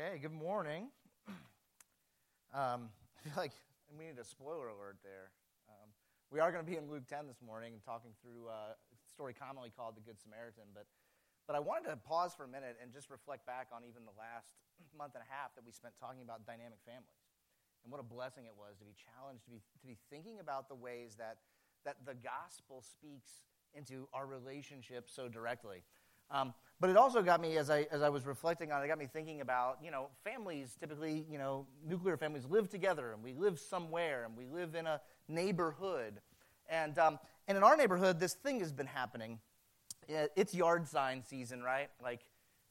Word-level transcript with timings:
Okay, 0.00 0.16
good 0.16 0.32
morning. 0.32 0.88
Um, 2.56 2.88
I 3.14 3.18
feel 3.22 3.36
like 3.36 3.52
we 3.94 4.08
need 4.08 4.16
a 4.16 4.24
spoiler 4.24 4.72
alert 4.72 4.96
there. 5.04 5.30
Um, 5.68 5.92
we 6.32 6.40
are 6.40 6.48
going 6.50 6.64
to 6.64 6.66
be 6.66 6.80
in 6.80 6.88
Luke 6.88 7.04
10 7.06 7.28
this 7.28 7.38
morning 7.44 7.76
and 7.76 7.84
talking 7.84 8.10
through 8.18 8.48
uh, 8.48 8.74
a 8.74 8.96
story 9.12 9.36
commonly 9.36 9.68
called 9.70 9.94
the 9.94 10.02
Good 10.02 10.18
Samaritan. 10.18 10.72
But, 10.74 10.88
but 11.46 11.54
I 11.54 11.60
wanted 11.60 11.92
to 11.92 12.00
pause 12.00 12.32
for 12.32 12.42
a 12.42 12.50
minute 12.50 12.80
and 12.80 12.90
just 12.90 13.12
reflect 13.12 13.44
back 13.44 13.68
on 13.70 13.84
even 13.84 14.02
the 14.02 14.16
last 14.16 14.56
month 14.98 15.14
and 15.14 15.22
a 15.22 15.30
half 15.30 15.52
that 15.54 15.62
we 15.62 15.70
spent 15.70 15.94
talking 16.00 16.24
about 16.24 16.42
dynamic 16.42 16.80
families. 16.82 17.28
And 17.84 17.92
what 17.92 18.00
a 18.00 18.06
blessing 18.08 18.48
it 18.48 18.56
was 18.56 18.80
to 18.80 18.88
be 18.88 18.96
challenged, 18.96 19.44
to 19.46 19.52
be, 19.52 19.60
to 19.60 19.86
be 19.86 20.00
thinking 20.08 20.40
about 20.40 20.72
the 20.72 20.80
ways 20.80 21.20
that, 21.20 21.44
that 21.84 22.02
the 22.08 22.16
gospel 22.16 22.80
speaks 22.80 23.44
into 23.76 24.08
our 24.16 24.24
relationship 24.24 25.12
so 25.12 25.28
directly. 25.28 25.84
Um, 26.32 26.56
but 26.80 26.88
it 26.88 26.96
also 26.96 27.22
got 27.22 27.42
me, 27.42 27.58
as 27.58 27.68
I, 27.68 27.86
as 27.90 28.00
I 28.00 28.08
was 28.08 28.24
reflecting 28.24 28.72
on 28.72 28.80
it, 28.80 28.86
it 28.86 28.88
got 28.88 28.98
me 28.98 29.06
thinking 29.06 29.42
about, 29.42 29.78
you 29.84 29.90
know, 29.90 30.08
families 30.24 30.76
typically, 30.80 31.26
you 31.30 31.36
know, 31.36 31.66
nuclear 31.86 32.16
families 32.16 32.46
live 32.48 32.70
together 32.70 33.12
and 33.12 33.22
we 33.22 33.34
live 33.34 33.58
somewhere 33.58 34.24
and 34.24 34.34
we 34.34 34.46
live 34.46 34.74
in 34.74 34.86
a 34.86 35.00
neighborhood. 35.28 36.20
And, 36.70 36.98
um, 36.98 37.18
and 37.46 37.58
in 37.58 37.62
our 37.62 37.76
neighborhood, 37.76 38.18
this 38.18 38.32
thing 38.32 38.60
has 38.60 38.72
been 38.72 38.86
happening. 38.86 39.40
It's 40.08 40.54
yard 40.54 40.88
sign 40.88 41.22
season, 41.22 41.62
right? 41.62 41.90
Like, 42.02 42.20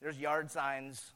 there's 0.01 0.17
yard 0.17 0.49
signs 0.49 1.11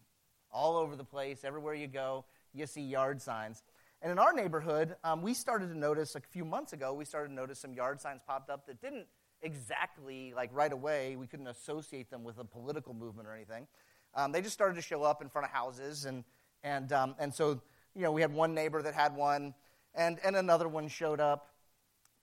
all 0.52 0.78
over 0.78 0.96
the 0.96 1.04
place. 1.04 1.44
Everywhere 1.44 1.74
you 1.74 1.88
go, 1.88 2.26
you 2.54 2.68
see 2.68 2.82
yard 2.82 3.22
signs. 3.22 3.64
And 4.04 4.12
in 4.12 4.20
our 4.20 4.34
neighborhood, 4.34 4.98
um, 5.04 5.22
we 5.22 5.34
started 5.34 5.70
to 5.70 5.78
notice 5.78 6.16
a 6.16 6.20
few 6.20 6.46
months 6.46 6.74
ago, 6.74 6.94
we 6.94 7.06
started 7.06 7.30
to 7.30 7.34
notice 7.34 7.58
some 7.58 7.74
yard 7.74 8.02
signs 8.02 8.22
popped 8.28 8.50
up 8.50 8.68
that 8.68 8.82
didn't 8.82 9.08
exactly, 9.44 10.34
like 10.36 10.50
right 10.54 10.72
away, 10.72 11.16
we 11.16 11.28
couldn't 11.28 11.48
associate 11.48 12.10
them 12.10 12.24
with 12.24 12.40
a 12.40 12.44
political 12.44 12.94
movement 12.94 13.28
or 13.28 13.34
anything. 13.34 13.68
Um, 14.16 14.32
they 14.32 14.42
just 14.42 14.54
started 14.54 14.76
to 14.76 14.82
show 14.82 15.04
up 15.04 15.22
in 15.22 15.30
front 15.30 15.46
of 15.46 15.52
houses. 15.52 16.06
And, 16.06 16.24
and, 16.64 16.92
um, 16.92 17.16
and 17.20 17.34
so, 17.34 17.62
you 17.94 18.02
know, 18.02 18.12
we 18.12 18.22
had 18.22 18.34
one 18.34 18.54
neighbor 18.54 18.82
that 18.82 18.94
had 18.94 19.16
one, 19.16 19.54
and, 19.94 20.20
and 20.24 20.36
another 20.36 20.68
one 20.68 20.88
showed 20.88 21.20
up, 21.20 21.50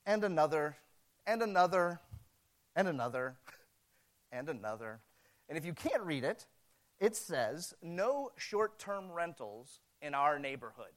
and 0.06 0.24
another, 0.24 0.76
and 1.26 1.42
another, 1.42 2.00
and 2.74 2.88
another, 2.88 3.36
and 4.32 4.48
another. 4.48 5.00
And 5.48 5.58
if 5.58 5.64
you 5.64 5.74
can't 5.74 6.02
read 6.02 6.24
it, 6.24 6.46
it 7.00 7.16
says, 7.16 7.74
no 7.82 8.30
short 8.36 8.78
term 8.78 9.10
rentals 9.10 9.80
in 10.02 10.14
our 10.14 10.38
neighborhood. 10.38 10.92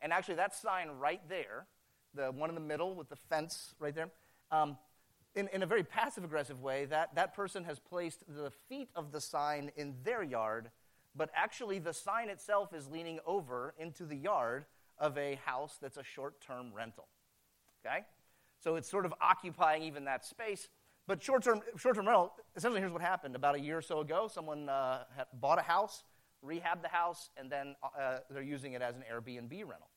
And 0.00 0.12
actually, 0.12 0.34
that 0.34 0.54
sign 0.54 0.88
right 0.98 1.20
there, 1.28 1.66
the 2.14 2.30
one 2.30 2.48
in 2.50 2.54
the 2.54 2.60
middle 2.60 2.94
with 2.94 3.08
the 3.08 3.16
fence 3.16 3.74
right 3.78 3.94
there, 3.94 4.10
um, 4.50 4.76
in, 5.34 5.48
in 5.52 5.62
a 5.62 5.66
very 5.66 5.82
passive 5.82 6.24
aggressive 6.24 6.62
way, 6.62 6.84
that, 6.86 7.14
that 7.14 7.34
person 7.34 7.64
has 7.64 7.78
placed 7.78 8.24
the 8.28 8.50
feet 8.68 8.88
of 8.94 9.12
the 9.12 9.20
sign 9.20 9.70
in 9.76 9.94
their 10.04 10.22
yard, 10.22 10.70
but 11.16 11.30
actually 11.34 11.78
the 11.78 11.92
sign 11.92 12.28
itself 12.28 12.72
is 12.72 12.88
leaning 12.88 13.18
over 13.26 13.74
into 13.78 14.04
the 14.04 14.16
yard 14.16 14.66
of 14.98 15.18
a 15.18 15.38
house 15.44 15.78
that's 15.80 15.96
a 15.96 16.04
short 16.04 16.40
term 16.40 16.72
rental. 16.74 17.08
Okay? 17.84 18.04
So 18.60 18.76
it's 18.76 18.88
sort 18.88 19.04
of 19.04 19.14
occupying 19.20 19.82
even 19.82 20.04
that 20.04 20.24
space. 20.24 20.68
But 21.06 21.22
short 21.22 21.42
term 21.42 21.60
short 21.76 21.96
term 21.96 22.06
rental, 22.06 22.32
essentially, 22.56 22.80
here's 22.80 22.92
what 22.92 23.02
happened. 23.02 23.36
About 23.36 23.56
a 23.56 23.60
year 23.60 23.76
or 23.76 23.82
so 23.82 24.00
ago, 24.00 24.28
someone 24.32 24.70
uh, 24.70 25.04
bought 25.34 25.58
a 25.58 25.62
house, 25.62 26.02
rehabbed 26.42 26.80
the 26.80 26.88
house, 26.88 27.28
and 27.36 27.50
then 27.50 27.76
uh, 27.82 28.18
they're 28.30 28.42
using 28.42 28.72
it 28.72 28.80
as 28.80 28.96
an 28.96 29.02
Airbnb 29.12 29.50
rental. 29.50 29.90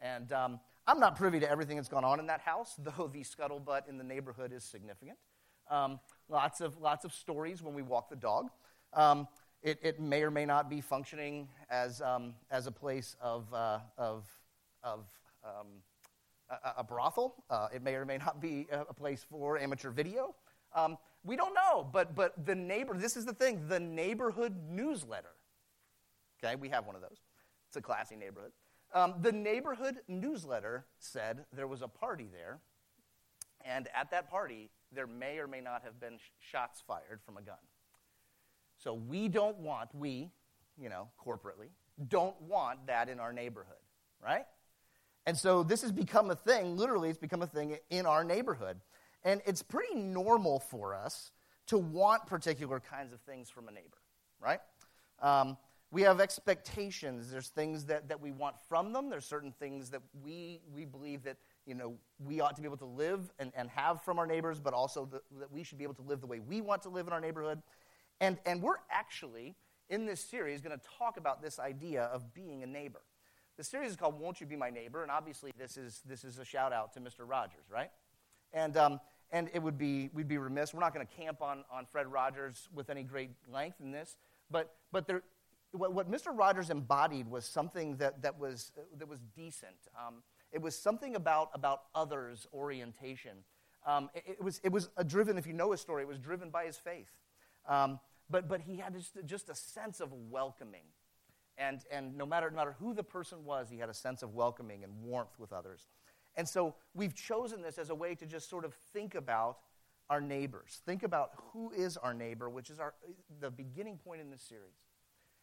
And 0.00 0.32
um, 0.32 0.60
I'm 0.88 0.98
not 0.98 1.16
privy 1.16 1.38
to 1.40 1.50
everything 1.50 1.76
that's 1.76 1.90
gone 1.90 2.04
on 2.04 2.18
in 2.18 2.26
that 2.28 2.40
house, 2.40 2.74
though 2.78 3.10
the 3.12 3.20
scuttlebutt 3.20 3.90
in 3.90 3.98
the 3.98 4.04
neighborhood 4.04 4.54
is 4.54 4.64
significant. 4.64 5.18
Um, 5.70 6.00
lots, 6.30 6.62
of, 6.62 6.80
lots 6.80 7.04
of 7.04 7.12
stories 7.12 7.62
when 7.62 7.74
we 7.74 7.82
walk 7.82 8.08
the 8.08 8.16
dog. 8.16 8.48
Um, 8.94 9.28
it, 9.62 9.78
it, 9.82 10.00
may 10.00 10.22
or 10.22 10.30
may 10.30 10.46
not 10.46 10.70
be 10.70 10.80
functioning 10.80 11.48
as, 11.68 12.00
um, 12.00 12.32
as 12.50 12.66
a 12.66 12.72
place 12.72 13.16
of, 13.20 13.52
uh, 13.52 13.80
of, 13.98 14.24
of 14.82 15.04
um, 15.44 15.66
a, 16.48 16.78
a, 16.78 16.84
brothel. 16.84 17.34
Uh, 17.50 17.68
it 17.74 17.82
may 17.82 17.94
or 17.94 18.06
may 18.06 18.16
not 18.16 18.40
be 18.40 18.66
a, 18.72 18.94
place 18.94 19.26
for 19.28 19.58
amateur 19.58 19.90
video. 19.90 20.34
Um, 20.74 20.96
we 21.22 21.36
don't 21.36 21.52
know, 21.52 21.86
but, 21.92 22.14
but 22.14 22.46
the 22.46 22.54
neighbor, 22.54 22.94
this 22.96 23.14
is 23.14 23.26
the 23.26 23.34
thing, 23.34 23.68
the 23.68 23.80
neighborhood 23.80 24.56
newsletter. 24.70 25.34
Okay, 26.42 26.56
we 26.56 26.70
have 26.70 26.86
one 26.86 26.94
of 26.94 27.02
those. 27.02 27.20
It's 27.68 27.76
a 27.76 27.82
classy 27.82 28.16
neighborhood. 28.16 28.52
Um, 28.94 29.14
the 29.20 29.32
neighborhood 29.32 29.98
newsletter 30.08 30.86
said 30.98 31.44
there 31.52 31.66
was 31.66 31.82
a 31.82 31.88
party 31.88 32.28
there, 32.32 32.58
and 33.64 33.88
at 33.94 34.10
that 34.12 34.30
party, 34.30 34.70
there 34.92 35.06
may 35.06 35.38
or 35.38 35.46
may 35.46 35.60
not 35.60 35.82
have 35.82 36.00
been 36.00 36.18
sh- 36.18 36.50
shots 36.50 36.82
fired 36.86 37.20
from 37.24 37.36
a 37.36 37.42
gun. 37.42 37.56
So 38.78 38.94
we 38.94 39.28
don't 39.28 39.58
want, 39.58 39.94
we, 39.94 40.30
you 40.80 40.88
know, 40.88 41.08
corporately, 41.24 41.68
don't 42.08 42.40
want 42.40 42.86
that 42.86 43.08
in 43.08 43.20
our 43.20 43.32
neighborhood, 43.32 43.76
right? 44.24 44.46
And 45.26 45.36
so 45.36 45.62
this 45.62 45.82
has 45.82 45.92
become 45.92 46.30
a 46.30 46.36
thing, 46.36 46.76
literally, 46.76 47.10
it's 47.10 47.18
become 47.18 47.42
a 47.42 47.46
thing 47.46 47.76
in 47.90 48.06
our 48.06 48.24
neighborhood. 48.24 48.80
And 49.24 49.42
it's 49.44 49.62
pretty 49.62 49.94
normal 49.94 50.60
for 50.60 50.94
us 50.94 51.32
to 51.66 51.76
want 51.76 52.26
particular 52.26 52.80
kinds 52.80 53.12
of 53.12 53.20
things 53.20 53.50
from 53.50 53.68
a 53.68 53.72
neighbor, 53.72 53.98
right? 54.40 54.60
Um, 55.20 55.58
we 55.90 56.02
have 56.02 56.20
expectations. 56.20 57.30
There's 57.30 57.48
things 57.48 57.86
that, 57.86 58.08
that 58.08 58.20
we 58.20 58.30
want 58.30 58.56
from 58.68 58.92
them. 58.92 59.08
There's 59.08 59.24
certain 59.24 59.52
things 59.52 59.90
that 59.90 60.02
we, 60.22 60.60
we 60.74 60.84
believe 60.84 61.22
that 61.22 61.38
you 61.66 61.74
know, 61.74 61.94
we 62.18 62.40
ought 62.40 62.56
to 62.56 62.62
be 62.62 62.66
able 62.66 62.78
to 62.78 62.86
live 62.86 63.30
and, 63.38 63.52
and 63.54 63.68
have 63.70 64.02
from 64.02 64.18
our 64.18 64.26
neighbors, 64.26 64.58
but 64.58 64.72
also 64.72 65.04
the, 65.04 65.20
that 65.38 65.52
we 65.52 65.62
should 65.62 65.78
be 65.78 65.84
able 65.84 65.94
to 65.94 66.02
live 66.02 66.20
the 66.20 66.26
way 66.26 66.40
we 66.40 66.60
want 66.60 66.82
to 66.82 66.88
live 66.88 67.06
in 67.06 67.12
our 67.12 67.20
neighborhood. 67.20 67.62
And, 68.20 68.38
and 68.46 68.62
we're 68.62 68.78
actually, 68.90 69.54
in 69.90 70.06
this 70.06 70.20
series, 70.20 70.60
going 70.60 70.76
to 70.76 70.84
talk 70.98 71.18
about 71.18 71.42
this 71.42 71.58
idea 71.58 72.04
of 72.04 72.34
being 72.34 72.62
a 72.62 72.66
neighbor. 72.66 73.00
The 73.56 73.64
series 73.64 73.90
is 73.90 73.96
called 73.96 74.18
Won't 74.18 74.40
You 74.40 74.46
Be 74.46 74.56
My 74.56 74.70
Neighbor? 74.70 75.02
And 75.02 75.10
obviously, 75.10 75.52
this 75.58 75.76
is, 75.76 76.00
this 76.06 76.24
is 76.24 76.38
a 76.38 76.44
shout 76.44 76.72
out 76.72 76.94
to 76.94 77.00
Mr. 77.00 77.20
Rogers, 77.26 77.64
right? 77.70 77.90
And, 78.52 78.76
um, 78.76 79.00
and 79.30 79.50
it 79.52 79.62
would 79.62 79.76
be, 79.76 80.10
we'd 80.14 80.28
be 80.28 80.38
remiss. 80.38 80.72
We're 80.72 80.80
not 80.80 80.94
going 80.94 81.06
to 81.06 81.14
camp 81.14 81.42
on, 81.42 81.64
on 81.70 81.84
Fred 81.84 82.10
Rogers 82.10 82.68
with 82.74 82.88
any 82.88 83.02
great 83.02 83.30
length 83.52 83.80
in 83.80 83.90
this, 83.90 84.16
but, 84.50 84.74
but 84.90 85.06
there, 85.06 85.22
what, 85.72 85.92
what 85.92 86.10
Mr. 86.10 86.36
Rogers 86.36 86.70
embodied 86.70 87.28
was 87.28 87.44
something 87.44 87.96
that, 87.96 88.22
that, 88.22 88.38
was, 88.38 88.72
that 88.96 89.08
was 89.08 89.20
decent. 89.36 89.76
Um, 89.96 90.22
it 90.52 90.62
was 90.62 90.76
something 90.76 91.16
about, 91.16 91.50
about 91.54 91.82
others' 91.94 92.46
orientation. 92.52 93.38
Um, 93.86 94.10
it, 94.14 94.24
it, 94.26 94.42
was, 94.42 94.60
it 94.64 94.72
was 94.72 94.88
driven, 95.06 95.38
if 95.38 95.46
you 95.46 95.52
know 95.52 95.72
his 95.72 95.80
story, 95.80 96.02
it 96.02 96.08
was 96.08 96.18
driven 96.18 96.50
by 96.50 96.64
his 96.64 96.76
faith. 96.76 97.10
Um, 97.68 98.00
but, 98.30 98.48
but 98.48 98.60
he 98.60 98.76
had 98.76 98.94
just, 98.94 99.16
just 99.26 99.48
a 99.48 99.54
sense 99.54 100.00
of 100.00 100.12
welcoming. 100.12 100.84
And, 101.56 101.80
and 101.90 102.16
no, 102.16 102.24
matter, 102.24 102.50
no 102.50 102.56
matter 102.56 102.76
who 102.78 102.94
the 102.94 103.02
person 103.02 103.44
was, 103.44 103.68
he 103.70 103.78
had 103.78 103.88
a 103.88 103.94
sense 103.94 104.22
of 104.22 104.34
welcoming 104.34 104.84
and 104.84 104.92
warmth 105.02 105.38
with 105.38 105.52
others. 105.52 105.88
And 106.36 106.48
so 106.48 106.76
we've 106.94 107.14
chosen 107.14 107.62
this 107.62 107.78
as 107.78 107.90
a 107.90 107.94
way 107.94 108.14
to 108.14 108.26
just 108.26 108.48
sort 108.48 108.64
of 108.64 108.74
think 108.92 109.14
about 109.14 109.58
our 110.08 110.20
neighbors. 110.20 110.80
Think 110.86 111.02
about 111.02 111.32
who 111.52 111.70
is 111.72 111.96
our 111.96 112.14
neighbor, 112.14 112.48
which 112.48 112.70
is 112.70 112.78
our, 112.78 112.94
the 113.40 113.50
beginning 113.50 113.98
point 113.98 114.20
in 114.20 114.30
this 114.30 114.42
series. 114.42 114.87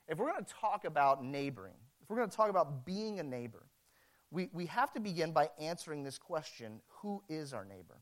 If 0.08 0.18
we're 0.18 0.32
going 0.32 0.44
to 0.44 0.54
talk 0.54 0.86
about 0.86 1.24
neighboring, 1.24 1.76
if 2.02 2.10
we're 2.10 2.18
going 2.18 2.30
to 2.30 2.36
talk 2.36 2.50
about 2.50 2.86
being 2.86 3.20
a 3.20 3.24
neighbor, 3.24 3.66
we, 4.32 4.50
we 4.54 4.66
have 4.68 4.92
to 4.94 5.00
begin 5.00 5.32
by 5.32 5.50
answering 5.60 6.04
this 6.04 6.18
question 6.18 6.82
who 7.02 7.24
is 7.30 7.54
our 7.54 7.66
neighbor? 7.66 8.02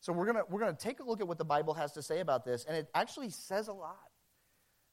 So 0.00 0.12
we're 0.12 0.30
going 0.30 0.44
we're 0.50 0.60
going 0.60 0.74
to 0.74 0.82
take 0.82 1.00
a 1.00 1.02
look 1.02 1.20
at 1.20 1.28
what 1.28 1.38
the 1.38 1.44
Bible 1.44 1.72
has 1.74 1.92
to 1.92 2.02
say 2.02 2.20
about 2.20 2.44
this, 2.44 2.64
and 2.66 2.76
it 2.76 2.88
actually 2.94 3.30
says 3.30 3.68
a 3.68 3.72
lot. 3.72 4.10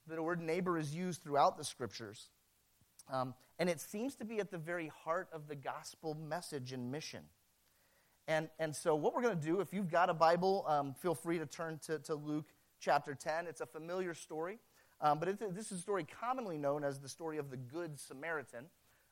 The 0.07 0.21
word 0.23 0.41
neighbor 0.41 0.77
is 0.77 0.95
used 0.95 1.21
throughout 1.21 1.57
the 1.57 1.63
scriptures. 1.63 2.29
Um, 3.11 3.33
and 3.59 3.69
it 3.69 3.79
seems 3.79 4.15
to 4.15 4.25
be 4.25 4.39
at 4.39 4.51
the 4.51 4.57
very 4.57 4.91
heart 5.03 5.27
of 5.33 5.47
the 5.47 5.55
gospel 5.55 6.15
message 6.15 6.71
and 6.71 6.91
mission. 6.91 7.23
And, 8.27 8.49
and 8.59 8.75
so, 8.75 8.95
what 8.95 9.13
we're 9.13 9.21
going 9.21 9.37
to 9.37 9.45
do, 9.45 9.59
if 9.59 9.73
you've 9.73 9.91
got 9.91 10.09
a 10.09 10.13
Bible, 10.13 10.65
um, 10.67 10.93
feel 10.93 11.15
free 11.15 11.39
to 11.39 11.45
turn 11.45 11.79
to, 11.87 11.99
to 11.99 12.15
Luke 12.15 12.53
chapter 12.79 13.13
10. 13.13 13.47
It's 13.47 13.61
a 13.61 13.65
familiar 13.65 14.13
story. 14.13 14.59
Um, 15.01 15.19
but 15.19 15.39
this 15.55 15.71
is 15.71 15.79
a 15.79 15.81
story 15.81 16.05
commonly 16.19 16.57
known 16.57 16.83
as 16.83 16.99
the 16.99 17.09
story 17.09 17.37
of 17.37 17.49
the 17.49 17.57
Good 17.57 17.99
Samaritan. 17.99 18.65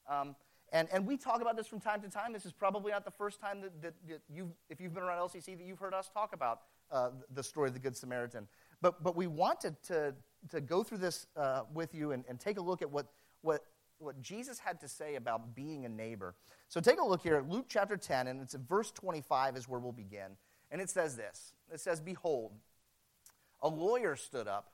Um, 0.07 0.35
and, 0.71 0.87
and 0.91 1.05
we 1.05 1.17
talk 1.17 1.41
about 1.41 1.57
this 1.57 1.65
from 1.65 1.79
time 1.79 2.01
to 2.01 2.09
time. 2.09 2.31
This 2.31 2.45
is 2.45 2.53
probably 2.53 2.91
not 2.91 3.05
the 3.05 3.11
first 3.11 3.41
time 3.41 3.61
that, 3.61 3.81
that, 3.81 3.93
that 4.07 4.21
you, 4.29 4.51
if 4.69 4.79
you've 4.79 4.93
been 4.93 5.03
around 5.03 5.17
LCC, 5.27 5.57
that 5.57 5.63
you've 5.65 5.79
heard 5.79 5.95
us 5.95 6.09
talk 6.13 6.33
about 6.33 6.61
uh, 6.91 7.09
the 7.33 7.43
story 7.43 7.69
of 7.69 7.73
the 7.73 7.79
Good 7.79 7.97
Samaritan. 7.97 8.47
But, 8.81 9.03
but 9.03 9.15
we 9.15 9.25
wanted 9.25 9.81
to, 9.83 10.13
to 10.49 10.61
go 10.61 10.83
through 10.83 10.99
this 10.99 11.25
uh, 11.35 11.61
with 11.73 11.95
you 11.95 12.11
and, 12.11 12.23
and 12.29 12.39
take 12.39 12.59
a 12.59 12.61
look 12.61 12.83
at 12.83 12.91
what, 12.91 13.07
what, 13.41 13.63
what 13.97 14.21
Jesus 14.21 14.59
had 14.59 14.79
to 14.81 14.87
say 14.87 15.15
about 15.15 15.55
being 15.55 15.85
a 15.85 15.89
neighbor. 15.89 16.35
So 16.67 16.79
take 16.79 16.99
a 16.99 17.05
look 17.05 17.21
here 17.21 17.35
at 17.35 17.49
Luke 17.49 17.65
chapter 17.67 17.97
10, 17.97 18.27
and 18.27 18.41
it's 18.41 18.53
verse 18.53 18.91
25 18.91 19.57
is 19.57 19.67
where 19.67 19.79
we'll 19.79 19.91
begin. 19.91 20.37
And 20.71 20.81
it 20.81 20.89
says 20.89 21.15
this 21.15 21.53
It 21.73 21.79
says, 21.79 21.99
Behold, 21.99 22.51
a 23.61 23.67
lawyer 23.67 24.15
stood 24.15 24.47
up 24.47 24.71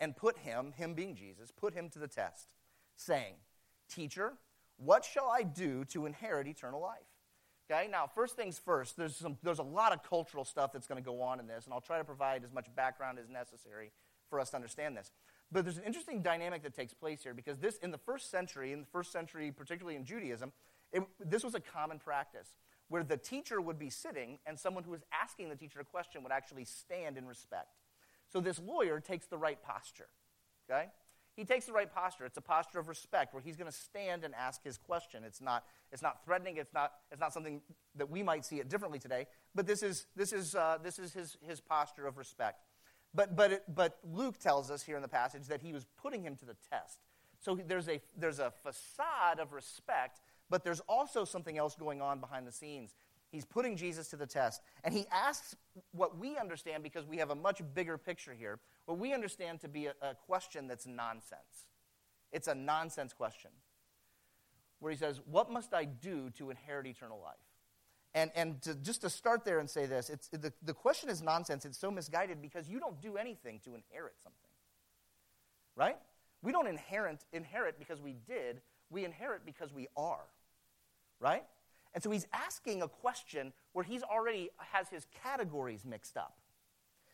and 0.00 0.16
put 0.16 0.38
him, 0.38 0.72
him 0.76 0.94
being 0.94 1.14
Jesus, 1.14 1.50
put 1.50 1.74
him 1.74 1.88
to 1.90 1.98
the 1.98 2.08
test, 2.08 2.48
saying, 2.96 3.34
Teacher, 3.88 4.34
what 4.76 5.04
shall 5.04 5.28
I 5.28 5.42
do 5.42 5.84
to 5.86 6.06
inherit 6.06 6.46
eternal 6.46 6.80
life? 6.80 6.98
Okay, 7.70 7.88
now, 7.90 8.06
first 8.06 8.36
things 8.36 8.58
first, 8.58 8.96
there's, 8.96 9.16
some, 9.16 9.36
there's 9.42 9.58
a 9.58 9.64
lot 9.64 9.92
of 9.92 10.02
cultural 10.02 10.44
stuff 10.44 10.72
that's 10.72 10.86
going 10.86 11.02
to 11.02 11.04
go 11.04 11.20
on 11.20 11.38
in 11.38 11.46
this, 11.46 11.64
and 11.64 11.74
I'll 11.74 11.80
try 11.80 11.98
to 11.98 12.04
provide 12.04 12.44
as 12.44 12.52
much 12.52 12.66
background 12.74 13.18
as 13.18 13.28
necessary 13.28 13.92
for 14.30 14.40
us 14.40 14.50
to 14.50 14.56
understand 14.56 14.96
this. 14.96 15.10
But 15.50 15.64
there's 15.64 15.78
an 15.78 15.84
interesting 15.84 16.22
dynamic 16.22 16.62
that 16.62 16.74
takes 16.74 16.94
place 16.94 17.22
here 17.22 17.34
because 17.34 17.58
this, 17.58 17.76
in 17.78 17.90
the 17.90 17.98
first 17.98 18.30
century, 18.30 18.72
in 18.72 18.80
the 18.80 18.86
first 18.86 19.12
century, 19.12 19.50
particularly 19.50 19.96
in 19.96 20.04
Judaism, 20.04 20.52
it, 20.92 21.02
this 21.24 21.44
was 21.44 21.54
a 21.54 21.60
common 21.60 21.98
practice 21.98 22.52
where 22.88 23.02
the 23.02 23.16
teacher 23.16 23.60
would 23.60 23.78
be 23.78 23.90
sitting 23.90 24.38
and 24.46 24.58
someone 24.58 24.84
who 24.84 24.90
was 24.90 25.02
asking 25.12 25.48
the 25.48 25.56
teacher 25.56 25.80
a 25.80 25.84
question 25.84 26.22
would 26.22 26.32
actually 26.32 26.64
stand 26.64 27.16
in 27.16 27.26
respect. 27.26 27.77
So 28.32 28.40
this 28.40 28.58
lawyer 28.58 29.00
takes 29.00 29.26
the 29.26 29.38
right 29.38 29.60
posture, 29.62 30.08
okay? 30.70 30.88
He 31.34 31.44
takes 31.44 31.66
the 31.66 31.72
right 31.72 31.92
posture. 31.92 32.24
It's 32.24 32.36
a 32.36 32.42
posture 32.42 32.80
of 32.80 32.88
respect 32.88 33.32
where 33.32 33.40
he's 33.40 33.56
going 33.56 33.70
to 33.70 33.76
stand 33.76 34.24
and 34.24 34.34
ask 34.34 34.64
his 34.64 34.76
question. 34.76 35.22
It's 35.24 35.40
not, 35.40 35.64
it's 35.92 36.02
not 36.02 36.24
threatening. 36.24 36.56
It's 36.56 36.74
not, 36.74 36.94
it's 37.12 37.20
not 37.20 37.32
something 37.32 37.60
that 37.94 38.10
we 38.10 38.24
might 38.24 38.44
see 38.44 38.58
it 38.58 38.68
differently 38.68 38.98
today. 38.98 39.28
But 39.54 39.64
this 39.64 39.84
is, 39.84 40.06
this 40.16 40.32
is, 40.32 40.56
uh, 40.56 40.78
this 40.82 40.98
is 40.98 41.12
his, 41.12 41.36
his 41.46 41.60
posture 41.60 42.08
of 42.08 42.18
respect. 42.18 42.64
But, 43.14 43.36
but, 43.36 43.52
it, 43.52 43.62
but 43.72 43.98
Luke 44.02 44.38
tells 44.38 44.68
us 44.68 44.82
here 44.82 44.96
in 44.96 45.02
the 45.02 45.08
passage 45.08 45.46
that 45.46 45.62
he 45.62 45.72
was 45.72 45.86
putting 46.02 46.22
him 46.22 46.34
to 46.36 46.44
the 46.44 46.56
test. 46.70 46.98
So 47.38 47.56
there's 47.66 47.88
a, 47.88 48.00
there's 48.16 48.40
a 48.40 48.52
facade 48.64 49.38
of 49.38 49.52
respect, 49.52 50.20
but 50.50 50.64
there's 50.64 50.80
also 50.88 51.24
something 51.24 51.56
else 51.56 51.76
going 51.76 52.02
on 52.02 52.18
behind 52.18 52.48
the 52.48 52.52
scenes. 52.52 52.94
He's 53.30 53.44
putting 53.44 53.76
Jesus 53.76 54.08
to 54.08 54.16
the 54.16 54.26
test. 54.26 54.62
And 54.84 54.94
he 54.94 55.06
asks 55.12 55.54
what 55.92 56.18
we 56.18 56.38
understand, 56.38 56.82
because 56.82 57.06
we 57.06 57.18
have 57.18 57.30
a 57.30 57.34
much 57.34 57.60
bigger 57.74 57.98
picture 57.98 58.34
here, 58.34 58.58
what 58.86 58.98
we 58.98 59.12
understand 59.12 59.60
to 59.60 59.68
be 59.68 59.86
a, 59.86 59.94
a 60.00 60.14
question 60.14 60.66
that's 60.66 60.86
nonsense. 60.86 61.66
It's 62.32 62.48
a 62.48 62.54
nonsense 62.54 63.12
question. 63.12 63.50
Where 64.80 64.92
he 64.92 64.98
says, 64.98 65.20
What 65.30 65.50
must 65.50 65.74
I 65.74 65.84
do 65.84 66.30
to 66.38 66.50
inherit 66.50 66.86
eternal 66.86 67.20
life? 67.22 67.36
And, 68.14 68.30
and 68.34 68.62
to, 68.62 68.74
just 68.74 69.02
to 69.02 69.10
start 69.10 69.44
there 69.44 69.58
and 69.58 69.68
say 69.68 69.86
this, 69.86 70.08
it's, 70.08 70.28
the, 70.28 70.52
the 70.62 70.72
question 70.72 71.10
is 71.10 71.20
nonsense. 71.22 71.64
It's 71.64 71.78
so 71.78 71.90
misguided 71.90 72.40
because 72.40 72.68
you 72.68 72.80
don't 72.80 73.00
do 73.02 73.16
anything 73.16 73.60
to 73.64 73.74
inherit 73.74 74.14
something. 74.22 74.38
Right? 75.76 75.96
We 76.42 76.52
don't 76.52 76.66
inherit, 76.66 77.24
inherit 77.32 77.78
because 77.78 78.00
we 78.00 78.14
did, 78.26 78.60
we 78.90 79.04
inherit 79.04 79.44
because 79.44 79.72
we 79.72 79.88
are. 79.96 80.24
Right? 81.20 81.44
And 81.98 82.02
so 82.04 82.12
he's 82.12 82.28
asking 82.32 82.82
a 82.82 82.86
question 82.86 83.52
where 83.72 83.84
he's 83.84 84.04
already 84.04 84.50
has 84.58 84.88
his 84.88 85.08
categories 85.20 85.84
mixed 85.84 86.16
up. 86.16 86.38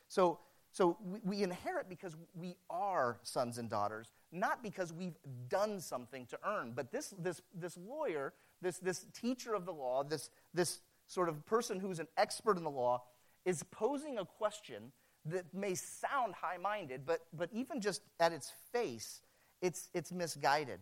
So, 0.09 0.41
so 0.73 0.99
we, 1.03 1.21
we 1.25 1.43
inherit 1.43 1.89
because 1.89 2.15
we 2.35 2.57
are 2.69 3.19
sons 3.23 3.57
and 3.57 3.71
daughters, 3.71 4.13
not 4.31 4.63
because 4.63 4.93
we've 4.93 5.17
done 5.49 5.81
something 5.81 6.27
to 6.27 6.39
earn. 6.47 6.73
But 6.77 6.93
this, 6.93 7.15
this, 7.19 7.41
this 7.55 7.79
lawyer, 7.79 8.35
this, 8.61 8.77
this 8.77 9.07
teacher 9.19 9.55
of 9.55 9.65
the 9.65 9.73
law, 9.73 10.05
this, 10.05 10.29
this 10.53 10.81
sort 11.07 11.31
of 11.31 11.47
person 11.47 11.81
who's 11.81 11.99
an 11.99 12.09
expert 12.19 12.59
in 12.59 12.63
the 12.63 12.69
law, 12.69 13.05
is 13.47 13.63
posing 13.71 14.19
a 14.19 14.27
question 14.27 14.93
that 15.25 15.47
may 15.55 15.75
sound 15.75 16.35
high 16.35 16.59
minded, 16.59 17.07
but, 17.07 17.21
but 17.33 17.49
even 17.55 17.81
just 17.81 18.03
at 18.21 18.33
its 18.33 18.53
face, 18.71 19.23
it's, 19.63 19.89
it's 19.95 20.13
misguided. 20.13 20.81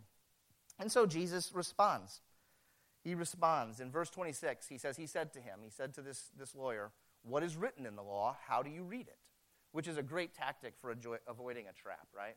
And 0.80 0.90
so 0.90 1.06
Jesus 1.06 1.52
responds. 1.54 2.20
He 3.02 3.14
responds. 3.14 3.80
In 3.80 3.90
verse 3.90 4.10
26, 4.10 4.68
he 4.68 4.78
says, 4.78 4.96
He 4.96 5.06
said 5.06 5.32
to 5.32 5.40
him, 5.40 5.60
He 5.62 5.70
said 5.70 5.92
to 5.94 6.02
this, 6.02 6.30
this 6.38 6.54
lawyer, 6.54 6.92
What 7.22 7.42
is 7.42 7.56
written 7.56 7.84
in 7.84 7.96
the 7.96 8.02
law? 8.02 8.36
How 8.46 8.62
do 8.62 8.70
you 8.70 8.84
read 8.84 9.08
it? 9.08 9.18
Which 9.72 9.88
is 9.88 9.96
a 9.96 10.02
great 10.02 10.34
tactic 10.34 10.74
for 10.80 10.94
avoiding 11.26 11.66
a 11.66 11.72
trap, 11.72 12.06
right? 12.16 12.36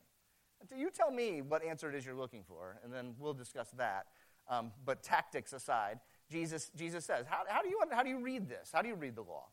You 0.75 0.89
tell 0.89 1.12
me 1.12 1.41
what 1.41 1.63
answer 1.63 1.89
it 1.89 1.95
is 1.95 2.06
you're 2.06 2.15
looking 2.15 2.44
for, 2.47 2.79
and 2.83 2.91
then 2.91 3.13
we'll 3.19 3.33
discuss 3.33 3.69
that. 3.77 4.07
Um, 4.47 4.71
but 4.85 5.03
tactics 5.03 5.53
aside, 5.53 6.00
Jesus, 6.31 6.71
Jesus 6.75 7.03
says, 7.03 7.25
how, 7.27 7.44
how, 7.47 7.62
do 7.62 7.69
you, 7.69 7.79
how 7.91 8.03
do 8.03 8.09
you 8.09 8.21
read 8.21 8.47
this? 8.47 8.69
How 8.73 8.81
do 8.81 8.88
you 8.88 8.95
read 8.95 9.15
the 9.15 9.23
law? 9.23 9.45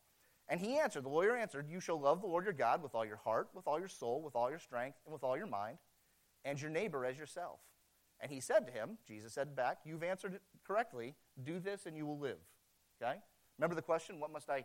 And 0.49 0.61
he 0.61 0.79
answered, 0.79 1.05
the 1.05 1.09
lawyer 1.09 1.37
answered, 1.37 1.67
You 1.69 1.81
shall 1.81 1.99
love 1.99 2.21
the 2.21 2.27
Lord 2.27 2.45
your 2.45 2.53
God 2.53 2.83
with 2.83 2.95
all 2.95 3.05
your 3.05 3.17
heart, 3.17 3.49
with 3.55 3.67
all 3.67 3.79
your 3.79 3.89
soul, 3.89 4.23
with 4.23 4.37
all 4.37 4.51
your 4.51 4.59
strength, 4.59 4.99
and 5.05 5.13
with 5.13 5.25
all 5.25 5.37
your 5.37 5.47
mind, 5.47 5.79
and 6.45 6.61
your 6.61 6.71
neighbor 6.71 7.05
as 7.05 7.19
yourself. 7.19 7.61
And 8.23 8.31
he 8.31 8.41
said 8.41 8.67
to 8.67 8.73
him, 8.73 8.99
Jesus 9.07 9.33
said 9.33 9.55
back, 9.55 9.79
You've 9.85 10.03
answered 10.03 10.35
it 10.35 10.43
correctly. 10.67 11.15
Do 11.43 11.59
this 11.59 11.87
and 11.87 11.97
you 11.97 12.07
will 12.07 12.19
live. 12.19 12.39
Okay? 13.03 13.19
Remember 13.59 13.75
the 13.75 13.83
question, 13.83 14.21
What 14.21 14.33
must 14.33 14.49
I 14.49 14.65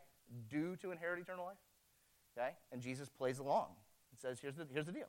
do 0.49 0.75
to 0.77 0.91
inherit 0.91 1.19
eternal 1.19 1.45
life? 1.45 1.57
Okay? 2.37 2.51
And 2.71 2.81
Jesus 2.81 3.09
plays 3.09 3.39
along 3.39 3.69
and 4.11 4.19
says, 4.19 4.39
Here's 4.39 4.55
the, 4.55 4.67
here's 4.71 4.85
the 4.85 4.91
deal 4.91 5.07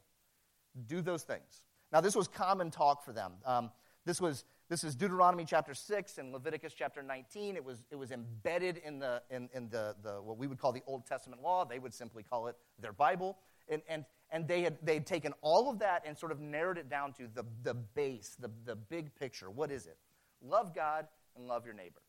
do 0.87 1.01
those 1.01 1.23
things. 1.23 1.63
Now, 1.93 2.01
this 2.01 2.15
was 2.15 2.29
common 2.29 2.71
talk 2.71 3.05
for 3.05 3.13
them. 3.13 3.33
Um, 3.45 3.71
this 4.05 4.21
was 4.21 4.45
this 4.69 4.85
is 4.85 4.95
Deuteronomy 4.95 5.47
chapter 5.47 5.73
6 5.73 6.19
and 6.19 6.31
Leviticus 6.31 6.75
chapter 6.75 7.03
19. 7.03 7.57
It 7.57 7.65
was, 7.65 7.85
it 7.91 7.97
was 7.97 8.11
embedded 8.11 8.77
in, 8.85 8.99
the, 8.99 9.23
in, 9.31 9.49
in 9.55 9.71
the, 9.71 9.97
the, 10.03 10.21
what 10.21 10.37
we 10.37 10.47
would 10.47 10.59
call 10.59 10.73
the 10.73 10.83
Old 10.87 11.07
Testament 11.07 11.41
law. 11.41 11.65
They 11.65 11.79
would 11.79 11.95
simply 11.95 12.23
call 12.23 12.49
it 12.49 12.57
their 12.79 12.93
Bible. 12.93 13.39
And, 13.71 13.81
and, 13.89 14.05
and 14.31 14.47
they, 14.47 14.63
had, 14.63 14.77
they 14.83 14.95
had 14.95 15.07
taken 15.07 15.33
all 15.41 15.71
of 15.71 15.79
that 15.79 16.03
and 16.07 16.17
sort 16.17 16.33
of 16.33 16.41
narrowed 16.41 16.79
it 16.79 16.91
down 16.91 17.13
to 17.15 17.29
the, 17.35 17.45
the 17.63 17.75
base, 17.75 18.37
the, 18.39 18.51
the 18.65 18.77
big 18.77 19.15
picture. 19.15 19.51
What 19.51 19.71
is 19.71 19.87
it? 19.87 19.97
Love 20.43 20.75
God 20.75 21.07
and 21.37 21.47
love 21.47 21.65
your 21.65 21.75
neighbor. 21.75 22.01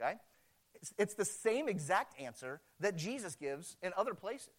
Okay? 0.00 0.14
It's, 0.74 0.94
it's 0.98 1.14
the 1.14 1.24
same 1.24 1.68
exact 1.68 2.20
answer 2.20 2.60
that 2.80 2.96
Jesus 2.96 3.34
gives 3.34 3.76
in 3.82 3.92
other 3.96 4.14
places. 4.14 4.54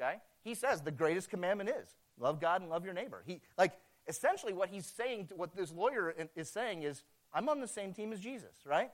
Okay? 0.00 0.16
He 0.42 0.54
says 0.54 0.82
the 0.82 0.90
greatest 0.90 1.30
commandment 1.30 1.70
is 1.70 1.94
love 2.18 2.40
God 2.40 2.60
and 2.60 2.70
love 2.70 2.84
your 2.84 2.94
neighbor. 2.94 3.22
He, 3.26 3.40
like, 3.56 3.72
essentially 4.06 4.52
what 4.52 4.68
he's 4.68 4.86
saying, 4.86 5.28
what 5.36 5.54
this 5.56 5.72
lawyer 5.72 6.14
is 6.36 6.50
saying 6.50 6.82
is, 6.82 7.02
I'm 7.32 7.48
on 7.48 7.60
the 7.60 7.68
same 7.68 7.92
team 7.94 8.12
as 8.12 8.20
Jesus, 8.20 8.54
right? 8.66 8.90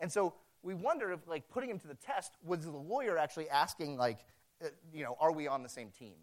And 0.00 0.10
so 0.10 0.34
we 0.62 0.74
wonder 0.74 1.12
if, 1.12 1.20
like, 1.26 1.48
putting 1.48 1.70
him 1.70 1.78
to 1.78 1.88
the 1.88 1.94
test, 1.94 2.32
was 2.44 2.64
the 2.64 2.70
lawyer 2.70 3.16
actually 3.16 3.48
asking, 3.48 3.96
like, 3.96 4.18
uh, 4.62 4.68
you 4.92 5.04
know, 5.04 5.16
are 5.20 5.32
we 5.32 5.46
on 5.46 5.62
the 5.62 5.68
same 5.68 5.90
team? 5.90 6.14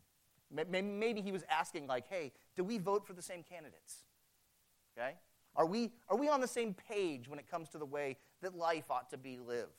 Maybe 0.51 1.21
he 1.21 1.31
was 1.31 1.43
asking, 1.49 1.87
like, 1.87 2.07
hey, 2.09 2.31
do 2.55 2.63
we 2.63 2.77
vote 2.77 3.05
for 3.05 3.13
the 3.13 3.21
same 3.21 3.43
candidates? 3.43 4.03
Okay? 4.97 5.15
Are 5.55 5.65
we, 5.65 5.91
are 6.09 6.17
we 6.17 6.29
on 6.29 6.41
the 6.41 6.47
same 6.47 6.73
page 6.73 7.27
when 7.27 7.39
it 7.39 7.49
comes 7.49 7.69
to 7.69 7.77
the 7.77 7.85
way 7.85 8.17
that 8.41 8.55
life 8.55 8.89
ought 8.89 9.09
to 9.09 9.17
be 9.17 9.39
lived? 9.39 9.71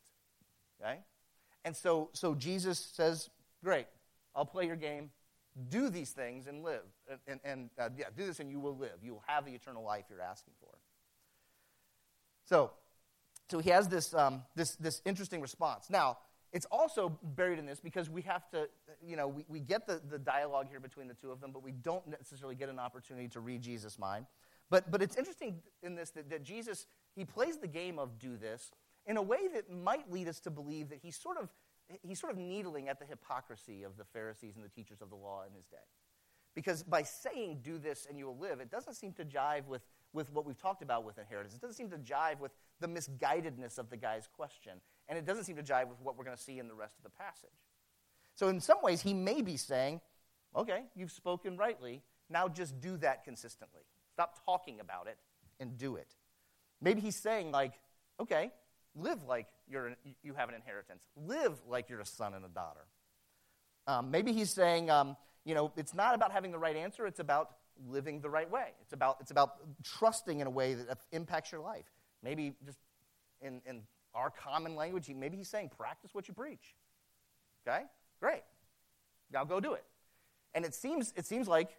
Okay? 0.81 0.99
And 1.65 1.75
so, 1.75 2.11
so 2.12 2.35
Jesus 2.35 2.79
says, 2.79 3.31
great, 3.65 3.87
I'll 4.35 4.44
play 4.44 4.67
your 4.67 4.76
game 4.76 5.11
do 5.70 5.91
these 5.91 6.11
things 6.11 6.47
and 6.47 6.62
live. 6.62 6.85
And, 7.26 7.41
and, 7.44 7.70
uh, 7.79 7.88
yeah, 7.97 8.06
do 8.17 8.26
this 8.26 8.41
and 8.41 8.50
you 8.50 8.61
will 8.61 8.76
live. 8.76 8.99
You 9.03 9.12
will 9.12 9.25
have 9.26 9.44
the 9.44 9.53
eternal 9.53 9.82
life 9.82 10.05
you're 10.09 10.20
asking 10.20 10.55
for. 10.61 10.70
So, 12.44 12.73
so 13.50 13.59
he 13.59 13.70
has 13.70 13.88
this, 13.88 14.15
um, 14.15 14.43
this, 14.55 14.76
this 14.76 15.03
interesting 15.05 15.41
response. 15.41 15.91
Now, 15.91 16.19
it's 16.52 16.66
also 16.70 17.18
buried 17.22 17.58
in 17.58 17.66
this 17.66 17.80
because 17.80 18.08
we 18.08 18.22
have 18.22 18.48
to, 18.50 18.68
you 19.06 19.16
know, 19.16 19.28
we, 19.28 19.44
we 19.48 19.60
get 19.60 19.86
the, 19.86 20.00
the 20.10 20.18
dialogue 20.18 20.68
here 20.70 20.80
between 20.80 21.08
the 21.08 21.14
two 21.14 21.30
of 21.30 21.40
them, 21.40 21.52
but 21.52 21.62
we 21.62 21.72
don't 21.72 22.06
necessarily 22.08 22.54
get 22.54 22.68
an 22.68 22.78
opportunity 22.78 23.28
to 23.28 23.40
read 23.40 23.60
Jesus' 23.60 23.98
mind. 23.98 24.26
But, 24.70 24.90
but 24.90 25.02
it's 25.02 25.16
interesting 25.16 25.60
in 25.82 25.94
this 25.94 26.10
that, 26.10 26.31
that 26.31 26.43
Jesus, 26.43 26.86
he 27.14 27.24
plays 27.24 27.58
the 27.58 27.69
game 27.69 27.98
of 27.98 28.19
do 28.19 28.36
this 28.36 28.70
in 29.06 29.17
a 29.17 29.22
way 29.22 29.48
that 29.55 29.70
might 29.70 30.10
lead 30.10 30.28
us 30.28 30.40
to 30.40 30.50
believe 30.50 30.88
that 30.90 30.98
he's 31.02 31.17
sort 31.17 31.38
of 31.38 31.48
he's 32.02 32.20
sort 32.20 32.32
of 32.32 32.38
needling 32.38 32.88
at 32.88 32.98
the 32.98 33.06
hypocrisy 33.06 33.82
of 33.82 33.96
the 33.96 34.05
Pharisees 34.05 34.56
and 34.56 34.64
the 34.64 34.69
teachers 34.69 35.00
of 35.00 35.08
the 35.08 35.17
law 35.17 35.43
in 35.48 35.55
his 35.55 35.64
day. 35.67 35.76
Because 36.55 36.82
by 36.82 37.02
saying, 37.02 37.60
do 37.62 37.78
this 37.78 38.06
and 38.08 38.19
you 38.19 38.26
will 38.26 38.36
live, 38.36 38.60
it 38.60 38.70
doesn't 38.70 38.94
seem 38.94 39.12
to 39.14 39.24
jive 39.24 39.67
with, 39.67 39.82
with 40.12 40.31
what 40.32 40.44
we've 40.44 40.60
talked 40.60 40.82
about 40.82 41.05
with 41.05 41.19
inheritance. 41.19 41.55
It 41.55 41.60
doesn't 41.60 41.76
seem 41.76 41.90
to 41.90 41.98
jive 41.98 42.40
with 42.40 42.52
the 42.81 42.88
misguidedness 42.88 43.78
of 43.78 43.90
the 43.90 43.96
guy's 43.96 44.26
question. 44.26 44.81
And 45.08 45.19
it 45.19 45.24
doesn't 45.24 45.44
seem 45.44 45.56
to 45.56 45.62
jive 45.62 45.88
with 45.88 46.00
what 46.03 46.19
we're 46.19 46.24
going 46.24 46.36
to 46.36 46.43
see 46.43 46.58
in 46.58 46.69
the 46.69 46.74
rest 46.74 46.94
of 46.98 47.05
the 47.05 47.10
passage. 47.10 47.50
So, 48.34 48.48
in 48.48 48.60
some 48.60 48.79
ways, 48.82 49.00
he 49.00 49.15
may 49.15 49.43
be 49.43 49.56
saying, 49.56 50.00
okay, 50.55 50.84
you've 50.94 51.10
spoken 51.10 51.56
rightly. 51.56 52.03
Now 52.31 52.48
just 52.48 52.81
do 52.81 52.96
that 52.98 53.24
consistently. 53.24 53.82
Stop 54.12 54.44
talking 54.44 54.81
about 54.81 55.06
it 55.06 55.17
and 55.60 55.77
do 55.79 55.96
it. 55.96 56.15
Maybe 56.81 57.00
he's 57.00 57.17
saying, 57.17 57.50
like, 57.50 57.72
okay, 58.20 58.53
live 58.94 59.24
like 59.27 59.46
you're, 59.69 59.94
you 60.22 60.34
have 60.34 60.48
an 60.48 60.55
inheritance. 60.55 61.03
Live 61.17 61.53
like 61.69 61.88
you're 61.88 62.00
a 62.00 62.06
son 62.06 62.34
and 62.34 62.44
a 62.44 62.48
daughter. 62.48 62.86
Um, 63.86 64.10
maybe 64.10 64.32
he's 64.32 64.50
saying, 64.50 64.91
um, 64.91 65.17
you 65.44 65.55
know, 65.55 65.72
it's 65.77 65.94
not 65.94 66.15
about 66.15 66.32
having 66.32 66.53
the 66.53 66.58
right 66.58 66.77
answer, 66.77 67.06
it's 67.06 67.20
about 67.20 67.53
living 67.88 68.20
the 68.20 68.31
right 68.31 68.50
way. 68.50 68.72
It's 68.82 68.93
about, 68.93 69.17
it's 69.20 69.31
about 69.31 69.56
trusting 69.82 70.41
in 70.41 70.46
a 70.46 70.50
way 70.50 70.74
that 70.74 70.98
impacts 71.12 71.53
your 71.53 71.60
life. 71.60 71.86
Maybe 72.22 72.55
just 72.67 72.79
in, 73.41 73.60
in 73.67 73.82
our 74.15 74.31
common 74.31 74.74
language, 74.77 75.08
maybe 75.15 75.36
he's 75.36 75.48
saying, 75.48 75.70
practice 75.77 76.15
what 76.15 76.29
you 76.29 76.34
preach. 76.34 76.74
Okay? 77.67 77.84
Great. 78.20 78.43
Now 79.32 79.44
go 79.44 79.60
do 79.60 79.74
it. 79.74 79.84
And 80.55 80.65
it 80.65 80.74
seems, 80.74 81.12
it 81.17 81.27
seems 81.27 81.46
like, 81.46 81.70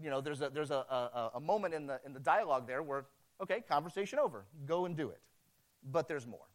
you 0.00 0.10
know, 0.10 0.20
there's 0.20 0.42
a, 0.42 0.50
there's 0.50 0.70
a, 0.70 0.74
a, 0.74 1.30
a 1.34 1.40
moment 1.40 1.74
in 1.74 1.86
the, 1.86 2.00
in 2.04 2.12
the 2.12 2.20
dialogue 2.20 2.66
there 2.66 2.82
where, 2.82 3.06
okay, 3.42 3.62
conversation 3.66 4.18
over. 4.18 4.44
Go 4.66 4.84
and 4.86 4.96
do 4.96 5.10
it. 5.10 5.20
But 5.90 6.08
there's 6.08 6.26
more. 6.26 6.46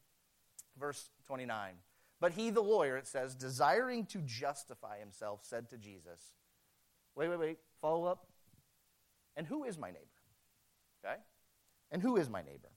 Verse 0.80 1.10
29. 1.28 1.74
But 2.20 2.34
he, 2.34 2.50
the 2.50 2.62
lawyer, 2.62 2.98
it 2.98 3.08
says, 3.08 3.36
desiring 3.36 4.06
to 4.08 4.20
justify 4.20 5.00
himself, 5.00 5.42
said 5.44 5.70
to 5.70 5.78
Jesus, 5.78 6.34
Wait, 7.16 7.30
wait, 7.30 7.40
wait, 7.40 7.58
follow 7.82 8.06
up. 8.06 8.28
And 9.38 9.48
who 9.48 9.64
is 9.64 9.78
my 9.78 9.88
neighbor? 9.88 10.06
Okay? 11.04 11.16
And 11.92 12.02
who 12.02 12.18
is 12.18 12.30
my 12.30 12.42
neighbor? 12.42 12.70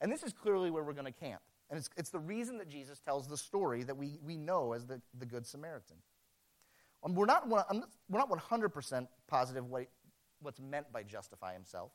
And 0.00 0.10
this 0.10 0.22
is 0.22 0.32
clearly 0.32 0.70
where 0.70 0.82
we're 0.82 0.92
going 0.92 1.04
to 1.04 1.12
camp. 1.12 1.42
And 1.70 1.78
it's, 1.78 1.88
it's 1.96 2.10
the 2.10 2.18
reason 2.18 2.58
that 2.58 2.68
Jesus 2.68 3.00
tells 3.00 3.26
the 3.26 3.36
story 3.36 3.82
that 3.84 3.96
we, 3.96 4.18
we 4.24 4.36
know 4.36 4.72
as 4.72 4.86
the, 4.86 5.00
the 5.18 5.26
Good 5.26 5.46
Samaritan. 5.46 5.96
Um, 7.02 7.14
we're, 7.14 7.26
not, 7.26 7.48
we're 7.48 8.18
not 8.18 8.30
100% 8.30 9.08
positive 9.28 9.66
what, 9.66 9.86
what's 10.40 10.60
meant 10.60 10.92
by 10.92 11.02
justify 11.02 11.52
himself. 11.52 11.92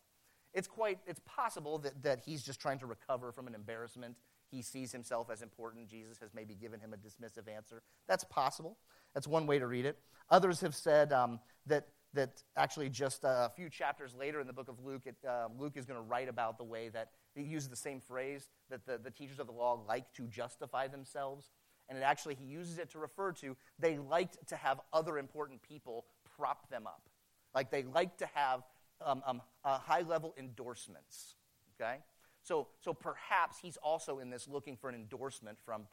It's 0.53 0.67
quite, 0.67 0.99
it's 1.05 1.21
possible 1.25 1.77
that, 1.79 2.01
that 2.03 2.21
he's 2.25 2.41
just 2.43 2.59
trying 2.59 2.79
to 2.79 2.87
recover 2.87 3.31
from 3.31 3.47
an 3.47 3.53
embarrassment. 3.53 4.15
He 4.49 4.61
sees 4.61 4.91
himself 4.91 5.29
as 5.31 5.41
important. 5.41 5.87
Jesus 5.87 6.17
has 6.21 6.33
maybe 6.33 6.55
given 6.55 6.79
him 6.79 6.93
a 6.93 6.97
dismissive 6.97 7.47
answer. 7.47 7.83
That's 8.07 8.23
possible. 8.23 8.77
That's 9.13 9.27
one 9.27 9.45
way 9.45 9.59
to 9.59 9.67
read 9.67 9.85
it. 9.85 9.99
Others 10.31 10.61
have 10.61 10.75
said 10.75 11.13
um, 11.13 11.39
that, 11.67 11.87
that 12.13 12.43
actually 12.57 12.89
just 12.89 13.23
a 13.23 13.51
few 13.55 13.69
chapters 13.69 14.15
later 14.15 14.41
in 14.41 14.47
the 14.47 14.53
book 14.53 14.67
of 14.67 14.83
Luke, 14.83 15.03
it, 15.05 15.15
uh, 15.27 15.47
Luke 15.57 15.73
is 15.75 15.85
going 15.85 15.99
to 15.99 16.05
write 16.05 16.29
about 16.29 16.57
the 16.57 16.63
way 16.63 16.89
that 16.89 17.11
he 17.35 17.43
uses 17.43 17.69
the 17.69 17.75
same 17.75 18.01
phrase 18.01 18.49
that 18.69 18.85
the, 18.85 18.97
the 18.97 19.11
teachers 19.11 19.39
of 19.39 19.47
the 19.47 19.53
law 19.53 19.79
like 19.87 20.11
to 20.13 20.23
justify 20.23 20.87
themselves. 20.87 21.51
And 21.87 21.97
it 21.97 22.01
actually, 22.01 22.35
he 22.35 22.45
uses 22.45 22.77
it 22.77 22.91
to 22.91 22.99
refer 22.99 23.31
to 23.33 23.55
they 23.79 23.97
liked 23.97 24.37
to 24.47 24.55
have 24.55 24.79
other 24.93 25.17
important 25.17 25.61
people 25.61 26.05
prop 26.37 26.69
them 26.69 26.85
up. 26.85 27.09
Like 27.53 27.71
they 27.71 27.83
liked 27.83 28.19
to 28.19 28.27
have 28.33 28.63
um, 29.05 29.23
um, 29.25 29.41
uh, 29.63 29.79
high 29.79 30.01
level 30.01 30.35
endorsements. 30.37 31.35
Okay? 31.79 31.97
So, 32.43 32.67
so 32.79 32.93
perhaps 32.93 33.57
he's 33.61 33.77
also 33.77 34.19
in 34.19 34.29
this 34.29 34.47
looking 34.47 34.75
for 34.75 34.89
an 34.89 34.95
endorsement 34.95 35.57
from, 35.65 35.83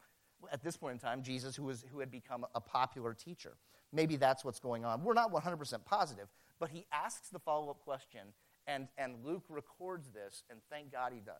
at 0.51 0.63
this 0.63 0.77
point 0.77 0.93
in 0.93 0.99
time, 0.99 1.23
Jesus, 1.23 1.55
who, 1.55 1.63
was, 1.63 1.85
who 1.91 1.99
had 1.99 2.11
become 2.11 2.45
a 2.55 2.61
popular 2.61 3.13
teacher. 3.13 3.57
Maybe 3.93 4.17
that's 4.17 4.43
what's 4.43 4.59
going 4.59 4.85
on. 4.85 5.03
We're 5.03 5.13
not 5.13 5.31
100% 5.31 5.85
positive, 5.85 6.27
but 6.59 6.69
he 6.69 6.85
asks 6.91 7.29
the 7.29 7.39
follow 7.39 7.69
up 7.69 7.81
question, 7.83 8.33
and, 8.67 8.87
and 8.97 9.15
Luke 9.25 9.45
records 9.49 10.09
this, 10.09 10.43
and 10.49 10.59
thank 10.69 10.91
God 10.91 11.13
he 11.13 11.19
does, 11.19 11.35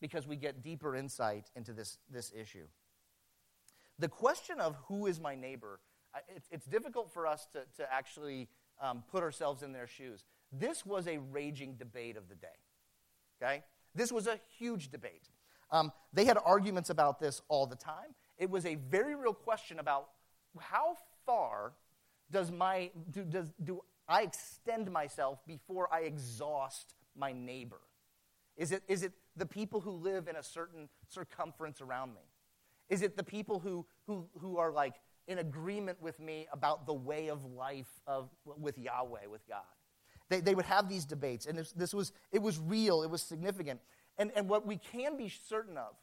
because 0.00 0.26
we 0.26 0.36
get 0.36 0.62
deeper 0.62 0.96
insight 0.96 1.50
into 1.56 1.72
this, 1.72 1.98
this 2.10 2.32
issue. 2.38 2.66
The 3.98 4.08
question 4.08 4.60
of 4.60 4.76
who 4.86 5.06
is 5.06 5.20
my 5.20 5.34
neighbor, 5.34 5.80
it's, 6.34 6.48
it's 6.50 6.66
difficult 6.66 7.12
for 7.12 7.26
us 7.26 7.46
to, 7.52 7.60
to 7.76 7.92
actually 7.92 8.48
um, 8.80 9.02
put 9.10 9.22
ourselves 9.22 9.62
in 9.62 9.72
their 9.72 9.86
shoes. 9.86 10.24
This 10.52 10.84
was 10.84 11.06
a 11.06 11.18
raging 11.18 11.74
debate 11.76 12.16
of 12.16 12.28
the 12.28 12.34
day. 12.34 12.48
Okay? 13.40 13.62
This 13.94 14.12
was 14.12 14.26
a 14.26 14.38
huge 14.58 14.90
debate. 14.90 15.28
Um, 15.70 15.92
they 16.12 16.24
had 16.24 16.38
arguments 16.44 16.90
about 16.90 17.18
this 17.18 17.42
all 17.48 17.66
the 17.66 17.76
time. 17.76 18.14
It 18.38 18.50
was 18.50 18.66
a 18.66 18.74
very 18.74 19.14
real 19.14 19.34
question 19.34 19.78
about 19.78 20.08
how 20.58 20.96
far 21.24 21.72
does 22.30 22.50
my 22.50 22.90
do, 23.10 23.24
does, 23.24 23.52
do 23.62 23.82
I 24.08 24.22
extend 24.22 24.90
myself 24.90 25.38
before 25.46 25.88
I 25.92 26.00
exhaust 26.00 26.94
my 27.16 27.32
neighbor? 27.32 27.80
Is 28.56 28.72
it, 28.72 28.82
is 28.88 29.02
it 29.02 29.12
the 29.36 29.46
people 29.46 29.80
who 29.80 29.92
live 29.92 30.28
in 30.28 30.36
a 30.36 30.42
certain 30.42 30.88
circumference 31.08 31.80
around 31.80 32.14
me? 32.14 32.20
Is 32.88 33.02
it 33.02 33.16
the 33.16 33.24
people 33.24 33.58
who, 33.58 33.86
who, 34.06 34.26
who 34.38 34.58
are 34.58 34.70
like 34.70 34.96
in 35.26 35.38
agreement 35.38 36.00
with 36.02 36.20
me 36.20 36.46
about 36.52 36.86
the 36.86 36.92
way 36.92 37.28
of 37.28 37.44
life 37.44 38.00
of, 38.06 38.28
with 38.44 38.76
Yahweh, 38.76 39.26
with 39.30 39.46
God? 39.48 39.62
They, 40.28 40.40
they 40.40 40.54
would 40.54 40.66
have 40.66 40.88
these 40.88 41.04
debates, 41.04 41.46
and 41.46 41.58
this, 41.58 41.72
this 41.72 41.92
was, 41.94 42.12
it 42.32 42.40
was 42.40 42.58
real, 42.58 43.02
it 43.02 43.10
was 43.10 43.22
significant. 43.22 43.80
And, 44.18 44.30
and 44.36 44.48
what 44.48 44.66
we 44.66 44.76
can 44.76 45.16
be 45.16 45.28
certain 45.28 45.76
of, 45.76 45.94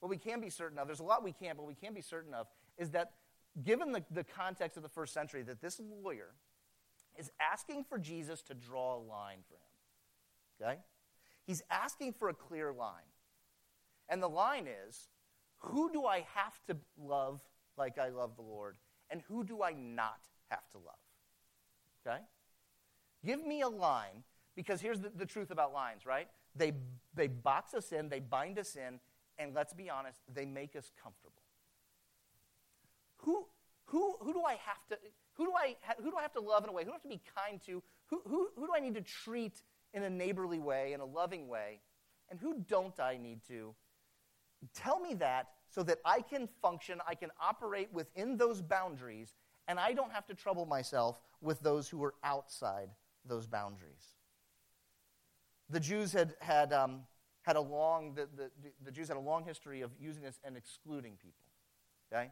what 0.00 0.08
we 0.08 0.16
can 0.16 0.40
be 0.40 0.50
certain 0.50 0.78
of, 0.78 0.86
there's 0.86 1.00
a 1.00 1.04
lot 1.04 1.24
we 1.24 1.32
can't, 1.32 1.56
but 1.56 1.66
we 1.66 1.74
can 1.74 1.92
be 1.92 2.00
certain 2.00 2.34
of, 2.34 2.46
is 2.76 2.90
that 2.90 3.12
given 3.64 3.92
the, 3.92 4.02
the 4.10 4.24
context 4.24 4.76
of 4.76 4.82
the 4.82 4.88
first 4.88 5.12
century, 5.12 5.42
that 5.42 5.60
this 5.60 5.80
lawyer 6.02 6.34
is 7.18 7.30
asking 7.40 7.84
for 7.84 7.98
Jesus 7.98 8.40
to 8.42 8.54
draw 8.54 8.96
a 8.96 9.02
line 9.02 9.40
for 9.48 9.54
him. 9.54 10.70
Okay? 10.70 10.80
He's 11.44 11.62
asking 11.70 12.14
for 12.14 12.28
a 12.28 12.34
clear 12.34 12.72
line. 12.72 13.10
And 14.08 14.22
the 14.22 14.28
line 14.28 14.66
is 14.66 15.08
who 15.58 15.90
do 15.92 16.06
I 16.06 16.26
have 16.34 16.58
to 16.68 16.76
love 16.98 17.42
like 17.76 17.98
I 17.98 18.08
love 18.08 18.36
the 18.36 18.42
Lord? 18.42 18.76
And 19.10 19.22
who 19.28 19.44
do 19.44 19.62
I 19.62 19.72
not 19.72 20.20
have 20.50 20.68
to 20.70 20.78
love? 20.78 20.94
Okay? 22.06 22.20
Give 23.24 23.44
me 23.44 23.62
a 23.62 23.68
line, 23.68 24.22
because 24.54 24.80
here's 24.80 25.00
the, 25.00 25.10
the 25.14 25.26
truth 25.26 25.50
about 25.50 25.72
lines, 25.72 26.06
right? 26.06 26.28
They, 26.54 26.72
they 27.14 27.26
box 27.26 27.74
us 27.74 27.92
in, 27.92 28.08
they 28.08 28.20
bind 28.20 28.58
us 28.58 28.76
in, 28.76 29.00
and 29.38 29.54
let's 29.54 29.72
be 29.72 29.90
honest, 29.90 30.20
they 30.32 30.44
make 30.44 30.76
us 30.76 30.90
comfortable. 31.02 31.42
Who, 33.18 33.46
who, 33.86 34.16
who 34.20 34.32
do 34.32 34.42
I 34.42 34.52
have 34.52 34.86
to, 34.90 34.98
who 35.38 35.46
do 35.46 35.52
I, 35.56 35.76
who 36.02 36.10
do 36.10 36.16
I 36.18 36.22
have 36.22 36.32
to 36.32 36.40
love 36.40 36.64
in 36.64 36.70
a 36.70 36.72
way? 36.72 36.82
Who 36.82 36.90
do 36.90 36.92
I 36.92 36.96
have 36.96 37.02
to 37.02 37.08
be 37.08 37.22
kind 37.34 37.60
to? 37.66 37.82
Who, 38.08 38.20
who, 38.28 38.48
who 38.56 38.66
do 38.66 38.72
I 38.74 38.80
need 38.80 38.96
to 38.96 39.00
treat 39.00 39.62
in 39.94 40.02
a 40.02 40.10
neighborly 40.10 40.58
way, 40.58 40.92
in 40.92 41.00
a 41.00 41.04
loving 41.04 41.48
way? 41.48 41.80
And 42.28 42.40
who 42.40 42.64
don't 42.68 42.98
I 42.98 43.16
need 43.16 43.40
to? 43.46 43.74
Tell 44.74 44.98
me 44.98 45.14
that 45.14 45.46
so 45.70 45.84
that 45.84 45.98
I 46.04 46.22
can 46.22 46.48
function, 46.60 47.00
I 47.06 47.14
can 47.14 47.30
operate 47.40 47.88
within 47.92 48.36
those 48.36 48.60
boundaries, 48.60 49.34
and 49.68 49.78
I 49.78 49.92
don't 49.92 50.12
have 50.12 50.26
to 50.26 50.34
trouble 50.34 50.66
myself 50.66 51.22
with 51.40 51.60
those 51.60 51.88
who 51.88 52.02
are 52.02 52.14
outside 52.24 52.90
those 53.24 53.46
boundaries. 53.46 54.16
The 55.70 55.80
Jews 55.80 56.12
had, 56.12 56.34
had, 56.40 56.72
um, 56.72 57.02
had 57.42 57.54
a 57.54 57.60
long, 57.60 58.14
the, 58.14 58.28
the, 58.36 58.50
the 58.84 58.90
Jews 58.90 59.08
had 59.08 59.16
a 59.16 59.20
long 59.20 59.44
history 59.44 59.82
of 59.82 59.92
using 60.00 60.22
this 60.22 60.40
and 60.42 60.56
excluding 60.56 61.12
people. 61.22 61.44
Okay? 62.12 62.30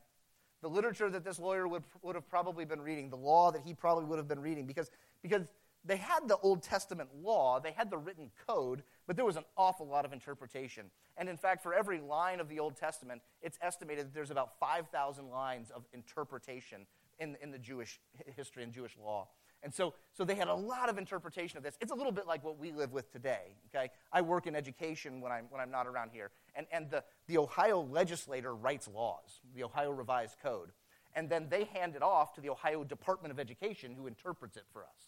The 0.62 0.68
literature 0.68 1.10
that 1.10 1.24
this 1.24 1.38
lawyer 1.38 1.68
would, 1.68 1.84
would 2.02 2.14
have 2.14 2.28
probably 2.28 2.64
been 2.64 2.80
reading, 2.80 3.10
the 3.10 3.16
law 3.16 3.52
that 3.52 3.62
he 3.62 3.74
probably 3.74 4.04
would 4.04 4.18
have 4.18 4.28
been 4.28 4.40
reading, 4.40 4.66
because, 4.66 4.90
because 5.22 5.42
they 5.84 5.96
had 5.96 6.26
the 6.26 6.36
Old 6.38 6.62
Testament 6.62 7.10
law, 7.22 7.60
they 7.60 7.72
had 7.72 7.90
the 7.90 7.98
written 7.98 8.30
code, 8.48 8.82
but 9.06 9.16
there 9.16 9.24
was 9.24 9.36
an 9.36 9.44
awful 9.56 9.86
lot 9.86 10.04
of 10.04 10.12
interpretation. 10.12 10.86
And 11.16 11.28
in 11.28 11.36
fact, 11.36 11.62
for 11.62 11.72
every 11.72 12.00
line 12.00 12.40
of 12.40 12.48
the 12.48 12.58
Old 12.58 12.76
Testament, 12.76 13.22
it's 13.42 13.58
estimated 13.62 14.06
that 14.06 14.14
there's 14.14 14.30
about 14.30 14.58
5,000 14.58 15.30
lines 15.30 15.70
of 15.70 15.84
interpretation 15.92 16.86
in, 17.18 17.36
in 17.40 17.50
the 17.50 17.58
Jewish 17.58 18.00
history 18.36 18.62
and 18.62 18.72
Jewish 18.72 18.96
law. 19.02 19.28
And 19.62 19.72
so, 19.72 19.94
so 20.12 20.24
they 20.24 20.34
had 20.34 20.48
a 20.48 20.54
lot 20.54 20.88
of 20.88 20.98
interpretation 20.98 21.56
of 21.56 21.64
this. 21.64 21.76
It's 21.80 21.90
a 21.90 21.94
little 21.94 22.12
bit 22.12 22.26
like 22.26 22.44
what 22.44 22.58
we 22.58 22.72
live 22.72 22.92
with 22.92 23.10
today. 23.12 23.56
Okay? 23.74 23.90
I 24.12 24.20
work 24.20 24.46
in 24.46 24.54
education 24.54 25.20
when 25.20 25.32
I'm, 25.32 25.46
when 25.50 25.60
I'm 25.60 25.70
not 25.70 25.86
around 25.86 26.10
here. 26.12 26.30
And, 26.56 26.66
and 26.72 26.90
the, 26.90 27.04
the 27.26 27.38
Ohio 27.38 27.80
legislator 27.80 28.54
writes 28.54 28.88
laws, 28.88 29.40
the 29.54 29.64
Ohio 29.64 29.90
Revised 29.90 30.36
Code. 30.42 30.70
And 31.14 31.28
then 31.28 31.48
they 31.48 31.64
hand 31.64 31.96
it 31.96 32.02
off 32.02 32.34
to 32.34 32.40
the 32.40 32.50
Ohio 32.50 32.82
Department 32.84 33.32
of 33.32 33.38
Education, 33.38 33.94
who 33.94 34.06
interprets 34.06 34.56
it 34.56 34.64
for 34.72 34.82
us. 34.82 34.98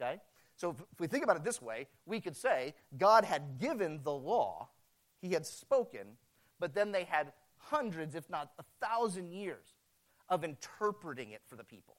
Okay? 0.00 0.20
So 0.56 0.70
if, 0.70 0.76
if 0.92 1.00
we 1.00 1.06
think 1.06 1.24
about 1.24 1.36
it 1.36 1.44
this 1.44 1.60
way, 1.60 1.86
we 2.06 2.20
could 2.20 2.36
say 2.36 2.74
God 2.96 3.24
had 3.24 3.58
given 3.58 4.00
the 4.02 4.12
law, 4.12 4.68
He 5.20 5.32
had 5.32 5.46
spoken, 5.46 6.16
but 6.58 6.74
then 6.74 6.92
they 6.92 7.04
had 7.04 7.32
hundreds, 7.56 8.14
if 8.14 8.28
not 8.28 8.50
a 8.58 8.64
thousand 8.84 9.32
years 9.32 9.74
of 10.28 10.44
interpreting 10.44 11.32
it 11.32 11.42
for 11.46 11.56
the 11.56 11.64
people. 11.64 11.96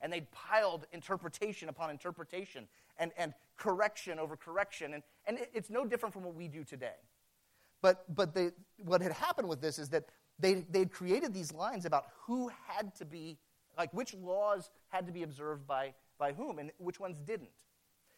And 0.00 0.12
they'd 0.12 0.30
piled 0.32 0.86
interpretation 0.92 1.68
upon 1.68 1.90
interpretation 1.90 2.66
and, 2.98 3.12
and 3.16 3.34
correction 3.56 4.18
over 4.18 4.36
correction. 4.36 4.94
And, 4.94 5.02
and 5.26 5.38
it's 5.54 5.70
no 5.70 5.84
different 5.84 6.12
from 6.12 6.24
what 6.24 6.34
we 6.34 6.48
do 6.48 6.64
today. 6.64 6.96
But, 7.82 8.04
but 8.14 8.32
they, 8.34 8.52
what 8.78 9.02
had 9.02 9.12
happened 9.12 9.48
with 9.48 9.60
this 9.60 9.78
is 9.78 9.88
that 9.90 10.04
they, 10.38 10.54
they'd 10.70 10.90
created 10.90 11.34
these 11.34 11.52
lines 11.52 11.84
about 11.84 12.06
who 12.26 12.50
had 12.66 12.94
to 12.96 13.04
be, 13.04 13.38
like 13.76 13.92
which 13.92 14.14
laws 14.14 14.70
had 14.88 15.06
to 15.06 15.12
be 15.12 15.24
observed 15.24 15.66
by, 15.66 15.94
by 16.18 16.32
whom 16.32 16.58
and 16.58 16.70
which 16.78 17.00
ones 17.00 17.18
didn't. 17.24 17.50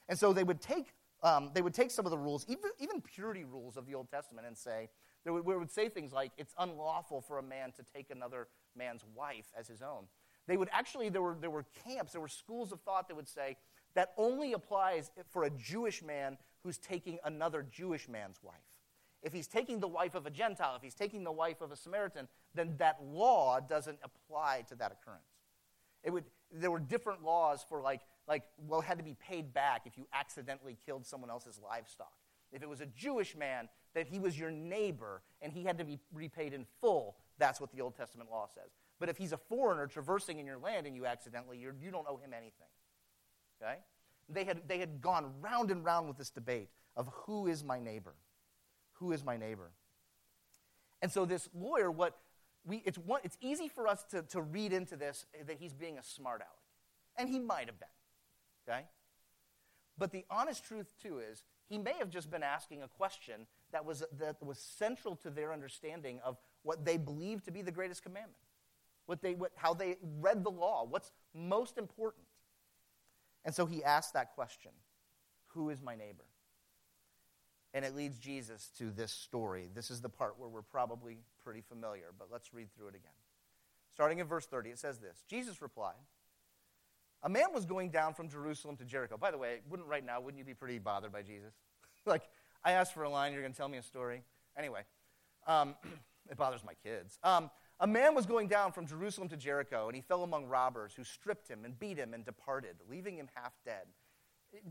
And 0.08 0.18
so 0.18 0.32
they 0.32 0.44
would 0.44 0.60
take, 0.60 0.92
um, 1.22 1.50
they 1.54 1.62
would 1.62 1.74
take 1.74 1.90
some 1.90 2.04
of 2.04 2.10
the 2.10 2.18
rules, 2.18 2.44
even, 2.48 2.70
even 2.78 3.00
purity 3.00 3.44
rules 3.44 3.76
of 3.76 3.86
the 3.86 3.94
Old 3.94 4.10
Testament, 4.10 4.46
and 4.46 4.56
say, 4.56 4.90
they 5.24 5.30
would, 5.30 5.46
would 5.46 5.70
say 5.70 5.88
things 5.88 6.12
like, 6.12 6.32
it's 6.36 6.54
unlawful 6.58 7.22
for 7.22 7.38
a 7.38 7.42
man 7.42 7.72
to 7.72 7.82
take 7.94 8.10
another 8.10 8.48
man's 8.76 9.02
wife 9.14 9.46
as 9.58 9.66
his 9.66 9.80
own. 9.80 10.04
They 10.46 10.58
would 10.58 10.68
actually, 10.72 11.08
there 11.08 11.22
were, 11.22 11.38
there 11.40 11.50
were 11.50 11.64
camps, 11.86 12.12
there 12.12 12.20
were 12.20 12.28
schools 12.28 12.70
of 12.70 12.80
thought 12.82 13.08
that 13.08 13.14
would 13.14 13.28
say 13.28 13.56
that 13.94 14.12
only 14.18 14.52
applies 14.52 15.10
for 15.30 15.44
a 15.44 15.50
Jewish 15.50 16.02
man 16.02 16.36
who's 16.62 16.76
taking 16.76 17.18
another 17.24 17.62
Jewish 17.62 18.08
man's 18.08 18.38
wife. 18.42 18.73
If 19.24 19.32
he's 19.32 19.48
taking 19.48 19.80
the 19.80 19.88
wife 19.88 20.14
of 20.14 20.26
a 20.26 20.30
Gentile, 20.30 20.76
if 20.76 20.82
he's 20.82 20.94
taking 20.94 21.24
the 21.24 21.32
wife 21.32 21.62
of 21.62 21.72
a 21.72 21.76
Samaritan, 21.76 22.28
then 22.54 22.74
that 22.76 22.98
law 23.02 23.58
doesn't 23.58 23.98
apply 24.04 24.64
to 24.68 24.74
that 24.76 24.92
occurrence. 24.92 25.24
It 26.04 26.10
would, 26.10 26.24
there 26.52 26.70
were 26.70 26.78
different 26.78 27.24
laws 27.24 27.64
for 27.66 27.80
like, 27.80 28.02
like 28.28 28.44
well, 28.58 28.82
had 28.82 28.98
to 28.98 29.04
be 29.04 29.14
paid 29.14 29.54
back 29.54 29.86
if 29.86 29.96
you 29.96 30.06
accidentally 30.12 30.76
killed 30.84 31.06
someone 31.06 31.30
else's 31.30 31.58
livestock. 31.58 32.12
If 32.52 32.62
it 32.62 32.68
was 32.68 32.82
a 32.82 32.86
Jewish 32.86 33.34
man, 33.34 33.70
that 33.94 34.06
he 34.06 34.18
was 34.18 34.38
your 34.38 34.50
neighbor 34.50 35.22
and 35.40 35.50
he 35.50 35.64
had 35.64 35.78
to 35.78 35.84
be 35.84 35.98
repaid 36.12 36.52
in 36.52 36.66
full, 36.80 37.16
that's 37.38 37.60
what 37.60 37.72
the 37.72 37.80
Old 37.80 37.96
Testament 37.96 38.30
law 38.30 38.46
says. 38.54 38.72
But 39.00 39.08
if 39.08 39.16
he's 39.16 39.32
a 39.32 39.38
foreigner 39.38 39.86
traversing 39.86 40.38
in 40.38 40.46
your 40.46 40.58
land 40.58 40.86
and 40.86 40.94
you 40.94 41.06
accidentally, 41.06 41.58
you're, 41.58 41.74
you 41.80 41.86
do 41.86 41.92
not 41.92 42.04
owe 42.08 42.16
him 42.16 42.32
anything. 42.32 42.68
Okay? 43.62 43.78
They 44.28 44.44
had, 44.44 44.68
they 44.68 44.78
had 44.78 45.00
gone 45.00 45.32
round 45.40 45.70
and 45.70 45.84
round 45.84 46.08
with 46.08 46.18
this 46.18 46.30
debate 46.30 46.68
of 46.96 47.08
who 47.12 47.46
is 47.46 47.64
my 47.64 47.80
neighbor? 47.80 48.14
Who 48.94 49.12
is 49.12 49.24
my 49.24 49.36
neighbor? 49.36 49.70
And 51.02 51.12
so 51.12 51.24
this 51.24 51.48
lawyer, 51.54 51.90
what 51.90 52.16
we, 52.64 52.82
it's, 52.84 52.98
one, 52.98 53.20
it's 53.24 53.36
easy 53.40 53.68
for 53.68 53.86
us 53.86 54.04
to, 54.10 54.22
to 54.22 54.40
read 54.40 54.72
into 54.72 54.96
this 54.96 55.26
that 55.46 55.58
he's 55.58 55.74
being 55.74 55.98
a 55.98 56.02
smart 56.02 56.40
aleck. 56.40 56.50
And 57.16 57.28
he 57.28 57.38
might 57.38 57.66
have 57.66 57.78
been. 57.78 57.88
Okay? 58.66 58.84
But 59.98 60.12
the 60.12 60.24
honest 60.30 60.64
truth, 60.64 60.92
too, 61.02 61.18
is 61.18 61.42
he 61.68 61.78
may 61.78 61.94
have 61.98 62.10
just 62.10 62.30
been 62.30 62.42
asking 62.42 62.82
a 62.82 62.88
question 62.88 63.46
that 63.72 63.84
was, 63.84 64.02
that 64.18 64.42
was 64.42 64.58
central 64.58 65.16
to 65.16 65.30
their 65.30 65.52
understanding 65.52 66.20
of 66.24 66.36
what 66.62 66.84
they 66.84 66.96
believed 66.96 67.44
to 67.44 67.50
be 67.50 67.62
the 67.62 67.70
greatest 67.70 68.02
commandment, 68.02 68.36
what 69.06 69.22
they, 69.22 69.34
what, 69.34 69.52
how 69.56 69.74
they 69.74 69.96
read 70.20 70.42
the 70.42 70.50
law, 70.50 70.86
what's 70.88 71.12
most 71.34 71.78
important. 71.78 72.24
And 73.44 73.54
so 73.54 73.66
he 73.66 73.84
asked 73.84 74.14
that 74.14 74.34
question 74.34 74.72
Who 75.48 75.70
is 75.70 75.82
my 75.82 75.94
neighbor? 75.94 76.24
And 77.74 77.84
it 77.84 77.96
leads 77.96 78.18
Jesus 78.18 78.70
to 78.78 78.90
this 78.90 79.10
story. 79.12 79.68
This 79.74 79.90
is 79.90 80.00
the 80.00 80.08
part 80.08 80.38
where 80.38 80.48
we're 80.48 80.62
probably 80.62 81.18
pretty 81.42 81.60
familiar, 81.60 82.06
but 82.16 82.28
let's 82.30 82.54
read 82.54 82.68
through 82.74 82.86
it 82.86 82.94
again. 82.94 83.10
Starting 83.92 84.20
in 84.20 84.26
verse 84.26 84.46
30, 84.46 84.70
it 84.70 84.78
says 84.78 84.98
this 84.98 85.24
Jesus 85.28 85.60
replied, 85.60 85.94
A 87.24 87.28
man 87.28 87.52
was 87.52 87.64
going 87.64 87.90
down 87.90 88.14
from 88.14 88.28
Jerusalem 88.28 88.76
to 88.76 88.84
Jericho. 88.84 89.16
By 89.16 89.32
the 89.32 89.38
way, 89.38 89.58
wouldn't 89.68 89.88
right 89.88 90.04
now, 90.04 90.20
wouldn't 90.20 90.38
you 90.38 90.44
be 90.44 90.54
pretty 90.54 90.78
bothered 90.78 91.12
by 91.12 91.22
Jesus? 91.22 91.52
like, 92.06 92.22
I 92.64 92.72
asked 92.72 92.94
for 92.94 93.02
a 93.02 93.10
line, 93.10 93.32
you're 93.32 93.42
going 93.42 93.52
to 93.52 93.58
tell 93.58 93.68
me 93.68 93.78
a 93.78 93.82
story? 93.82 94.22
Anyway, 94.56 94.82
um, 95.46 95.74
it 96.30 96.36
bothers 96.36 96.62
my 96.64 96.74
kids. 96.82 97.18
Um, 97.22 97.50
a 97.80 97.86
man 97.86 98.14
was 98.14 98.24
going 98.24 98.46
down 98.46 98.70
from 98.70 98.86
Jerusalem 98.86 99.28
to 99.30 99.36
Jericho, 99.36 99.88
and 99.88 99.96
he 99.96 100.00
fell 100.00 100.22
among 100.22 100.46
robbers 100.46 100.94
who 100.94 101.02
stripped 101.02 101.48
him 101.48 101.64
and 101.64 101.78
beat 101.78 101.98
him 101.98 102.14
and 102.14 102.24
departed, 102.24 102.76
leaving 102.88 103.16
him 103.16 103.28
half 103.34 103.52
dead. 103.64 103.86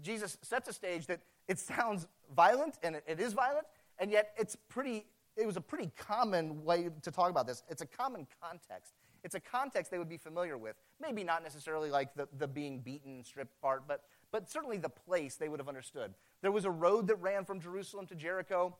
Jesus 0.01 0.37
sets 0.41 0.67
a 0.67 0.73
stage 0.73 1.07
that 1.07 1.21
it 1.47 1.59
sounds 1.59 2.07
violent, 2.35 2.77
and 2.83 2.95
it 3.07 3.19
is 3.19 3.33
violent, 3.33 3.67
and 3.99 4.11
yet 4.11 4.33
it's 4.37 4.55
pretty, 4.69 5.05
it 5.35 5.45
was 5.45 5.57
a 5.57 5.61
pretty 5.61 5.91
common 5.97 6.63
way 6.63 6.89
to 7.01 7.11
talk 7.11 7.29
about 7.29 7.47
this. 7.47 7.63
It's 7.69 7.81
a 7.81 7.85
common 7.85 8.27
context. 8.41 8.93
It's 9.23 9.35
a 9.35 9.39
context 9.39 9.89
they 9.91 9.99
would 9.99 10.09
be 10.09 10.17
familiar 10.17 10.57
with. 10.57 10.75
Maybe 11.01 11.23
not 11.23 11.43
necessarily 11.43 11.89
like 11.89 12.13
the, 12.15 12.27
the 12.37 12.47
being 12.47 12.79
beaten, 12.79 13.23
stripped 13.23 13.59
part, 13.61 13.83
but, 13.87 14.03
but 14.31 14.49
certainly 14.49 14.77
the 14.77 14.89
place 14.89 15.35
they 15.35 15.47
would 15.47 15.59
have 15.59 15.69
understood. 15.69 16.13
There 16.41 16.51
was 16.51 16.65
a 16.65 16.71
road 16.71 17.07
that 17.07 17.15
ran 17.21 17.45
from 17.45 17.61
Jerusalem 17.61 18.05
to 18.07 18.15
Jericho. 18.15 18.75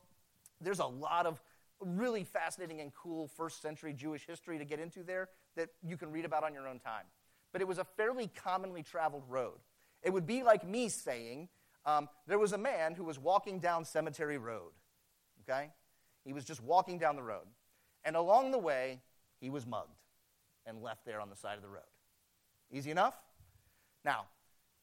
There's 0.59 0.79
a 0.79 0.85
lot 0.85 1.25
of 1.25 1.41
really 1.79 2.23
fascinating 2.23 2.81
and 2.81 2.93
cool 2.93 3.27
first 3.27 3.61
century 3.61 3.93
Jewish 3.93 4.25
history 4.25 4.57
to 4.57 4.65
get 4.65 4.79
into 4.79 5.03
there 5.03 5.29
that 5.55 5.69
you 5.81 5.97
can 5.97 6.11
read 6.11 6.25
about 6.25 6.43
on 6.43 6.53
your 6.53 6.67
own 6.67 6.79
time. 6.79 7.05
But 7.51 7.61
it 7.61 7.67
was 7.67 7.77
a 7.77 7.83
fairly 7.83 8.29
commonly 8.35 8.83
traveled 8.83 9.23
road. 9.29 9.59
It 10.03 10.11
would 10.11 10.25
be 10.25 10.43
like 10.43 10.67
me 10.67 10.89
saying, 10.89 11.49
um, 11.85 12.09
there 12.27 12.39
was 12.39 12.53
a 12.53 12.57
man 12.57 12.93
who 12.93 13.03
was 13.03 13.19
walking 13.19 13.59
down 13.59 13.85
Cemetery 13.85 14.37
Road. 14.37 14.71
Okay? 15.41 15.69
He 16.25 16.33
was 16.33 16.45
just 16.45 16.61
walking 16.61 16.97
down 16.97 17.15
the 17.15 17.23
road. 17.23 17.45
And 18.05 18.15
along 18.15 18.51
the 18.51 18.57
way, 18.57 19.01
he 19.39 19.49
was 19.49 19.65
mugged 19.65 19.99
and 20.65 20.81
left 20.81 21.05
there 21.05 21.19
on 21.19 21.29
the 21.29 21.35
side 21.35 21.55
of 21.55 21.61
the 21.61 21.69
road. 21.69 21.81
Easy 22.71 22.91
enough? 22.91 23.15
Now, 24.05 24.25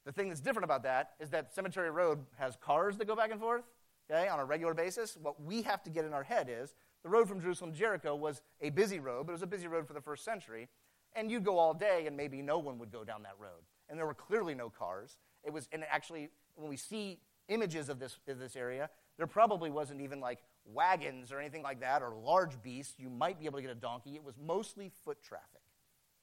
the 0.05 0.12
thing 0.12 0.29
that's 0.29 0.41
different 0.41 0.65
about 0.65 0.83
that 0.85 1.12
is 1.21 1.31
that 1.31 1.53
Cemetery 1.55 1.91
Road 1.91 2.21
has 2.39 2.57
cars 2.57 2.97
that 2.99 3.07
go 3.07 3.17
back 3.17 3.31
and 3.31 3.41
forth, 3.41 3.65
okay, 4.11 4.29
on 4.29 4.39
a 4.39 4.45
regular 4.45 4.75
basis. 4.75 5.17
What 5.21 5.43
we 5.43 5.62
have 5.62 5.83
to 5.85 5.91
get 5.91 6.05
in 6.05 6.12
our 6.12 6.23
head 6.23 6.49
is 6.50 6.75
the 7.03 7.09
road 7.09 7.29
from 7.29 7.41
Jerusalem 7.41 7.73
to 7.73 7.79
Jericho 7.79 8.15
was 8.15 8.43
a 8.61 8.71
busy 8.71 8.99
road, 8.99 9.27
but 9.27 9.33
it 9.33 9.35
was 9.35 9.43
a 9.43 9.47
busy 9.47 9.67
road 9.67 9.87
for 9.87 9.93
the 9.93 10.00
first 10.00 10.25
century. 10.25 10.69
And 11.15 11.31
you'd 11.31 11.45
go 11.45 11.59
all 11.59 11.75
day, 11.75 12.07
and 12.07 12.17
maybe 12.17 12.41
no 12.41 12.59
one 12.59 12.79
would 12.79 12.93
go 12.93 13.05
down 13.05 13.23
that 13.25 13.35
road. 13.39 13.62
And 13.91 13.99
there 13.99 14.07
were 14.07 14.15
clearly 14.15 14.55
no 14.55 14.71
cars. 14.71 15.19
It 15.45 15.53
was, 15.53 15.69
and 15.73 15.85
actually, 15.91 16.31
when 16.55 16.71
we 16.71 16.77
see 16.77 17.19
images 17.49 17.89
of 17.89 17.99
this, 17.99 18.19
of 18.29 18.39
this 18.39 18.57
area, 18.57 18.89
there 19.19 19.27
probably 19.27 19.69
wasn't 19.69 20.01
even 20.01 20.21
like 20.21 20.39
wagons 20.65 21.33
or 21.33 21.41
anything 21.41 21.63
like 21.63 21.81
that 21.81 22.03
or 22.03 22.15
large 22.15 22.63
beasts. 22.63 22.95
You 22.99 23.11
might 23.11 23.39
be 23.39 23.47
able 23.47 23.59
to 23.59 23.63
get 23.63 23.71
a 23.71 23.75
donkey. 23.75 24.15
It 24.15 24.25
was 24.25 24.37
mostly 24.39 24.91
foot 25.05 25.23
traffic. 25.23 25.61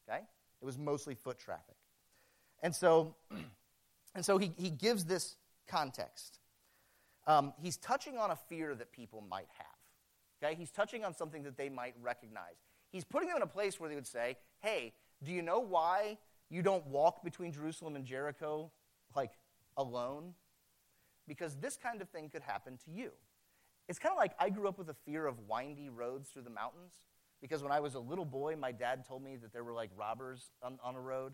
Okay? 0.10 0.22
It 0.62 0.66
was 0.66 0.78
mostly 0.78 1.14
foot 1.14 1.38
traffic. 1.38 1.76
And 2.64 2.74
so, 2.74 3.16
and 4.16 4.26
so 4.26 4.38
he, 4.38 4.52
he 4.58 4.70
gives 4.70 5.06
this 5.06 5.36
context. 5.68 6.40
Um, 7.28 7.54
he's 7.62 7.78
touching 7.78 8.18
on 8.18 8.32
a 8.32 8.36
fear 8.36 8.74
that 8.76 8.92
people 8.92 9.24
might 9.30 9.50
have. 9.58 9.68
Okay? 10.42 10.56
He's 10.56 10.72
touching 10.72 11.04
on 11.04 11.14
something 11.14 11.44
that 11.44 11.58
they 11.58 11.70
might 11.70 11.96
recognize. 12.02 12.56
He's 12.92 13.04
putting 13.04 13.28
them 13.28 13.38
in 13.38 13.44
a 13.44 13.48
place 13.48 13.80
where 13.80 13.90
they 13.90 13.96
would 13.96 14.08
say, 14.08 14.38
hey, 14.60 14.94
do 15.24 15.32
you 15.32 15.42
know 15.42 15.60
why 15.60 16.18
you 16.50 16.62
don't 16.62 16.86
walk 16.88 17.24
between 17.24 17.51
Jerusalem 17.51 17.96
and 17.96 18.06
Jericho 18.06 18.72
like 19.16 19.32
alone? 19.75 20.34
Because 21.27 21.56
this 21.58 21.77
kind 21.77 22.01
of 22.01 22.10
thing 22.10 22.30
could 22.30 22.42
happen 22.42 22.77
to 22.86 22.92
you. 22.92 23.12
It's 23.89 24.00
kind 24.00 24.12
of 24.12 24.18
like 24.18 24.34
I 24.39 24.50
grew 24.50 24.68
up 24.68 24.77
with 24.77 24.89
a 24.89 24.94
fear 24.94 25.25
of 25.25 25.36
windy 25.48 25.90
roads 25.90 26.29
through 26.29 26.44
the 26.44 26.50
mountains 26.50 26.94
because 27.42 27.64
when 27.64 27.72
I 27.72 27.79
was 27.79 27.96
a 27.96 28.00
little 28.00 28.25
boy, 28.25 28.55
my 28.55 28.72
dad 28.72 29.05
told 29.05 29.24
me 29.24 29.36
that 29.38 29.53
there 29.53 29.64
were 29.64 29.74
like 29.74 29.92
robbers 29.96 30.51
on, 30.64 30.79
on 30.83 30.96
a 30.96 31.00
road. 31.00 31.33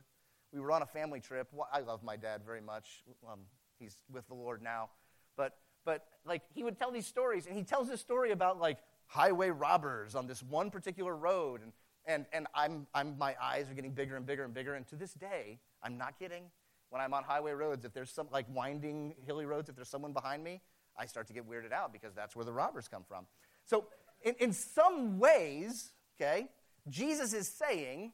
We 0.52 0.60
were 0.60 0.72
on 0.72 0.82
a 0.82 0.86
family 0.86 1.20
trip. 1.20 1.48
I 1.72 1.80
love 1.80 2.04
my 2.04 2.16
dad 2.16 2.42
very 2.46 2.62
much. 2.62 3.04
Um, 3.32 3.40
he's 3.80 3.98
with 4.12 4.28
the 4.28 4.36
Lord 4.36 4.62
now. 4.62 4.90
But, 5.36 5.58
but 5.86 6.06
like 6.26 6.44
he 6.54 6.64
would 6.64 6.78
tell 6.78 6.92
these 6.92 7.08
stories, 7.08 7.48
and 7.48 7.58
he 7.58 7.64
tells 7.64 7.88
this 7.88 8.02
story 8.02 8.32
about 8.32 8.60
like 8.60 8.78
highway 9.08 9.50
robbers 9.50 10.14
on 10.16 10.28
this 10.28 10.44
one 10.44 10.70
particular 10.70 11.16
road. 11.16 11.62
And, 11.64 11.72
and, 12.06 12.26
and 12.34 12.48
I'm, 12.54 12.88
I'm, 12.94 13.18
my 13.18 13.36
eyes 13.42 13.70
are 13.70 13.74
getting 13.74 13.92
bigger 13.92 14.16
and 14.16 14.26
bigger 14.26 14.44
and 14.44 14.54
bigger. 14.54 14.76
And 14.76 14.88
to 14.88 14.96
this 14.96 15.14
day, 15.14 15.60
I'm 15.82 15.98
not 15.98 16.20
kidding. 16.20 16.46
When 16.90 17.02
I'm 17.02 17.14
on 17.14 17.24
highway 17.24 17.54
roads, 17.54 17.86
if 17.86 17.94
there's 17.94 18.12
some 18.12 18.28
like 18.32 18.46
winding, 18.50 19.16
hilly 19.26 19.46
roads, 19.46 19.70
if 19.70 19.76
there's 19.76 19.90
someone 19.90 20.14
behind 20.14 20.44
me, 20.44 20.62
I 20.98 21.06
start 21.06 21.28
to 21.28 21.34
get 21.34 21.50
weirded 21.50 21.72
out 21.72 21.92
because 21.92 22.14
that's 22.14 22.36
where 22.36 22.46
the 22.46 22.54
robbers 22.54 22.88
come 22.88 23.04
from. 23.08 23.26
So, 23.66 23.88
in, 24.22 24.36
in 24.40 24.54
some 24.54 25.18
ways, 25.18 25.92
okay, 26.16 26.48
Jesus 26.90 27.34
is 27.34 27.48
saying 27.48 28.14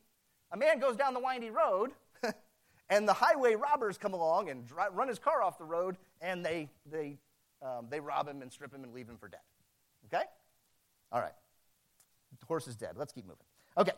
a 0.51 0.57
man 0.57 0.79
goes 0.79 0.95
down 0.95 1.13
the 1.13 1.19
windy 1.19 1.49
road 1.49 1.91
and 2.89 3.07
the 3.07 3.13
highway 3.13 3.55
robbers 3.55 3.97
come 3.97 4.13
along 4.13 4.49
and 4.49 4.65
run 4.93 5.07
his 5.07 5.19
car 5.19 5.43
off 5.43 5.57
the 5.57 5.65
road 5.65 5.97
and 6.21 6.43
they, 6.45 6.69
they, 6.89 7.17
um, 7.61 7.87
they 7.89 7.99
rob 7.99 8.27
him 8.27 8.41
and 8.41 8.51
strip 8.51 8.73
him 8.73 8.83
and 8.83 8.93
leave 8.93 9.09
him 9.09 9.17
for 9.17 9.27
dead. 9.27 9.41
Okay? 10.05 10.23
All 11.11 11.19
right. 11.19 11.33
The 12.39 12.45
horse 12.45 12.67
is 12.67 12.75
dead. 12.75 12.91
Let's 12.95 13.11
keep 13.11 13.25
moving. 13.25 13.45
Okay. 13.77 13.91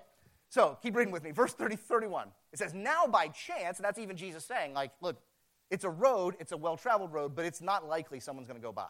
So 0.49 0.77
keep 0.81 0.95
reading 0.95 1.13
with 1.13 1.23
me. 1.23 1.31
Verse 1.31 1.53
30, 1.53 1.75
31. 1.75 2.27
It 2.51 2.59
says, 2.59 2.73
Now 2.73 3.07
by 3.07 3.27
chance, 3.27 3.77
and 3.77 3.85
that's 3.85 3.99
even 3.99 4.17
Jesus 4.17 4.45
saying, 4.45 4.73
like, 4.73 4.91
look, 5.01 5.21
it's 5.69 5.85
a 5.85 5.89
road, 5.89 6.35
it's 6.39 6.51
a 6.51 6.57
well 6.57 6.75
traveled 6.75 7.13
road, 7.13 7.35
but 7.35 7.45
it's 7.45 7.61
not 7.61 7.87
likely 7.87 8.19
someone's 8.19 8.47
going 8.47 8.59
to 8.59 8.65
go 8.65 8.73
by. 8.73 8.89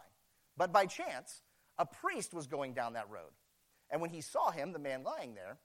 But 0.58 0.74
by 0.74 0.86
chance, 0.86 1.44
a 1.78 1.86
priest 1.86 2.34
was 2.34 2.48
going 2.48 2.74
down 2.74 2.94
that 2.94 3.10
road. 3.10 3.32
And 3.90 4.02
when 4.02 4.10
he 4.10 4.22
saw 4.22 4.52
him, 4.52 4.74
the 4.74 4.80
man 4.80 5.04
lying 5.04 5.36
there, 5.36 5.58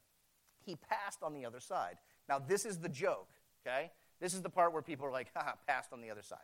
he 0.64 0.76
passed 0.76 1.22
on 1.22 1.32
the 1.32 1.46
other 1.46 1.60
side. 1.60 1.96
Now, 2.28 2.38
this 2.38 2.64
is 2.66 2.78
the 2.78 2.88
joke, 2.88 3.30
okay? 3.66 3.90
This 4.20 4.34
is 4.34 4.42
the 4.42 4.50
part 4.50 4.72
where 4.72 4.82
people 4.82 5.06
are 5.06 5.12
like, 5.12 5.28
haha, 5.34 5.52
passed 5.66 5.92
on 5.92 6.00
the 6.00 6.10
other 6.10 6.22
side. 6.22 6.38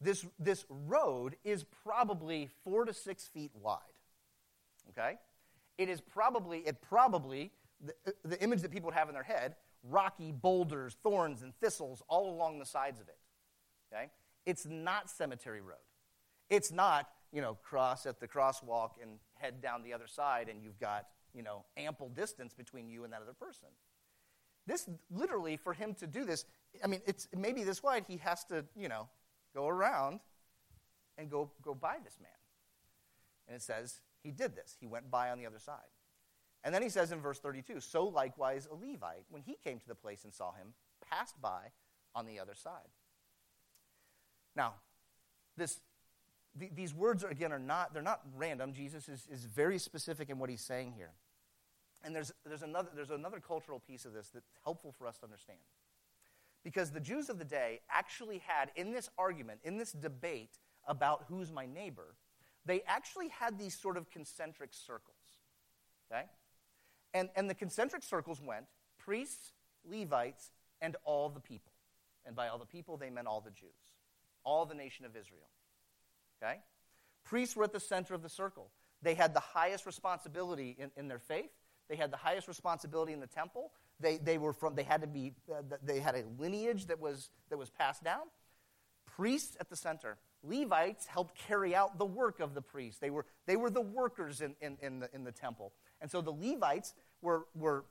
This, 0.00 0.24
this 0.38 0.64
road 0.68 1.36
is 1.44 1.64
probably 1.84 2.48
four 2.64 2.84
to 2.84 2.92
six 2.92 3.26
feet 3.26 3.50
wide, 3.60 3.80
okay? 4.90 5.16
it 5.78 5.88
is 5.88 6.00
probably, 6.00 6.58
it 6.60 6.80
probably, 6.80 7.52
the, 7.84 7.92
uh, 8.06 8.10
the 8.24 8.42
image 8.42 8.62
that 8.62 8.70
people 8.70 8.86
would 8.88 8.94
have 8.94 9.08
in 9.08 9.14
their 9.14 9.22
head, 9.22 9.56
rocky 9.82 10.32
boulders, 10.32 10.96
thorns, 11.02 11.42
and 11.42 11.54
thistles 11.56 12.02
all 12.08 12.30
along 12.30 12.58
the 12.58 12.66
sides 12.66 13.00
of 13.00 13.08
it. 13.08 13.18
Okay? 13.92 14.10
It's 14.44 14.66
not 14.66 15.10
Cemetery 15.10 15.60
Road. 15.60 15.76
It's 16.48 16.70
not, 16.70 17.08
you 17.32 17.40
know, 17.40 17.56
cross 17.62 18.06
at 18.06 18.20
the 18.20 18.28
crosswalk 18.28 18.92
and 19.02 19.18
head 19.34 19.60
down 19.60 19.82
the 19.82 19.92
other 19.92 20.06
side 20.06 20.48
and 20.48 20.62
you've 20.62 20.78
got, 20.78 21.06
you 21.34 21.42
know, 21.42 21.64
ample 21.76 22.08
distance 22.08 22.54
between 22.54 22.88
you 22.88 23.04
and 23.04 23.12
that 23.12 23.22
other 23.22 23.34
person. 23.34 23.68
This, 24.66 24.88
literally, 25.10 25.56
for 25.56 25.72
him 25.72 25.94
to 25.94 26.06
do 26.06 26.24
this, 26.24 26.44
I 26.82 26.88
mean, 26.88 27.00
it's 27.06 27.28
maybe 27.36 27.62
this 27.62 27.82
wide, 27.82 28.04
he 28.08 28.16
has 28.18 28.44
to, 28.46 28.64
you 28.76 28.88
know, 28.88 29.08
go 29.54 29.68
around 29.68 30.20
and 31.18 31.30
go, 31.30 31.50
go 31.62 31.74
by 31.74 31.98
this 32.02 32.18
man. 32.20 32.30
And 33.46 33.56
it 33.56 33.62
says, 33.62 34.00
he 34.22 34.32
did 34.32 34.56
this. 34.56 34.76
He 34.80 34.86
went 34.86 35.10
by 35.10 35.30
on 35.30 35.38
the 35.38 35.46
other 35.46 35.60
side. 35.60 35.76
And 36.64 36.74
then 36.74 36.82
he 36.82 36.88
says 36.88 37.12
in 37.12 37.20
verse 37.20 37.38
32 37.38 37.80
So 37.80 38.04
likewise 38.04 38.68
a 38.70 38.74
Levite, 38.74 39.24
when 39.30 39.42
he 39.42 39.56
came 39.62 39.78
to 39.78 39.88
the 39.88 39.94
place 39.94 40.24
and 40.24 40.32
saw 40.32 40.52
him, 40.52 40.74
passed 41.08 41.40
by 41.40 41.70
on 42.14 42.26
the 42.26 42.38
other 42.40 42.54
side. 42.54 42.88
Now, 44.54 44.74
this, 45.56 45.80
th- 46.58 46.72
these 46.74 46.94
words, 46.94 47.22
are, 47.22 47.28
again, 47.28 47.52
are 47.52 47.58
not, 47.58 47.92
they're 47.92 48.02
not 48.02 48.22
random. 48.36 48.72
Jesus 48.72 49.08
is, 49.08 49.26
is 49.30 49.44
very 49.44 49.78
specific 49.78 50.30
in 50.30 50.38
what 50.38 50.50
he's 50.50 50.62
saying 50.62 50.94
here. 50.96 51.12
And 52.02 52.14
there's, 52.14 52.32
there's, 52.44 52.62
another, 52.62 52.88
there's 52.94 53.10
another 53.10 53.40
cultural 53.40 53.80
piece 53.80 54.04
of 54.04 54.12
this 54.12 54.30
that's 54.32 54.50
helpful 54.64 54.94
for 54.96 55.06
us 55.06 55.18
to 55.18 55.24
understand. 55.24 55.58
Because 56.64 56.90
the 56.90 57.00
Jews 57.00 57.28
of 57.28 57.38
the 57.38 57.44
day 57.44 57.80
actually 57.90 58.42
had, 58.46 58.70
in 58.76 58.92
this 58.92 59.08
argument, 59.18 59.60
in 59.62 59.76
this 59.76 59.92
debate 59.92 60.58
about 60.86 61.24
who's 61.28 61.52
my 61.52 61.66
neighbor, 61.66 62.16
they 62.64 62.82
actually 62.86 63.28
had 63.28 63.58
these 63.58 63.78
sort 63.78 63.96
of 63.96 64.10
concentric 64.10 64.70
circles. 64.72 65.16
Okay? 66.10 66.24
And, 67.16 67.30
and 67.34 67.48
the 67.48 67.54
concentric 67.54 68.02
circles 68.02 68.42
went 68.42 68.66
priests, 68.98 69.52
Levites, 69.90 70.50
and 70.82 70.96
all 71.04 71.30
the 71.30 71.40
people. 71.40 71.72
And 72.26 72.36
by 72.36 72.48
all 72.48 72.58
the 72.58 72.66
people, 72.66 72.98
they 72.98 73.08
meant 73.08 73.26
all 73.26 73.40
the 73.40 73.50
Jews, 73.50 73.94
all 74.44 74.66
the 74.66 74.74
nation 74.74 75.06
of 75.06 75.16
Israel. 75.16 75.48
Okay? 76.42 76.58
Priests 77.24 77.56
were 77.56 77.64
at 77.64 77.72
the 77.72 77.80
center 77.80 78.12
of 78.12 78.22
the 78.22 78.28
circle. 78.28 78.70
They 79.00 79.14
had 79.14 79.32
the 79.32 79.40
highest 79.40 79.86
responsibility 79.86 80.76
in, 80.78 80.90
in 80.94 81.08
their 81.08 81.18
faith. 81.18 81.50
They 81.88 81.96
had 81.96 82.10
the 82.10 82.18
highest 82.18 82.48
responsibility 82.48 83.14
in 83.14 83.20
the 83.20 83.26
temple. 83.26 83.72
They, 83.98 84.18
they 84.18 84.36
were 84.36 84.52
from, 84.52 84.74
they 84.74 84.82
had 84.82 85.00
to 85.00 85.06
be, 85.06 85.32
uh, 85.50 85.62
they 85.82 86.00
had 86.00 86.16
a 86.16 86.24
lineage 86.38 86.86
that 86.86 87.00
was, 87.00 87.30
that 87.48 87.56
was 87.56 87.70
passed 87.70 88.04
down. 88.04 88.24
Priests 89.06 89.56
at 89.58 89.70
the 89.70 89.76
center. 89.76 90.18
Levites 90.42 91.06
helped 91.06 91.38
carry 91.38 91.74
out 91.74 91.98
the 91.98 92.04
work 92.04 92.40
of 92.40 92.54
the 92.54 92.60
priests. 92.60 93.00
They 93.00 93.10
were, 93.10 93.24
they 93.46 93.56
were 93.56 93.70
the 93.70 93.80
workers 93.80 94.42
in, 94.42 94.54
in, 94.60 94.76
in, 94.82 95.00
the, 95.00 95.08
in 95.14 95.24
the 95.24 95.32
temple. 95.32 95.72
And 96.00 96.10
so 96.10 96.20
the 96.20 96.30
Levites 96.30 96.94
were, 97.26 97.46
were 97.54 97.84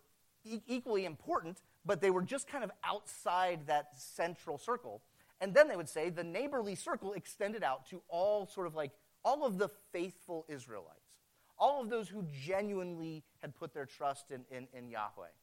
e- 0.45 0.61
equally 0.65 1.05
important, 1.05 1.61
but 1.85 1.99
they 1.99 2.09
were 2.09 2.21
just 2.21 2.47
kind 2.47 2.63
of 2.63 2.71
outside 2.83 3.67
that 3.67 3.89
central 3.97 4.57
circle. 4.57 5.01
And 5.41 5.53
then 5.53 5.67
they 5.67 5.75
would 5.75 5.89
say 5.89 6.09
the 6.09 6.23
neighborly 6.23 6.75
circle 6.75 7.13
extended 7.13 7.61
out 7.61 7.85
to 7.89 8.01
all 8.07 8.47
sort 8.47 8.65
of 8.65 8.75
like 8.75 8.91
all 9.23 9.45
of 9.45 9.57
the 9.57 9.69
faithful 9.91 10.45
Israelites, 10.47 11.11
all 11.59 11.81
of 11.81 11.89
those 11.89 12.07
who 12.07 12.25
genuinely 12.31 13.23
had 13.41 13.53
put 13.55 13.73
their 13.73 13.85
trust 13.85 14.31
in, 14.31 14.45
in, 14.49 14.67
in 14.73 14.89
Yahweh. 14.89 15.33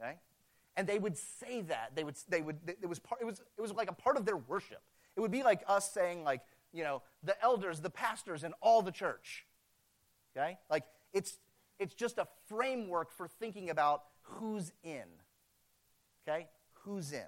Okay? 0.00 0.14
And 0.76 0.86
they 0.86 0.98
would 0.98 1.16
say 1.16 1.60
that. 1.62 1.92
They 1.94 2.04
would, 2.04 2.16
they 2.28 2.40
would, 2.40 2.56
it, 2.66 2.88
was 2.88 2.98
part, 2.98 3.20
it, 3.20 3.24
was, 3.24 3.42
it 3.58 3.60
was 3.60 3.72
like 3.72 3.90
a 3.90 3.94
part 3.94 4.16
of 4.16 4.24
their 4.24 4.36
worship. 4.36 4.80
It 5.16 5.20
would 5.20 5.32
be 5.32 5.42
like 5.42 5.62
us 5.68 5.92
saying, 5.92 6.24
like, 6.24 6.40
you 6.72 6.84
know, 6.84 7.02
the 7.22 7.40
elders, 7.42 7.80
the 7.80 7.90
pastors, 7.90 8.44
and 8.44 8.54
all 8.62 8.80
the 8.80 8.92
church. 8.92 9.44
Okay? 10.34 10.56
Like, 10.70 10.84
it's, 11.12 11.38
it's 11.78 11.94
just 11.94 12.18
a 12.18 12.26
framework 12.48 13.12
for 13.12 13.28
thinking 13.28 13.70
about 13.70 14.02
who's 14.22 14.72
in. 14.82 15.04
Okay? 16.26 16.48
Who's 16.84 17.12
in. 17.12 17.26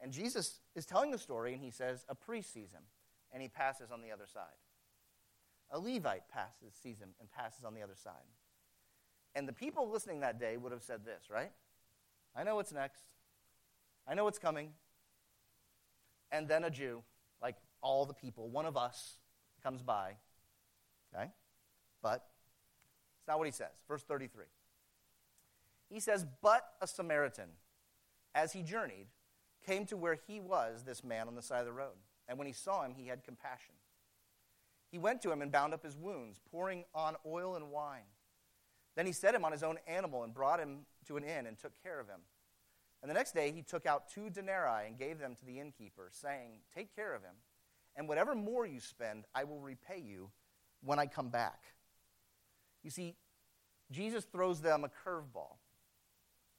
And 0.00 0.12
Jesus 0.12 0.60
is 0.74 0.86
telling 0.86 1.10
the 1.10 1.18
story, 1.18 1.54
and 1.54 1.62
he 1.62 1.70
says, 1.70 2.04
a 2.08 2.14
priest 2.14 2.52
sees 2.52 2.72
him, 2.72 2.82
and 3.32 3.40
he 3.42 3.48
passes 3.48 3.90
on 3.90 4.02
the 4.02 4.10
other 4.10 4.26
side. 4.32 4.44
A 5.70 5.78
Levite 5.78 6.28
passes, 6.28 6.74
sees 6.82 6.98
him, 6.98 7.10
and 7.20 7.30
passes 7.30 7.64
on 7.64 7.74
the 7.74 7.82
other 7.82 7.96
side. 7.96 8.12
And 9.34 9.48
the 9.48 9.52
people 9.52 9.90
listening 9.90 10.20
that 10.20 10.38
day 10.38 10.56
would 10.56 10.72
have 10.72 10.82
said 10.82 11.04
this, 11.04 11.24
right? 11.30 11.50
I 12.36 12.44
know 12.44 12.56
what's 12.56 12.72
next. 12.72 13.04
I 14.06 14.14
know 14.14 14.24
what's 14.24 14.38
coming. 14.38 14.70
And 16.30 16.48
then 16.48 16.64
a 16.64 16.70
Jew, 16.70 17.02
like 17.42 17.56
all 17.80 18.04
the 18.06 18.14
people, 18.14 18.48
one 18.48 18.66
of 18.66 18.76
us, 18.76 19.18
comes 19.62 19.82
by. 19.82 20.16
Okay? 21.14 21.30
But 22.02 22.24
it's 23.24 23.28
not 23.28 23.38
what 23.38 23.46
he 23.46 23.52
says. 23.52 23.80
Verse 23.88 24.02
33. 24.02 24.44
He 25.88 25.98
says, 25.98 26.26
But 26.42 26.62
a 26.82 26.86
Samaritan, 26.86 27.48
as 28.34 28.52
he 28.52 28.60
journeyed, 28.62 29.06
came 29.66 29.86
to 29.86 29.96
where 29.96 30.18
he 30.26 30.40
was, 30.40 30.82
this 30.82 31.02
man 31.02 31.26
on 31.26 31.34
the 31.34 31.40
side 31.40 31.60
of 31.60 31.64
the 31.64 31.72
road. 31.72 31.96
And 32.28 32.36
when 32.36 32.46
he 32.46 32.52
saw 32.52 32.84
him, 32.84 32.92
he 32.94 33.06
had 33.06 33.24
compassion. 33.24 33.76
He 34.90 34.98
went 34.98 35.22
to 35.22 35.32
him 35.32 35.40
and 35.40 35.50
bound 35.50 35.72
up 35.72 35.82
his 35.82 35.96
wounds, 35.96 36.38
pouring 36.50 36.84
on 36.94 37.16
oil 37.24 37.56
and 37.56 37.70
wine. 37.70 38.12
Then 38.94 39.06
he 39.06 39.12
set 39.12 39.34
him 39.34 39.42
on 39.42 39.52
his 39.52 39.62
own 39.62 39.78
animal 39.86 40.22
and 40.22 40.34
brought 40.34 40.60
him 40.60 40.80
to 41.06 41.16
an 41.16 41.24
inn 41.24 41.46
and 41.46 41.58
took 41.58 41.72
care 41.82 41.98
of 41.98 42.08
him. 42.08 42.20
And 43.00 43.08
the 43.08 43.14
next 43.14 43.32
day 43.32 43.52
he 43.52 43.62
took 43.62 43.86
out 43.86 44.10
two 44.10 44.28
denarii 44.28 44.86
and 44.86 44.98
gave 44.98 45.18
them 45.18 45.34
to 45.36 45.46
the 45.46 45.60
innkeeper, 45.60 46.10
saying, 46.10 46.58
Take 46.74 46.94
care 46.94 47.14
of 47.14 47.22
him, 47.22 47.36
and 47.96 48.06
whatever 48.06 48.34
more 48.34 48.66
you 48.66 48.80
spend, 48.80 49.24
I 49.34 49.44
will 49.44 49.60
repay 49.60 50.02
you 50.06 50.30
when 50.82 50.98
I 50.98 51.06
come 51.06 51.30
back. 51.30 51.73
You 52.84 52.90
see, 52.90 53.16
Jesus 53.90 54.24
throws 54.24 54.60
them 54.60 54.84
a 54.84 54.88
curveball. 54.88 55.56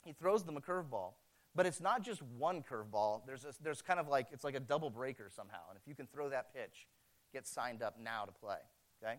He 0.03 0.11
throws 0.11 0.43
them 0.43 0.57
a 0.57 0.61
curveball, 0.61 1.13
but 1.55 1.65
it's 1.65 1.79
not 1.79 2.03
just 2.03 2.21
one 2.21 2.63
curveball. 2.63 3.21
There's, 3.25 3.45
a, 3.45 3.53
there's 3.61 3.81
kind 3.81 3.99
of 3.99 4.07
like, 4.07 4.27
it's 4.31 4.43
like 4.43 4.55
a 4.55 4.59
double 4.59 4.89
breaker 4.89 5.29
somehow. 5.33 5.61
And 5.69 5.77
if 5.81 5.87
you 5.87 5.95
can 5.95 6.07
throw 6.07 6.29
that 6.29 6.53
pitch, 6.53 6.87
get 7.31 7.47
signed 7.47 7.81
up 7.81 7.95
now 8.01 8.25
to 8.25 8.31
play, 8.31 8.57
okay? 9.01 9.15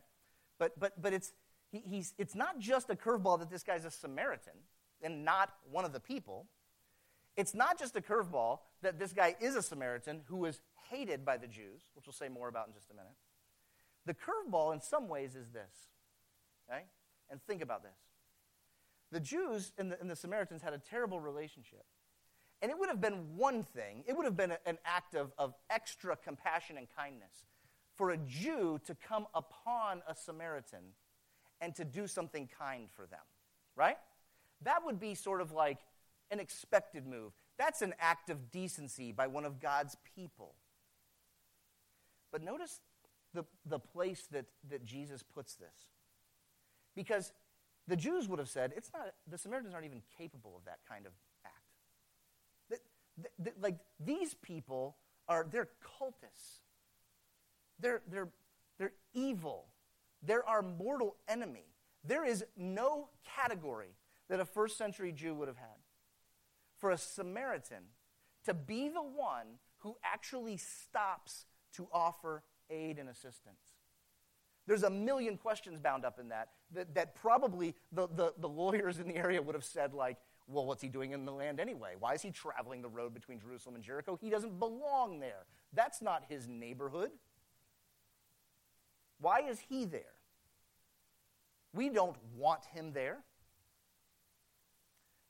But, 0.58 0.78
but, 0.78 1.00
but 1.00 1.12
it's, 1.12 1.32
he, 1.70 1.82
he's, 1.84 2.14
it's 2.18 2.34
not 2.34 2.58
just 2.58 2.90
a 2.90 2.94
curveball 2.94 3.38
that 3.40 3.50
this 3.50 3.62
guy's 3.62 3.84
a 3.84 3.90
Samaritan 3.90 4.54
and 5.02 5.24
not 5.24 5.54
one 5.70 5.84
of 5.84 5.92
the 5.92 6.00
people. 6.00 6.46
It's 7.36 7.54
not 7.54 7.78
just 7.78 7.96
a 7.96 8.00
curveball 8.00 8.60
that 8.82 8.98
this 8.98 9.12
guy 9.12 9.36
is 9.40 9.56
a 9.56 9.62
Samaritan 9.62 10.22
who 10.26 10.44
is 10.44 10.60
hated 10.90 11.24
by 11.24 11.36
the 11.36 11.46
Jews, 11.46 11.82
which 11.94 12.06
we'll 12.06 12.12
say 12.12 12.28
more 12.28 12.48
about 12.48 12.68
in 12.68 12.74
just 12.74 12.90
a 12.90 12.94
minute. 12.94 13.12
The 14.06 14.14
curveball, 14.14 14.72
in 14.72 14.80
some 14.80 15.08
ways, 15.08 15.34
is 15.34 15.48
this. 15.50 15.88
Okay? 16.68 16.82
And 17.30 17.40
think 17.42 17.62
about 17.62 17.82
this. 17.82 17.96
The 19.12 19.20
Jews 19.20 19.72
and 19.78 19.92
the, 19.92 20.00
and 20.00 20.10
the 20.10 20.16
Samaritans 20.16 20.62
had 20.62 20.72
a 20.72 20.78
terrible 20.78 21.20
relationship. 21.20 21.84
And 22.62 22.70
it 22.70 22.78
would 22.78 22.88
have 22.88 23.00
been 23.00 23.36
one 23.36 23.62
thing, 23.62 24.02
it 24.06 24.16
would 24.16 24.24
have 24.24 24.36
been 24.36 24.52
an 24.64 24.78
act 24.84 25.14
of, 25.14 25.32
of 25.38 25.54
extra 25.70 26.16
compassion 26.16 26.78
and 26.78 26.86
kindness 26.96 27.44
for 27.94 28.10
a 28.10 28.16
Jew 28.16 28.80
to 28.84 28.94
come 28.94 29.26
upon 29.34 30.02
a 30.08 30.14
Samaritan 30.14 30.94
and 31.60 31.74
to 31.76 31.84
do 31.84 32.06
something 32.06 32.48
kind 32.58 32.88
for 32.94 33.06
them, 33.06 33.20
right? 33.74 33.96
That 34.62 34.84
would 34.84 34.98
be 34.98 35.14
sort 35.14 35.40
of 35.40 35.52
like 35.52 35.78
an 36.30 36.40
expected 36.40 37.06
move. 37.06 37.32
That's 37.58 37.82
an 37.82 37.94
act 38.00 38.30
of 38.30 38.50
decency 38.50 39.12
by 39.12 39.26
one 39.26 39.44
of 39.44 39.60
God's 39.60 39.96
people. 40.14 40.54
But 42.32 42.42
notice 42.42 42.80
the, 43.32 43.44
the 43.64 43.78
place 43.78 44.26
that, 44.32 44.46
that 44.68 44.84
Jesus 44.84 45.22
puts 45.22 45.54
this. 45.54 45.86
Because 46.96 47.32
the 47.86 47.94
Jews 47.94 48.28
would 48.28 48.40
have 48.40 48.48
said, 48.48 48.72
it's 48.76 48.90
not, 48.92 49.14
the 49.30 49.38
Samaritans 49.38 49.74
aren't 49.74 49.86
even 49.86 50.02
capable 50.18 50.56
of 50.56 50.64
that 50.64 50.78
kind 50.88 51.06
of 51.06 51.12
act. 51.44 51.52
Like, 53.60 53.76
these 54.04 54.34
people 54.34 54.96
are, 55.28 55.46
they're 55.48 55.68
cultists. 56.00 56.62
They're, 57.78 58.02
they're, 58.10 58.28
they're 58.78 58.92
evil. 59.14 59.66
They're 60.22 60.46
our 60.46 60.62
mortal 60.62 61.16
enemy. 61.28 61.66
There 62.04 62.24
is 62.24 62.44
no 62.56 63.08
category 63.36 63.94
that 64.28 64.40
a 64.40 64.44
first 64.44 64.76
century 64.76 65.12
Jew 65.12 65.34
would 65.34 65.48
have 65.48 65.56
had 65.56 65.78
for 66.78 66.90
a 66.90 66.98
Samaritan 66.98 67.84
to 68.44 68.54
be 68.54 68.88
the 68.88 69.02
one 69.02 69.58
who 69.78 69.96
actually 70.04 70.56
stops 70.56 71.46
to 71.74 71.86
offer 71.92 72.42
aid 72.70 72.98
and 72.98 73.08
assistance. 73.08 73.65
There's 74.66 74.82
a 74.82 74.90
million 74.90 75.36
questions 75.36 75.78
bound 75.78 76.04
up 76.04 76.18
in 76.18 76.28
that 76.28 76.48
that, 76.74 76.94
that 76.94 77.14
probably 77.14 77.74
the, 77.92 78.08
the, 78.08 78.32
the 78.38 78.48
lawyers 78.48 78.98
in 78.98 79.08
the 79.08 79.16
area 79.16 79.40
would 79.40 79.54
have 79.54 79.64
said, 79.64 79.94
like, 79.94 80.16
well, 80.48 80.66
what's 80.66 80.82
he 80.82 80.88
doing 80.88 81.12
in 81.12 81.24
the 81.24 81.32
land 81.32 81.60
anyway? 81.60 81.94
Why 81.98 82.14
is 82.14 82.22
he 82.22 82.30
traveling 82.30 82.82
the 82.82 82.88
road 82.88 83.14
between 83.14 83.40
Jerusalem 83.40 83.76
and 83.76 83.84
Jericho? 83.84 84.18
He 84.20 84.30
doesn't 84.30 84.58
belong 84.58 85.20
there. 85.20 85.44
That's 85.72 86.02
not 86.02 86.24
his 86.28 86.48
neighborhood. 86.48 87.10
Why 89.20 89.40
is 89.48 89.60
he 89.68 89.84
there? 89.84 90.02
We 91.72 91.88
don't 91.88 92.16
want 92.36 92.64
him 92.66 92.92
there. 92.92 93.18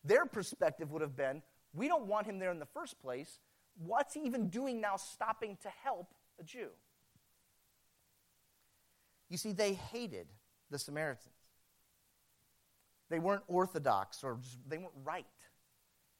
Their 0.05 0.27
perspective 0.27 0.93
would 0.93 1.03
have 1.03 1.17
been 1.17 1.43
we 1.75 1.89
don't 1.89 2.07
want 2.07 2.27
him 2.27 2.39
there 2.39 2.51
in 2.51 2.59
the 2.59 2.67
first 2.67 2.99
place. 3.01 3.39
What's 3.77 4.15
he 4.15 4.21
even 4.21 4.49
doing 4.49 4.81
now 4.81 4.97
stopping 4.97 5.59
to 5.63 5.69
help 5.69 6.15
a 6.41 6.43
Jew? 6.43 6.69
You 9.29 9.37
see, 9.37 9.53
they 9.53 9.75
hated 9.75 10.27
the 10.71 10.79
Samaritans. 10.79 11.33
They 13.09 13.19
weren't 13.19 13.43
orthodox 13.49 14.25
or 14.25 14.39
just, 14.43 14.59
they 14.69 14.79
weren't 14.79 14.95
right. 15.05 15.27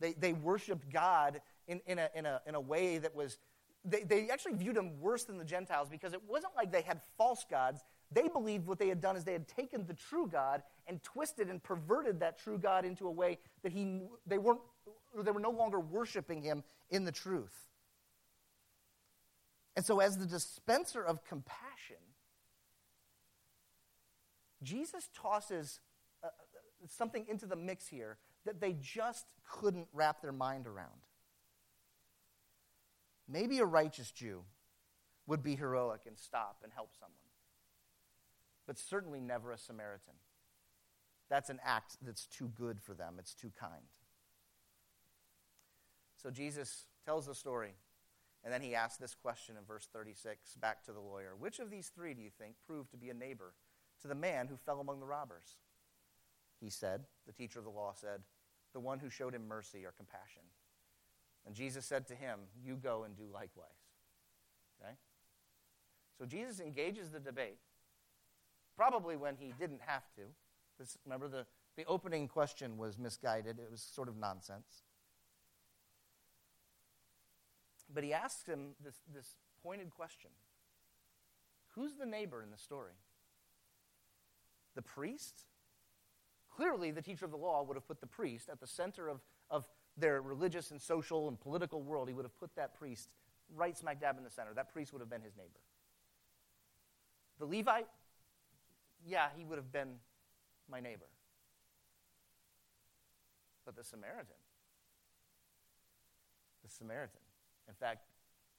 They, 0.01 0.13
they 0.13 0.33
worshiped 0.33 0.93
God 0.93 1.41
in, 1.67 1.81
in, 1.87 1.99
a, 1.99 2.09
in, 2.15 2.27
a, 2.27 2.41
in 2.47 2.55
a 2.55 2.61
way 2.61 2.99
that 2.99 3.15
was, 3.15 3.39
they, 3.85 4.03
they 4.03 4.29
actually 4.29 4.55
viewed 4.55 4.77
him 4.77 5.01
worse 5.01 5.25
than 5.25 5.39
the 5.39 5.45
Gentiles 5.45 5.89
because 5.89 6.13
it 6.13 6.21
wasn't 6.29 6.53
like 6.55 6.71
they 6.71 6.83
had 6.83 7.01
false 7.17 7.45
gods. 7.51 7.83
They 8.13 8.29
believed 8.29 8.67
what 8.67 8.79
they 8.79 8.89
had 8.89 9.01
done 9.01 9.17
is 9.17 9.25
they 9.25 9.33
had 9.33 9.49
taken 9.49 9.87
the 9.87 9.95
true 9.95 10.29
God 10.31 10.63
and 10.87 11.03
twisted 11.03 11.49
and 11.49 11.63
perverted 11.63 12.21
that 12.21 12.39
true 12.39 12.59
God 12.59 12.85
into 12.85 13.07
a 13.09 13.11
way 13.11 13.39
that 13.63 13.73
he, 13.73 14.03
they, 14.27 14.39
weren't, 14.39 14.61
they 15.25 15.31
were 15.31 15.41
no 15.41 15.51
longer 15.51 15.81
worshiping 15.81 16.43
him 16.43 16.63
in 16.91 17.05
the 17.05 17.13
truth. 17.13 17.67
And 19.75 19.85
so, 19.85 20.01
as 20.01 20.17
the 20.17 20.25
dispenser 20.25 21.03
of 21.03 21.23
compassion, 21.25 21.97
Jesus 24.67 25.09
tosses 25.15 25.81
uh, 26.23 26.27
uh, 26.27 26.31
something 26.89 27.25
into 27.29 27.47
the 27.47 27.57
mix 27.57 27.89
here 27.89 28.19
that 28.45 28.61
they 28.61 28.77
just 28.81 29.27
couldn't 29.49 29.89
wrap 29.93 30.21
their 30.21 30.33
mind 30.33 30.67
around. 30.67 31.07
Maybe 33.29 33.59
a 33.59 33.65
righteous 33.65 34.11
Jew 34.11 34.43
would 35.27 35.43
be 35.43 35.57
heroic 35.57 36.03
and 36.07 36.19
stop 36.19 36.59
and 36.63 36.73
help 36.73 36.91
someone 36.99 37.27
but 38.67 38.79
certainly 38.79 39.21
never 39.21 39.53
a 39.53 39.59
Samaritan. 39.59 40.15
That's 41.31 41.51
an 41.51 41.61
act 41.65 41.97
that's 42.03 42.27
too 42.27 42.51
good 42.55 42.81
for 42.81 42.95
them, 42.95 43.15
it's 43.19 43.35
too 43.35 43.53
kind. 43.59 43.83
So 46.17 46.31
Jesus 46.31 46.87
tells 47.05 47.27
the 47.27 47.35
story, 47.35 47.75
and 48.45 48.53
then 48.53 48.63
he 48.63 48.75
asks 48.75 48.99
this 48.99 49.15
question 49.15 49.57
in 49.57 49.65
verse 49.65 49.89
36 49.93 50.55
back 50.57 50.85
to 50.85 50.93
the 50.93 51.01
lawyer 51.01 51.35
Which 51.39 51.59
of 51.59 51.71
these 51.71 51.89
three 51.95 52.15
do 52.15 52.23
you 52.23 52.31
think 52.31 52.55
proved 52.67 52.91
to 52.93 52.97
be 52.97 53.11
a 53.11 53.15
neighbor 53.15 53.55
to 54.03 54.09
the 54.09 54.15
man 54.15 54.47
who 54.49 54.57
fell 54.57 54.81
among 54.81 55.01
the 55.01 55.07
robbers? 55.07 55.57
He 56.61 56.71
said, 56.71 57.03
the 57.27 57.33
teacher 57.33 57.59
of 57.59 57.65
the 57.65 57.71
law 57.71 57.93
said, 57.95 58.21
The 58.73 58.81
one 58.81 58.99
who 58.99 59.11
showed 59.11 59.35
him 59.35 59.47
mercy 59.47 59.85
or 59.85 59.93
compassion. 59.93 60.43
And 61.45 61.55
Jesus 61.55 61.85
said 61.85 62.07
to 62.09 62.15
him, 62.15 62.41
You 62.65 62.77
go 62.77 63.05
and 63.05 63.17
do 63.17 63.25
likewise. 63.33 63.69
Okay? 64.81 64.95
So 66.19 66.27
Jesus 66.27 66.61
engages 66.61 67.11
the 67.11 67.21
debate 67.21 67.59
probably 68.77 69.17
when 69.17 69.37
he 69.37 69.53
didn't 69.59 69.81
have 69.87 70.03
to. 70.17 70.23
This, 70.79 70.99
remember, 71.05 71.29
the, 71.29 71.47
the 71.77 71.85
opening 71.87 72.29
question 72.29 72.77
was 72.77 72.99
misguided, 72.99 73.59
it 73.59 73.71
was 73.71 73.81
sort 73.81 74.09
of 74.09 74.17
nonsense. 74.17 74.83
But 77.93 78.05
he 78.05 78.13
asks 78.13 78.47
him 78.47 78.71
this, 78.83 78.97
this 79.13 79.37
pointed 79.63 79.91
question 79.91 80.31
Who's 81.75 81.95
the 81.95 82.07
neighbor 82.07 82.43
in 82.43 82.51
the 82.51 82.59
story? 82.59 82.95
The 84.77 84.83
priest? 84.83 85.45
Clearly, 86.55 86.93
the 86.93 87.03
teacher 87.03 87.25
of 87.25 87.33
the 87.33 87.37
law 87.37 87.65
would 87.65 87.77
have 87.77 87.87
put 87.87 88.01
the 88.01 88.07
priest 88.07 88.49
at 88.49 88.61
the 88.61 88.67
center 88.67 89.09
of, 89.09 89.21
of 89.51 89.69
their 89.97 90.21
religious 90.23 90.71
and 90.71 90.81
social 90.81 91.29
and 91.29 91.41
political 91.41 91.83
world, 91.83 92.09
he 92.09 92.15
would 92.15 92.25
have 92.25 92.39
put 92.39 92.55
that 92.57 92.79
priest 92.79 93.09
right 93.55 93.77
smack 93.77 94.01
dab 94.01 94.19
in 94.19 94.25
the 94.25 94.31
center. 94.31 94.53
That 94.55 94.73
priest 94.73 94.93
would 94.93 95.01
have 95.01 95.11
been 95.11 95.23
his 95.23 95.37
neighbor. 95.37 95.61
The 97.39 97.47
Levite, 97.47 97.87
yeah, 99.07 99.29
he 99.37 99.45
would 99.45 99.57
have 99.57 99.73
been 99.73 99.97
my 100.71 100.81
neighbor. 100.81 101.07
But 103.65 103.77
the 103.77 103.85
Samaritan, 103.85 104.37
the 106.63 106.71
Samaritan, 106.71 107.21
in 107.69 107.75
fact, 107.75 108.05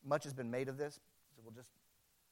much 0.06 0.24
has 0.24 0.34
been 0.34 0.52
made 0.52 0.68
of 0.68 0.78
this, 0.78 1.00
so 1.36 1.42
we'll 1.44 1.54
just 1.54 1.70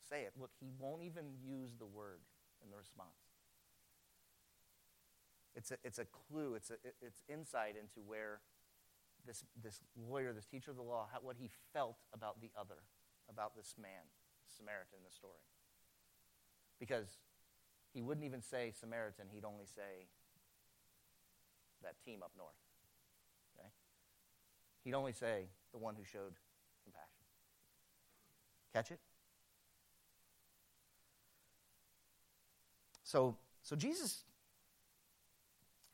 say 0.10 0.21
it. 0.21 0.34
Look, 0.39 0.52
he 0.60 0.67
won't 0.78 1.04
even 1.04 1.26
use 1.43 1.71
the 1.80 1.86
word 1.86 2.19
in 2.63 2.69
the 2.69 2.78
response. 2.78 3.24
It's 5.55 5.71
a, 5.71 5.77
it's 5.83 5.99
a 5.99 6.05
clue, 6.05 6.55
it's, 6.55 6.69
a, 6.69 6.75
it's 7.01 7.23
insight 7.29 7.75
into 7.79 8.05
where 8.05 8.41
this, 9.25 9.43
this 9.61 9.79
lawyer, 9.95 10.33
this 10.33 10.45
teacher 10.45 10.71
of 10.71 10.77
the 10.77 10.83
law, 10.83 11.07
how, 11.11 11.19
what 11.21 11.37
he 11.39 11.49
felt 11.73 11.97
about 12.13 12.41
the 12.41 12.51
other, 12.59 12.83
about 13.29 13.55
this 13.55 13.75
man, 13.81 14.11
Samaritan 14.57 14.99
in 14.99 15.03
the 15.07 15.13
story. 15.13 15.41
Because 16.79 17.17
he 17.93 18.01
wouldn't 18.01 18.25
even 18.25 18.41
say 18.41 18.73
Samaritan, 18.77 19.27
he'd 19.31 19.45
only 19.45 19.65
say 19.65 20.07
that 21.81 21.95
team 22.03 22.21
up 22.21 22.31
north. 22.37 22.59
Okay? 23.57 23.69
He'd 24.83 24.93
only 24.93 25.13
say 25.13 25.47
the 25.71 25.77
one 25.77 25.95
who 25.95 26.03
showed 26.03 26.33
compassion. 26.83 27.23
Catch 28.73 28.91
it? 28.91 28.99
So, 33.03 33.37
so 33.61 33.75
Jesus, 33.75 34.23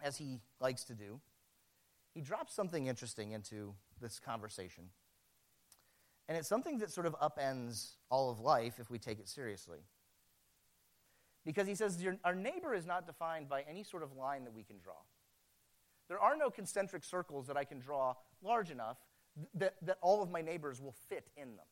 as 0.03 0.17
he 0.17 0.39
likes 0.59 0.83
to 0.85 0.93
do, 0.93 1.19
he 2.13 2.21
drops 2.21 2.53
something 2.53 2.87
interesting 2.87 3.31
into 3.31 3.73
this 3.99 4.19
conversation. 4.19 4.85
And 6.27 6.37
it's 6.37 6.47
something 6.47 6.77
that 6.79 6.91
sort 6.91 7.07
of 7.07 7.15
upends 7.19 7.95
all 8.09 8.29
of 8.29 8.39
life 8.39 8.79
if 8.79 8.89
we 8.89 8.99
take 8.99 9.19
it 9.19 9.27
seriously. 9.27 9.79
Because 11.45 11.67
he 11.67 11.75
says 11.75 12.03
our 12.23 12.35
neighbor 12.35 12.73
is 12.73 12.85
not 12.85 13.05
defined 13.05 13.49
by 13.49 13.63
any 13.69 13.83
sort 13.83 14.03
of 14.03 14.15
line 14.15 14.43
that 14.43 14.53
we 14.53 14.63
can 14.63 14.77
draw. 14.77 14.93
There 16.07 16.19
are 16.19 16.35
no 16.35 16.49
concentric 16.49 17.03
circles 17.03 17.47
that 17.47 17.57
I 17.57 17.63
can 17.63 17.79
draw 17.79 18.15
large 18.43 18.69
enough 18.69 18.97
that, 19.55 19.75
that 19.81 19.97
all 20.01 20.21
of 20.21 20.29
my 20.29 20.41
neighbors 20.41 20.81
will 20.81 20.95
fit 21.09 21.29
in 21.37 21.55
them. 21.55 21.65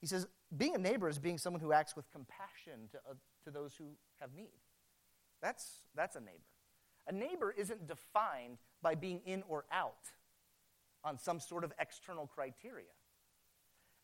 He 0.00 0.06
says, 0.06 0.26
being 0.54 0.74
a 0.74 0.78
neighbor 0.78 1.08
is 1.08 1.18
being 1.18 1.38
someone 1.38 1.60
who 1.60 1.72
acts 1.72 1.96
with 1.96 2.10
compassion 2.12 2.88
to, 2.92 2.98
uh, 3.10 3.14
to 3.44 3.50
those 3.50 3.74
who 3.74 3.86
have 4.20 4.34
need. 4.34 4.60
That's, 5.44 5.82
that's 5.94 6.16
a 6.16 6.20
neighbor. 6.20 6.40
A 7.06 7.12
neighbor 7.12 7.54
isn't 7.54 7.86
defined 7.86 8.56
by 8.80 8.94
being 8.94 9.20
in 9.26 9.42
or 9.46 9.66
out 9.70 10.08
on 11.04 11.18
some 11.18 11.38
sort 11.38 11.64
of 11.64 11.72
external 11.78 12.26
criteria. 12.26 12.88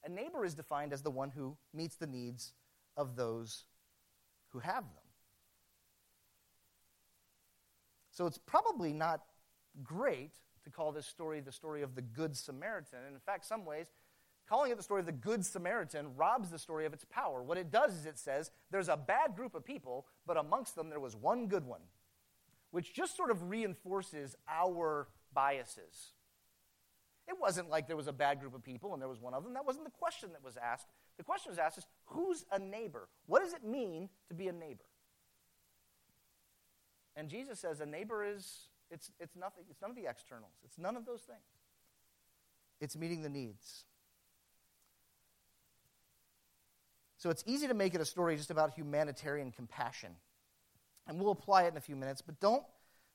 A 0.05 0.11
neighbor 0.11 0.45
is 0.45 0.55
defined 0.55 0.93
as 0.93 1.01
the 1.01 1.11
one 1.11 1.31
who 1.31 1.57
meets 1.73 1.97
the 1.97 2.07
needs 2.07 2.53
of 2.95 3.17
those 3.17 3.65
who 4.51 4.59
have 4.59 4.85
them. 4.85 5.09
So 8.11 8.27
it's 8.27 8.39
probably 8.39 8.93
not 8.93 9.23
great 9.83 10.33
to 10.65 10.71
call 10.71 10.93
this 10.93 11.07
story 11.07 11.41
the 11.41 11.53
story 11.53 11.81
of 11.81 11.95
the 11.95 12.03
Good 12.03 12.37
Samaritan. 12.37 12.99
And 13.07 13.15
in 13.15 13.21
fact, 13.21 13.47
some 13.47 13.65
ways, 13.65 13.87
calling 14.51 14.73
it 14.73 14.77
the 14.77 14.83
story 14.83 14.99
of 15.01 15.07
the 15.07 15.13
Good 15.13 15.47
Samaritan 15.47 16.17
robs 16.17 16.51
the 16.51 16.59
story 16.59 16.85
of 16.85 16.93
its 16.93 17.05
power. 17.05 17.41
What 17.41 17.57
it 17.57 17.71
does 17.71 17.95
is 17.95 18.05
it 18.05 18.19
says 18.19 18.51
there's 18.73 18.89
a 18.89 18.97
bad 18.97 19.37
group 19.37 19.55
of 19.55 19.65
people, 19.65 20.07
but 20.27 20.37
amongst 20.37 20.75
them 20.75 20.91
there 20.91 20.99
was 20.99 21.15
one 21.15 21.47
good 21.47 21.65
one, 21.65 21.83
which 22.73 22.93
just 22.93 23.17
sort 23.17 23.31
of 23.31 23.49
reinforces 23.49 24.35
our 24.49 25.07
biases. 25.33 26.15
It 27.29 27.37
wasn't 27.41 27.71
like 27.71 27.87
there 27.87 27.97
was 27.97 28.09
a 28.09 28.13
bad 28.13 28.41
group 28.41 28.57
of 28.57 28.65
people 28.65 28.93
and 28.93 29.01
there 29.01 29.09
was 29.09 29.21
one 29.21 29.35
of 29.35 29.45
them. 29.45 29.55
That 29.55 29.65
wasn't 29.65 29.85
the 29.85 29.93
question 29.93 30.31
that 30.33 30.43
was 30.43 30.57
asked. 30.57 30.89
The 31.17 31.23
question 31.23 31.51
was 31.51 31.59
asked 31.61 31.79
is 31.79 31.87
who's 32.07 32.45
a 32.51 32.59
neighbor? 32.59 33.09
What 33.27 33.45
does 33.45 33.53
it 33.53 33.63
mean 33.65 34.09
to 34.29 34.35
be 34.35 34.49
a 34.49 34.53
neighbor? 34.53 34.85
And 37.15 37.29
Jesus 37.29 37.61
says 37.61 37.81
a 37.81 37.87
neighbor 37.87 38.25
is 38.25 38.69
it's, 38.91 39.13
it's 39.21 39.37
nothing, 39.37 39.63
it's 39.71 39.81
none 39.81 39.91
of 39.91 39.97
the 39.97 40.09
externals. 40.09 40.55
It's 40.65 40.77
none 40.77 40.97
of 40.97 41.07
those 41.07 41.21
things. 41.21 41.39
It's 42.81 42.97
meeting 42.97 43.23
the 43.23 43.29
needs. 43.29 43.85
So 47.21 47.29
it's 47.29 47.45
easy 47.47 47.69
to 47.69 47.75
make 47.75 47.95
it 47.95 48.01
a 48.01 48.05
story 48.07 48.35
just 48.35 48.51
about 48.51 48.73
humanitarian 48.73 49.53
compassion. 49.53 50.13
And 51.07 51.21
we'll 51.21 51.33
apply 51.33 51.65
it 51.65 51.73
in 51.73 51.77
a 51.77 51.81
few 51.83 51.95
minutes, 51.95 52.23
but 52.23 52.41
don't, 52.41 52.63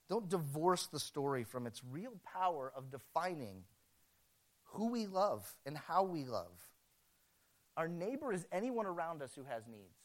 don't 0.07 0.29
divorce 0.29 0.85
the 0.85 0.99
story 0.99 1.43
from 1.43 1.65
its 1.65 1.81
real 1.91 2.13
power 2.23 2.71
of 2.77 2.91
defining 2.91 3.63
who 4.65 4.91
we 4.91 5.07
love 5.07 5.51
and 5.65 5.75
how 5.75 6.03
we 6.03 6.23
love. 6.23 6.51
Our 7.77 7.87
neighbor 7.87 8.31
is 8.31 8.45
anyone 8.51 8.85
around 8.85 9.23
us 9.23 9.31
who 9.35 9.43
has 9.45 9.65
needs. 9.65 9.97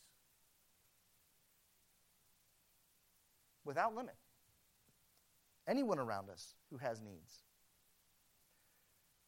Without 3.66 3.94
limit. 3.94 4.16
Anyone 5.68 5.98
around 5.98 6.30
us 6.30 6.54
who 6.70 6.78
has 6.78 7.02
needs. 7.02 7.42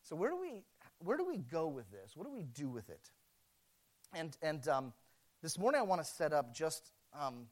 So 0.00 0.16
where 0.16 0.30
do 0.30 0.40
we 0.40 0.64
where 0.98 1.18
do 1.18 1.26
we 1.26 1.36
go 1.36 1.68
with 1.68 1.90
this? 1.90 2.12
What 2.16 2.26
do 2.26 2.32
we 2.32 2.44
do 2.44 2.70
with 2.70 2.88
it? 2.88 3.10
And, 4.14 4.36
and 4.42 4.68
um, 4.68 4.92
this 5.42 5.58
morning 5.58 5.80
I 5.80 5.84
want 5.84 6.02
to 6.02 6.06
set 6.06 6.32
up 6.32 6.54
just 6.54 6.92
um, 7.18 7.46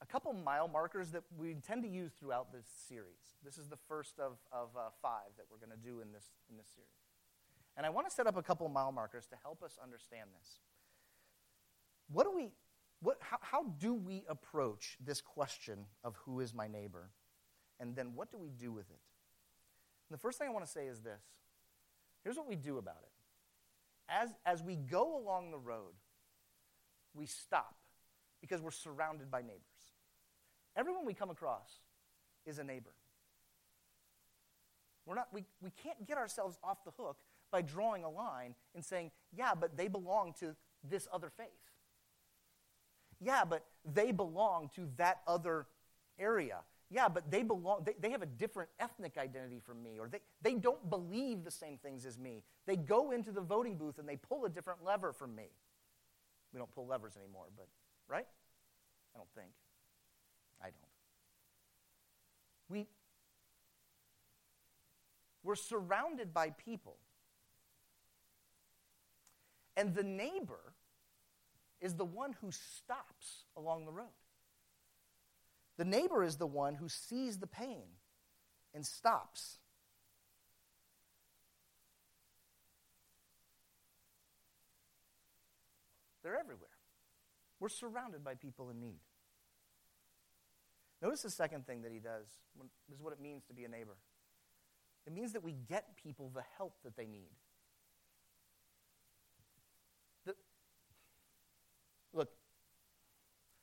a 0.00 0.06
couple 0.06 0.32
mile 0.32 0.68
markers 0.68 1.10
that 1.10 1.24
we 1.36 1.50
intend 1.50 1.82
to 1.82 1.88
use 1.88 2.12
throughout 2.18 2.52
this 2.52 2.66
series. 2.88 3.36
This 3.44 3.58
is 3.58 3.68
the 3.68 3.76
first 3.88 4.18
of, 4.20 4.38
of 4.52 4.68
uh, 4.76 4.90
five 5.02 5.30
that 5.36 5.46
we're 5.50 5.58
going 5.58 5.76
to 5.76 5.88
do 5.88 6.00
in 6.00 6.12
this, 6.12 6.26
in 6.48 6.56
this 6.56 6.68
series. 6.74 6.90
And 7.76 7.84
I 7.84 7.90
want 7.90 8.08
to 8.08 8.14
set 8.14 8.26
up 8.26 8.36
a 8.36 8.42
couple 8.42 8.68
mile 8.68 8.92
markers 8.92 9.26
to 9.28 9.36
help 9.42 9.62
us 9.62 9.78
understand 9.82 10.30
this. 10.38 10.58
What 12.12 12.24
do 12.24 12.32
we, 12.36 12.50
what, 13.02 13.16
how, 13.20 13.38
how 13.40 13.64
do 13.78 13.94
we 13.94 14.24
approach 14.28 14.96
this 15.04 15.20
question 15.20 15.86
of 16.04 16.16
who 16.24 16.40
is 16.40 16.54
my 16.54 16.68
neighbor? 16.68 17.10
And 17.80 17.96
then 17.96 18.12
what 18.14 18.30
do 18.30 18.38
we 18.38 18.50
do 18.50 18.70
with 18.72 18.88
it? 18.90 19.00
And 20.08 20.18
the 20.18 20.20
first 20.20 20.38
thing 20.38 20.48
I 20.48 20.52
want 20.52 20.64
to 20.64 20.70
say 20.70 20.86
is 20.86 21.00
this 21.00 21.22
here's 22.22 22.36
what 22.36 22.48
we 22.48 22.56
do 22.56 22.78
about 22.78 22.98
it 23.02 23.19
as, 24.10 24.30
as 24.44 24.62
we 24.62 24.76
go 24.76 25.16
along 25.18 25.50
the 25.50 25.58
road, 25.58 25.94
we 27.14 27.26
stop 27.26 27.76
because 28.40 28.60
we're 28.60 28.70
surrounded 28.70 29.30
by 29.30 29.42
neighbors. 29.42 29.60
Everyone 30.76 31.06
we 31.06 31.14
come 31.14 31.30
across 31.30 31.68
is 32.46 32.58
a 32.58 32.64
neighbor. 32.64 32.94
We're 35.06 35.14
not, 35.14 35.28
we, 35.32 35.44
we 35.60 35.70
can't 35.82 36.06
get 36.06 36.18
ourselves 36.18 36.58
off 36.62 36.84
the 36.84 36.92
hook 36.96 37.16
by 37.50 37.62
drawing 37.62 38.04
a 38.04 38.10
line 38.10 38.54
and 38.74 38.84
saying, 38.84 39.10
yeah, 39.36 39.54
but 39.58 39.76
they 39.76 39.88
belong 39.88 40.34
to 40.40 40.54
this 40.88 41.08
other 41.12 41.30
faith. 41.30 41.48
Yeah, 43.20 43.44
but 43.44 43.64
they 43.84 44.12
belong 44.12 44.70
to 44.76 44.88
that 44.96 45.20
other 45.26 45.66
area 46.18 46.58
yeah, 46.90 47.08
but 47.08 47.30
they 47.30 47.42
belong, 47.42 47.82
they, 47.84 47.94
they 48.00 48.10
have 48.10 48.22
a 48.22 48.26
different 48.26 48.68
ethnic 48.80 49.16
identity 49.16 49.60
from 49.64 49.80
me, 49.82 49.98
or 50.00 50.08
they, 50.08 50.18
they 50.42 50.54
don't 50.54 50.90
believe 50.90 51.44
the 51.44 51.50
same 51.50 51.78
things 51.78 52.04
as 52.04 52.18
me. 52.18 52.42
They 52.66 52.76
go 52.76 53.12
into 53.12 53.30
the 53.30 53.40
voting 53.40 53.76
booth 53.76 53.98
and 53.98 54.08
they 54.08 54.16
pull 54.16 54.44
a 54.44 54.48
different 54.48 54.84
lever 54.84 55.12
from 55.12 55.34
me. 55.34 55.50
We 56.52 56.58
don't 56.58 56.70
pull 56.72 56.86
levers 56.86 57.16
anymore, 57.16 57.46
but, 57.56 57.68
right? 58.08 58.26
I 59.14 59.18
don't 59.18 59.30
think. 59.36 59.52
I 60.60 60.66
don't. 60.66 60.74
We, 62.68 62.86
we're 65.44 65.54
surrounded 65.54 66.34
by 66.34 66.50
people. 66.50 66.96
And 69.76 69.94
the 69.94 70.02
neighbor 70.02 70.74
is 71.80 71.94
the 71.94 72.04
one 72.04 72.34
who 72.40 72.50
stops 72.50 73.44
along 73.56 73.86
the 73.86 73.92
road. 73.92 74.08
The 75.80 75.86
neighbor 75.86 76.22
is 76.22 76.36
the 76.36 76.46
one 76.46 76.74
who 76.74 76.90
sees 76.90 77.38
the 77.38 77.46
pain 77.46 77.84
and 78.74 78.84
stops. 78.84 79.60
They're 86.22 86.38
everywhere. 86.38 86.68
We're 87.60 87.70
surrounded 87.70 88.22
by 88.22 88.34
people 88.34 88.68
in 88.68 88.78
need. 88.78 89.00
Notice 91.00 91.22
the 91.22 91.30
second 91.30 91.66
thing 91.66 91.80
that 91.80 91.92
he 91.92 91.98
does. 91.98 92.26
This 92.90 92.98
is 92.98 93.02
what 93.02 93.14
it 93.14 93.20
means 93.22 93.44
to 93.46 93.54
be 93.54 93.64
a 93.64 93.68
neighbor. 93.70 93.96
It 95.06 95.14
means 95.14 95.32
that 95.32 95.42
we 95.42 95.52
get 95.66 95.96
people 95.96 96.30
the 96.34 96.44
help 96.58 96.74
that 96.84 96.94
they 96.94 97.06
need. 97.06 97.30
The, 100.26 100.34
look, 102.12 102.28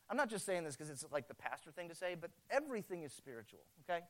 I'm 0.10 0.18
not 0.18 0.30
just 0.30 0.46
saying 0.46 0.64
this 0.64 0.76
because 0.76 0.90
it's 0.90 1.06
like 1.12 1.28
the 1.28 1.34
pastor 1.34 1.72
thing 1.72 1.90
to 1.90 1.96
say, 1.96 2.16
but 2.20 2.32
everything 2.50 3.04
is 3.04 3.12
spiritual, 3.12 3.60
okay? 3.90 4.04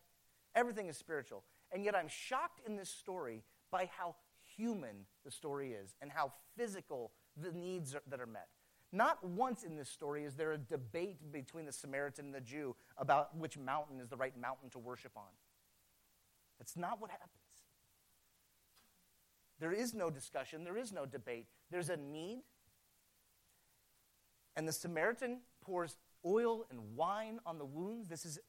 Everything 0.56 0.88
is 0.88 0.98
spiritual. 0.98 1.44
And 1.72 1.84
yet 1.84 1.96
I'm 1.96 2.08
shocked 2.08 2.62
in 2.66 2.76
this 2.76 2.90
story 2.90 3.44
by 3.72 3.90
how 3.98 4.16
human 4.56 5.06
the 5.26 5.32
story 5.32 5.74
is 5.74 5.96
and 6.02 6.12
how 6.12 6.34
physical 6.56 7.12
the 7.36 7.52
needs 7.52 7.96
are, 7.96 8.02
that 8.10 8.20
are 8.20 8.28
met. 8.28 8.48
Not 8.92 9.24
once 9.24 9.64
in 9.64 9.76
this 9.76 9.90
story 9.90 10.24
is 10.24 10.36
there 10.36 10.54
a 10.54 10.58
debate 10.58 11.32
between 11.32 11.66
the 11.66 11.72
Samaritan 11.72 12.26
and 12.26 12.34
the 12.34 12.42
Jew 12.42 12.76
about 12.98 13.36
which 13.36 13.58
mountain 13.58 14.00
is 14.00 14.08
the 14.08 14.16
right 14.16 14.38
mountain 14.40 14.70
to 14.72 14.80
worship 14.80 15.12
on. 15.18 15.30
That's 16.58 16.78
not 16.78 17.02
what 17.02 17.12
happens. 17.12 17.32
There 19.60 19.74
is 19.74 19.94
no 19.94 20.10
discussion, 20.10 20.64
there 20.64 20.78
is 20.78 20.94
no 20.94 21.06
debate. 21.06 21.48
There's 21.70 21.90
a 21.90 21.98
need. 21.98 22.44
And 24.56 24.68
the 24.68 24.74
Samaritan 24.74 25.42
pours 25.68 25.98
oil 26.26 26.66
and 26.72 26.80
wine 26.96 27.40
on 27.46 27.58
the 27.58 27.66
wounds. 27.66 28.08
This 28.10 28.26
is 28.26 28.40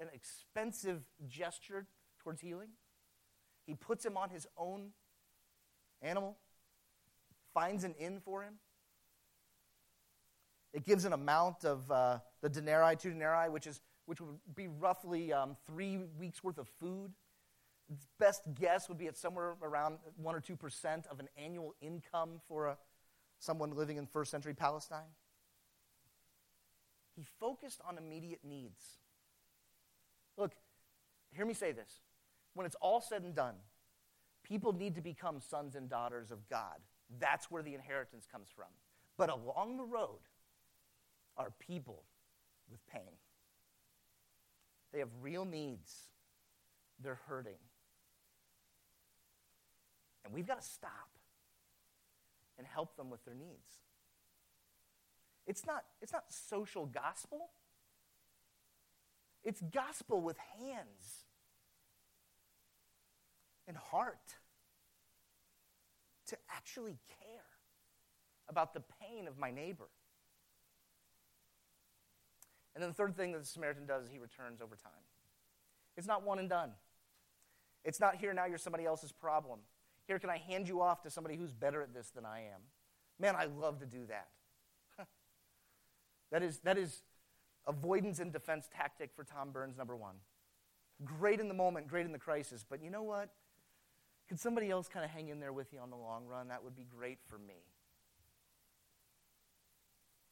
an 0.00 0.08
expensive 0.12 1.02
gesture 1.26 1.86
towards 2.18 2.40
healing. 2.40 2.70
He 3.66 3.74
puts 3.74 4.04
him 4.04 4.16
on 4.16 4.28
his 4.28 4.46
own 4.58 4.90
animal, 6.02 6.36
finds 7.54 7.84
an 7.84 7.94
inn 7.98 8.20
for 8.22 8.42
him. 8.42 8.54
It 10.72 10.84
gives 10.84 11.04
an 11.04 11.12
amount 11.12 11.64
of 11.64 11.88
uh, 11.90 12.18
the 12.42 12.48
denarii, 12.48 12.96
two 12.96 13.10
denarii, 13.10 13.48
which, 13.48 13.66
is, 13.68 13.80
which 14.06 14.20
would 14.20 14.38
be 14.54 14.66
roughly 14.66 15.32
um, 15.32 15.56
three 15.66 16.00
weeks' 16.18 16.42
worth 16.42 16.58
of 16.58 16.68
food. 16.80 17.12
Its 17.88 18.08
best 18.18 18.42
guess 18.54 18.88
would 18.88 18.98
be 18.98 19.06
at 19.06 19.16
somewhere 19.16 19.54
around 19.62 19.98
1 20.16 20.34
or 20.34 20.40
2% 20.40 21.06
of 21.06 21.20
an 21.20 21.28
annual 21.36 21.74
income 21.80 22.40
for 22.48 22.66
a, 22.66 22.78
someone 23.38 23.76
living 23.76 23.98
in 23.98 24.06
first 24.06 24.32
century 24.32 24.54
Palestine. 24.54 25.12
He 27.16 27.24
focused 27.40 27.80
on 27.86 27.98
immediate 27.98 28.40
needs. 28.44 28.82
Look, 30.36 30.52
hear 31.30 31.46
me 31.46 31.54
say 31.54 31.72
this. 31.72 32.00
When 32.54 32.66
it's 32.66 32.76
all 32.80 33.00
said 33.00 33.22
and 33.22 33.34
done, 33.34 33.54
people 34.42 34.72
need 34.72 34.94
to 34.96 35.00
become 35.00 35.40
sons 35.40 35.74
and 35.74 35.88
daughters 35.88 36.30
of 36.30 36.48
God. 36.48 36.78
That's 37.20 37.50
where 37.50 37.62
the 37.62 37.74
inheritance 37.74 38.26
comes 38.30 38.48
from. 38.54 38.68
But 39.16 39.30
along 39.30 39.76
the 39.76 39.84
road 39.84 40.20
are 41.36 41.52
people 41.60 42.02
with 42.70 42.84
pain. 42.86 43.12
They 44.92 45.00
have 45.00 45.10
real 45.20 45.44
needs. 45.44 45.92
They're 47.02 47.20
hurting. 47.26 47.58
And 50.24 50.32
we've 50.32 50.46
got 50.46 50.62
to 50.62 50.66
stop 50.66 51.10
and 52.56 52.66
help 52.66 52.96
them 52.96 53.10
with 53.10 53.24
their 53.24 53.34
needs. 53.34 53.80
It's 55.46 55.66
not, 55.66 55.84
it's 56.00 56.12
not 56.12 56.24
social 56.28 56.86
gospel, 56.86 57.50
it's 59.42 59.60
gospel 59.60 60.20
with 60.20 60.36
hands 60.58 61.24
and 63.68 63.76
heart 63.76 64.36
to 66.28 66.36
actually 66.50 66.98
care 67.08 67.44
about 68.48 68.72
the 68.74 68.82
pain 69.00 69.28
of 69.28 69.38
my 69.38 69.50
neighbor. 69.50 69.88
And 72.74 72.82
then 72.82 72.90
the 72.90 72.94
third 72.94 73.16
thing 73.16 73.32
that 73.32 73.38
the 73.38 73.46
Samaritan 73.46 73.86
does 73.86 74.06
is 74.06 74.10
he 74.10 74.18
returns 74.18 74.60
over 74.60 74.76
time. 74.76 74.92
It's 75.96 76.06
not 76.06 76.24
one 76.24 76.38
and 76.38 76.48
done. 76.48 76.70
It's 77.84 78.00
not 78.00 78.16
here 78.16 78.32
now 78.32 78.46
you're 78.46 78.58
somebody 78.58 78.84
else's 78.84 79.12
problem. 79.12 79.60
Here, 80.06 80.18
can 80.18 80.30
I 80.30 80.38
hand 80.38 80.68
you 80.68 80.80
off 80.80 81.02
to 81.02 81.10
somebody 81.10 81.36
who's 81.36 81.52
better 81.52 81.82
at 81.82 81.94
this 81.94 82.10
than 82.10 82.26
I 82.26 82.40
am? 82.40 82.60
Man, 83.18 83.36
I 83.36 83.44
love 83.44 83.78
to 83.80 83.86
do 83.86 84.06
that. 84.08 84.28
That, 86.30 86.42
is, 86.42 86.58
that 86.60 86.78
is 86.78 87.02
avoidance 87.66 88.18
and 88.18 88.32
defense 88.32 88.68
tactic 88.74 89.10
for 89.14 89.24
Tom 89.24 89.50
Burns, 89.50 89.76
number 89.76 89.96
one. 89.96 90.16
Great 91.04 91.40
in 91.40 91.48
the 91.48 91.54
moment, 91.54 91.88
great 91.88 92.06
in 92.06 92.12
the 92.12 92.18
crisis, 92.18 92.64
but 92.68 92.82
you 92.82 92.90
know 92.90 93.02
what? 93.02 93.30
Could 94.28 94.40
somebody 94.40 94.70
else 94.70 94.88
kind 94.88 95.04
of 95.04 95.10
hang 95.10 95.28
in 95.28 95.40
there 95.40 95.52
with 95.52 95.72
you 95.72 95.80
on 95.80 95.90
the 95.90 95.96
long 95.96 96.26
run? 96.26 96.48
That 96.48 96.64
would 96.64 96.76
be 96.76 96.86
great 96.96 97.18
for 97.28 97.38
me. 97.38 97.62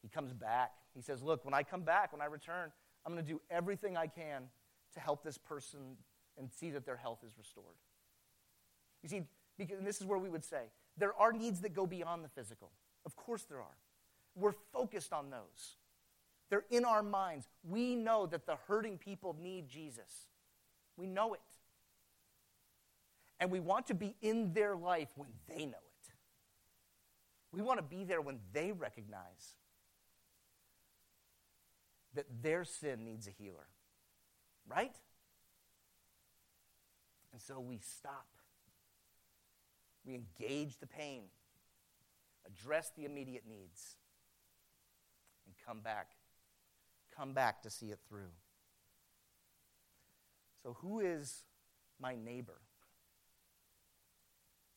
He 0.01 0.09
comes 0.09 0.33
back. 0.33 0.71
He 0.93 1.01
says, 1.01 1.21
Look, 1.21 1.45
when 1.45 1.53
I 1.53 1.63
come 1.63 1.81
back, 1.81 2.11
when 2.11 2.21
I 2.21 2.25
return, 2.25 2.71
I'm 3.05 3.13
going 3.13 3.23
to 3.23 3.31
do 3.31 3.41
everything 3.49 3.97
I 3.97 4.07
can 4.07 4.43
to 4.93 4.99
help 4.99 5.23
this 5.23 5.37
person 5.37 5.97
and 6.37 6.51
see 6.51 6.71
that 6.71 6.85
their 6.85 6.97
health 6.97 7.19
is 7.25 7.33
restored. 7.37 7.75
You 9.01 9.09
see, 9.09 9.23
because, 9.57 9.79
this 9.81 10.01
is 10.01 10.07
where 10.07 10.17
we 10.17 10.29
would 10.29 10.43
say 10.43 10.63
there 10.97 11.13
are 11.15 11.31
needs 11.31 11.61
that 11.61 11.73
go 11.73 11.85
beyond 11.85 12.23
the 12.23 12.29
physical. 12.29 12.71
Of 13.05 13.15
course, 13.15 13.43
there 13.43 13.59
are. 13.59 13.77
We're 14.35 14.53
focused 14.71 15.13
on 15.13 15.29
those, 15.29 15.77
they're 16.53 16.65
in 16.69 16.85
our 16.85 17.01
minds. 17.01 17.47
We 17.67 17.95
know 17.95 18.27
that 18.27 18.45
the 18.45 18.57
hurting 18.67 18.99
people 18.99 19.35
need 19.41 19.67
Jesus, 19.67 20.27
we 20.95 21.07
know 21.07 21.33
it. 21.33 21.39
And 23.39 23.49
we 23.49 23.59
want 23.59 23.87
to 23.87 23.95
be 23.95 24.13
in 24.21 24.53
their 24.53 24.75
life 24.75 25.07
when 25.15 25.29
they 25.49 25.65
know 25.65 25.71
it. 25.71 26.11
We 27.51 27.63
want 27.63 27.79
to 27.79 27.83
be 27.83 28.03
there 28.03 28.21
when 28.21 28.37
they 28.53 28.71
recognize 28.71 29.55
that 32.13 32.25
their 32.43 32.63
sin 32.63 33.03
needs 33.03 33.27
a 33.27 33.31
healer. 33.31 33.67
Right? 34.69 34.95
And 37.31 37.41
so 37.41 37.59
we 37.59 37.79
stop 37.79 38.27
we 40.05 40.13
engage 40.13 40.77
the 40.79 40.87
pain, 40.87 41.23
address 42.45 42.91
the 42.95 43.05
immediate 43.05 43.43
needs, 43.47 43.95
and 45.45 45.55
come 45.65 45.79
back. 45.79 46.11
Come 47.15 47.33
back 47.33 47.61
to 47.63 47.69
see 47.69 47.87
it 47.87 47.99
through. 48.07 48.31
So, 50.63 50.77
who 50.81 50.99
is 50.99 51.43
my 51.99 52.15
neighbor? 52.15 52.61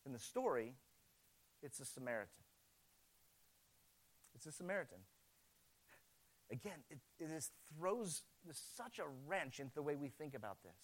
In 0.05 0.12
the 0.12 0.18
story, 0.18 0.75
it's 1.62 1.81
a 1.81 1.85
Samaritan. 1.85 2.44
It's 4.35 4.46
a 4.46 4.53
Samaritan. 4.53 4.99
Again, 6.51 6.79
it, 6.90 6.99
it 7.18 7.31
is, 7.31 7.51
throws 7.77 8.22
such 8.53 8.99
a 8.99 9.05
wrench 9.27 9.59
into 9.59 9.75
the 9.75 9.83
way 9.83 9.96
we 9.96 10.09
think 10.09 10.35
about 10.35 10.62
this. 10.62 10.77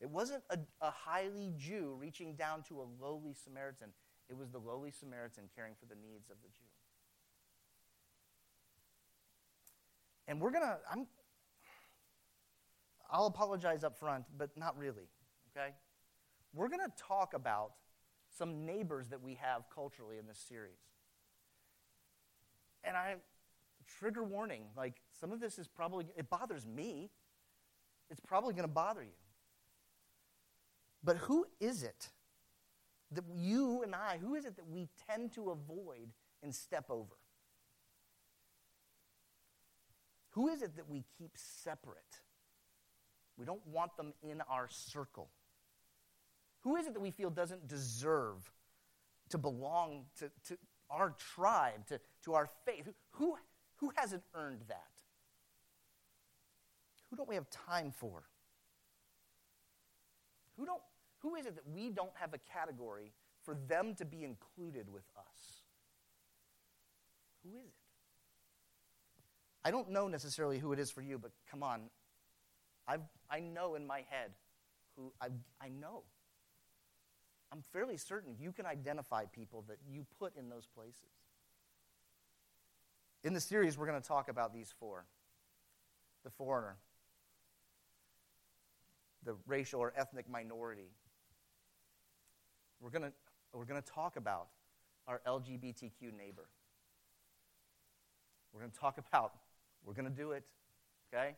It 0.00 0.08
wasn't 0.08 0.42
a, 0.50 0.58
a 0.80 0.90
highly 0.90 1.52
Jew 1.58 1.96
reaching 1.98 2.34
down 2.34 2.62
to 2.64 2.80
a 2.80 2.86
lowly 3.02 3.34
Samaritan. 3.34 3.88
It 4.28 4.36
was 4.36 4.50
the 4.50 4.58
lowly 4.58 4.90
Samaritan 4.90 5.44
caring 5.54 5.74
for 5.78 5.86
the 5.86 5.94
needs 5.94 6.30
of 6.30 6.36
the 6.42 6.48
Jew. 6.48 6.64
And 10.26 10.40
we're 10.40 10.50
going 10.50 10.62
to, 10.62 10.78
I'm, 10.90 11.06
I'll 13.10 13.26
apologize 13.26 13.84
up 13.84 13.98
front, 13.98 14.24
but 14.36 14.50
not 14.56 14.76
really, 14.78 15.08
okay? 15.56 15.74
We're 16.54 16.68
going 16.68 16.80
to 16.80 16.92
talk 16.96 17.34
about 17.34 17.72
some 18.36 18.64
neighbors 18.64 19.08
that 19.08 19.22
we 19.22 19.34
have 19.34 19.64
culturally 19.72 20.18
in 20.18 20.26
this 20.26 20.38
series. 20.38 20.78
And 22.82 22.96
I, 22.96 23.16
trigger 23.98 24.24
warning, 24.24 24.62
like 24.76 24.94
some 25.18 25.32
of 25.32 25.40
this 25.40 25.58
is 25.58 25.68
probably, 25.68 26.06
it 26.16 26.28
bothers 26.28 26.66
me. 26.66 27.10
It's 28.10 28.20
probably 28.20 28.54
going 28.54 28.68
to 28.68 28.74
bother 28.74 29.02
you. 29.02 29.08
But 31.02 31.18
who 31.18 31.46
is 31.60 31.82
it 31.82 32.08
that 33.12 33.24
you 33.34 33.82
and 33.82 33.94
I, 33.94 34.18
who 34.18 34.34
is 34.34 34.44
it 34.44 34.56
that 34.56 34.66
we 34.66 34.88
tend 35.08 35.32
to 35.32 35.50
avoid 35.50 36.10
and 36.42 36.54
step 36.54 36.86
over? 36.90 37.14
Who 40.34 40.48
is 40.48 40.62
it 40.62 40.76
that 40.76 40.88
we 40.88 41.04
keep 41.16 41.32
separate? 41.36 42.20
We 43.36 43.46
don't 43.46 43.64
want 43.66 43.96
them 43.96 44.12
in 44.22 44.40
our 44.48 44.68
circle. 44.68 45.30
Who 46.60 46.76
is 46.76 46.86
it 46.86 46.94
that 46.94 47.00
we 47.00 47.10
feel 47.10 47.30
doesn't 47.30 47.68
deserve 47.68 48.50
to 49.28 49.38
belong 49.38 50.06
to, 50.18 50.30
to 50.48 50.58
our 50.90 51.14
tribe, 51.34 51.86
to, 51.86 52.00
to 52.24 52.34
our 52.34 52.48
faith? 52.64 52.88
Who, 53.12 53.36
who 53.76 53.92
hasn't 53.94 54.22
earned 54.34 54.62
that? 54.68 54.82
Who 57.10 57.16
don't 57.16 57.28
we 57.28 57.36
have 57.36 57.48
time 57.50 57.92
for? 57.96 58.24
Who 60.56 60.66
don't 60.66 60.82
who 61.18 61.36
is 61.36 61.46
it 61.46 61.54
that 61.54 61.66
we 61.66 61.88
don't 61.88 62.12
have 62.14 62.34
a 62.34 62.38
category 62.38 63.12
for 63.44 63.56
them 63.66 63.94
to 63.94 64.04
be 64.04 64.24
included 64.24 64.92
with 64.92 65.04
us? 65.16 65.62
Who 67.42 67.56
is 67.56 67.64
it? 67.64 67.83
I 69.64 69.70
don't 69.70 69.90
know 69.90 70.08
necessarily 70.08 70.58
who 70.58 70.72
it 70.72 70.78
is 70.78 70.90
for 70.90 71.00
you, 71.00 71.18
but 71.18 71.32
come 71.50 71.62
on. 71.62 71.82
i 72.86 72.98
I 73.30 73.40
know 73.40 73.74
in 73.74 73.86
my 73.86 74.04
head 74.10 74.32
who 74.96 75.12
I, 75.20 75.28
I 75.60 75.68
know. 75.68 76.02
I'm 77.52 77.62
fairly 77.72 77.96
certain 77.96 78.34
you 78.38 78.52
can 78.52 78.66
identify 78.66 79.24
people 79.26 79.64
that 79.68 79.78
you 79.88 80.06
put 80.18 80.36
in 80.36 80.48
those 80.48 80.66
places. 80.66 81.10
In 83.22 83.32
the 83.32 83.40
series, 83.40 83.78
we're 83.78 83.86
going 83.86 84.00
to 84.00 84.06
talk 84.06 84.28
about 84.28 84.52
these 84.52 84.74
four 84.78 85.04
the 86.24 86.30
foreigner, 86.30 86.76
the 89.24 89.34
racial 89.46 89.80
or 89.80 89.92
ethnic 89.94 90.28
minority, 90.28 90.90
we're 92.80 92.90
going 92.90 93.02
to 93.02 93.12
we're 93.52 93.64
going 93.64 93.80
to 93.80 93.88
talk 93.88 94.16
about 94.16 94.48
our 95.06 95.20
LGBTQ 95.26 96.16
neighbor. 96.16 96.48
We're 98.52 98.60
going 98.60 98.72
to 98.72 98.78
talk 98.78 98.98
about, 98.98 99.32
we're 99.84 99.94
going 99.94 100.08
to 100.08 100.10
do 100.10 100.32
it, 100.32 100.44
okay? 101.12 101.36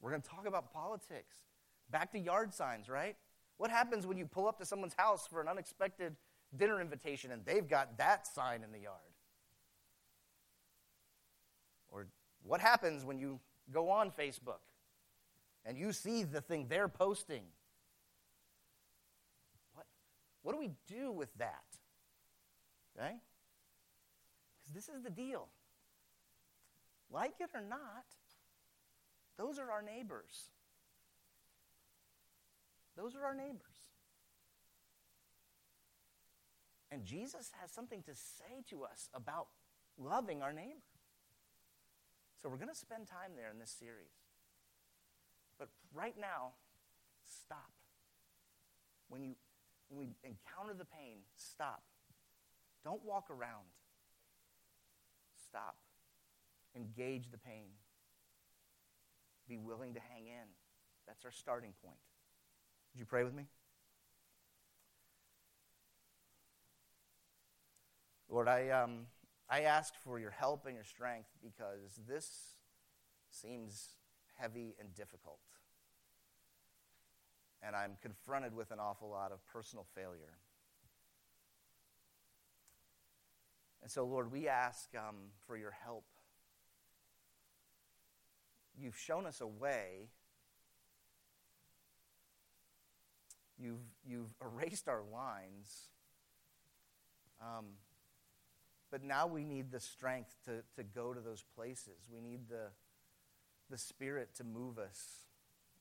We're 0.00 0.10
going 0.10 0.22
to 0.22 0.28
talk 0.28 0.46
about 0.46 0.72
politics. 0.72 1.36
Back 1.90 2.12
to 2.12 2.18
yard 2.18 2.54
signs, 2.54 2.88
right? 2.88 3.16
What 3.56 3.70
happens 3.70 4.06
when 4.06 4.16
you 4.16 4.26
pull 4.26 4.46
up 4.46 4.58
to 4.58 4.64
someone's 4.64 4.94
house 4.94 5.26
for 5.26 5.40
an 5.40 5.48
unexpected 5.48 6.16
dinner 6.56 6.80
invitation 6.80 7.32
and 7.32 7.44
they've 7.44 7.68
got 7.68 7.98
that 7.98 8.26
sign 8.26 8.62
in 8.62 8.72
the 8.72 8.78
yard? 8.78 9.00
Or 11.88 12.06
what 12.42 12.60
happens 12.60 13.04
when 13.04 13.18
you 13.18 13.40
go 13.72 13.90
on 13.90 14.10
Facebook 14.10 14.60
and 15.64 15.76
you 15.76 15.92
see 15.92 16.22
the 16.22 16.40
thing 16.40 16.66
they're 16.68 16.88
posting 16.88 17.42
What 19.74 19.86
what 20.42 20.52
do 20.52 20.58
we 20.58 20.70
do 20.86 21.10
with 21.10 21.30
that? 21.38 21.64
Okay? 22.96 23.16
Because 24.58 24.74
this 24.74 24.94
is 24.94 25.02
the 25.02 25.10
deal. 25.10 25.48
Like 27.10 27.34
it 27.40 27.50
or 27.54 27.60
not, 27.60 28.04
those 29.38 29.58
are 29.58 29.70
our 29.70 29.82
neighbors. 29.82 30.50
Those 32.96 33.14
are 33.14 33.24
our 33.24 33.34
neighbors. 33.34 33.60
And 36.90 37.04
Jesus 37.04 37.50
has 37.60 37.70
something 37.70 38.02
to 38.04 38.14
say 38.14 38.64
to 38.70 38.84
us 38.84 39.08
about 39.12 39.48
loving 39.98 40.42
our 40.42 40.52
neighbor. 40.52 40.80
So 42.40 42.48
we're 42.48 42.56
going 42.56 42.68
to 42.68 42.74
spend 42.74 43.06
time 43.06 43.32
there 43.36 43.50
in 43.50 43.58
this 43.58 43.70
series. 43.70 44.14
But 45.58 45.68
right 45.92 46.14
now, 46.18 46.52
stop. 47.24 47.70
When 49.08 49.22
you 49.22 49.34
when 49.88 50.00
we 50.00 50.16
encounter 50.24 50.74
the 50.76 50.84
pain, 50.84 51.18
stop. 51.36 51.82
Don't 52.84 53.04
walk 53.04 53.30
around. 53.30 53.70
Stop. 55.48 55.76
Engage 56.76 57.30
the 57.30 57.38
pain. 57.38 57.68
Be 59.48 59.56
willing 59.56 59.94
to 59.94 60.00
hang 60.00 60.26
in. 60.26 60.48
That's 61.06 61.24
our 61.24 61.30
starting 61.30 61.72
point. 61.82 61.98
Would 62.92 63.00
you 63.00 63.06
pray 63.06 63.24
with 63.24 63.34
me? 63.34 63.46
Lord, 68.28 68.48
I, 68.48 68.70
um, 68.70 69.06
I 69.48 69.62
ask 69.62 69.94
for 70.02 70.18
your 70.18 70.32
help 70.32 70.66
and 70.66 70.74
your 70.74 70.84
strength 70.84 71.28
because 71.42 72.00
this 72.08 72.56
seems 73.30 73.90
heavy 74.34 74.74
and 74.80 74.94
difficult. 74.94 75.38
And 77.62 77.74
I'm 77.74 77.96
confronted 78.02 78.54
with 78.54 78.70
an 78.70 78.78
awful 78.80 79.08
lot 79.08 79.32
of 79.32 79.44
personal 79.46 79.86
failure. 79.94 80.38
And 83.82 83.90
so, 83.90 84.04
Lord, 84.04 84.32
we 84.32 84.48
ask 84.48 84.88
um, 84.96 85.16
for 85.46 85.56
your 85.56 85.70
help. 85.70 86.04
You've 88.80 88.96
shown 88.96 89.26
us 89.26 89.40
a 89.40 89.46
way. 89.46 90.08
You've, 93.58 93.80
you've 94.06 94.34
erased 94.42 94.88
our 94.88 95.02
lines. 95.12 95.88
Um, 97.40 97.66
but 98.90 99.02
now 99.02 99.26
we 99.26 99.44
need 99.44 99.70
the 99.70 99.80
strength 99.80 100.34
to, 100.44 100.62
to 100.76 100.82
go 100.82 101.12
to 101.12 101.20
those 101.20 101.44
places. 101.54 102.08
We 102.12 102.20
need 102.20 102.48
the, 102.48 102.68
the 103.70 103.78
Spirit 103.78 104.34
to 104.36 104.44
move 104.44 104.78
us. 104.78 105.26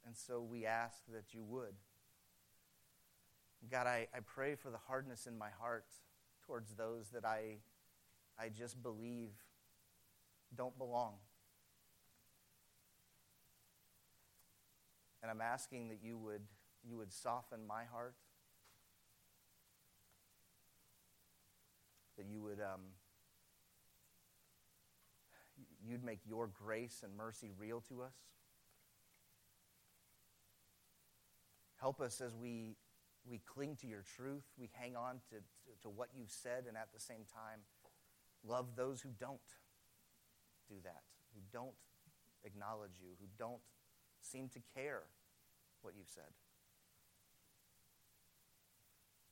And 0.05 0.15
so 0.15 0.41
we 0.41 0.65
ask 0.65 0.97
that 1.13 1.33
you 1.33 1.43
would. 1.43 1.75
God, 3.71 3.87
I, 3.87 4.07
I 4.13 4.19
pray 4.25 4.55
for 4.55 4.69
the 4.69 4.77
hardness 4.87 5.27
in 5.27 5.37
my 5.37 5.49
heart 5.59 5.85
towards 6.45 6.75
those 6.75 7.09
that 7.09 7.25
I, 7.25 7.57
I 8.39 8.49
just 8.49 8.81
believe 8.81 9.31
don't 10.55 10.77
belong. 10.77 11.13
And 15.25 15.31
I'm 15.31 15.41
asking 15.41 15.87
that 15.87 16.03
you 16.03 16.19
would, 16.19 16.43
you 16.87 16.97
would 16.97 17.11
soften 17.11 17.65
my 17.65 17.85
heart, 17.91 18.13
that 22.15 22.27
you 22.27 22.43
would 22.43 22.59
um, 22.59 22.81
you'd 25.83 26.03
make 26.03 26.19
your 26.27 26.45
grace 26.45 27.01
and 27.03 27.17
mercy 27.17 27.49
real 27.57 27.81
to 27.89 28.03
us. 28.03 28.13
Help 31.79 32.01
us 32.01 32.21
as 32.21 32.35
we, 32.35 32.75
we 33.27 33.41
cling 33.51 33.77
to 33.77 33.87
your 33.87 34.03
truth, 34.15 34.43
we 34.59 34.69
hang 34.73 34.95
on 34.95 35.15
to, 35.31 35.37
to, 35.37 35.81
to 35.81 35.89
what 35.89 36.09
you've 36.15 36.29
said, 36.29 36.65
and 36.67 36.77
at 36.77 36.89
the 36.93 36.99
same 36.99 37.25
time, 37.33 37.61
love 38.47 38.75
those 38.75 39.01
who 39.01 39.09
don't 39.19 39.39
do 40.69 40.75
that, 40.83 41.01
who 41.33 41.41
don't 41.51 41.73
acknowledge 42.43 42.99
you, 43.01 43.09
who 43.19 43.25
don't 43.39 43.61
seem 44.21 44.49
to 44.49 44.59
care 44.75 45.01
what 45.85 45.93
you've 45.95 46.09
said. 46.09 46.33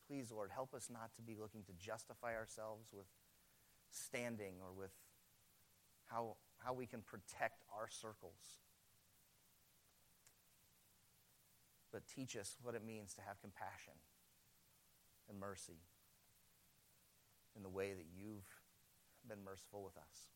Please, 0.08 0.32
Lord, 0.32 0.52
help 0.54 0.74
us 0.76 0.90
not 0.94 1.10
to 1.16 1.22
be 1.24 1.36
looking 1.36 1.64
to 1.64 1.74
justify 1.74 2.36
ourselves 2.36 2.88
with 2.94 3.08
standing 3.90 4.56
or 4.62 4.72
with 4.72 4.92
how, 6.06 6.36
how 6.64 6.74
we 6.74 6.86
can 6.86 7.02
protect 7.02 7.64
our 7.76 7.88
circles. 7.90 8.62
But 11.92 12.04
teach 12.08 12.36
us 12.36 12.58
what 12.62 12.76
it 12.76 12.86
means 12.86 13.14
to 13.16 13.22
have 13.22 13.42
compassion 13.42 13.94
and 15.30 15.40
mercy 15.40 15.82
in 17.56 17.64
the 17.64 17.70
way 17.70 17.94
that 17.94 18.06
you've 18.16 18.50
been 19.28 19.44
merciful 19.44 19.84
with 19.84 19.98
us. 19.98 20.30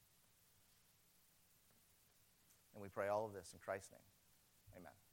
And 2.74 2.82
we 2.82 2.89
pray 2.89 3.07
all 3.07 3.26
of 3.26 3.34
this 3.34 3.51
in 3.53 3.59
Christ's 3.59 3.91
name. 3.91 4.78
Amen. 4.78 5.07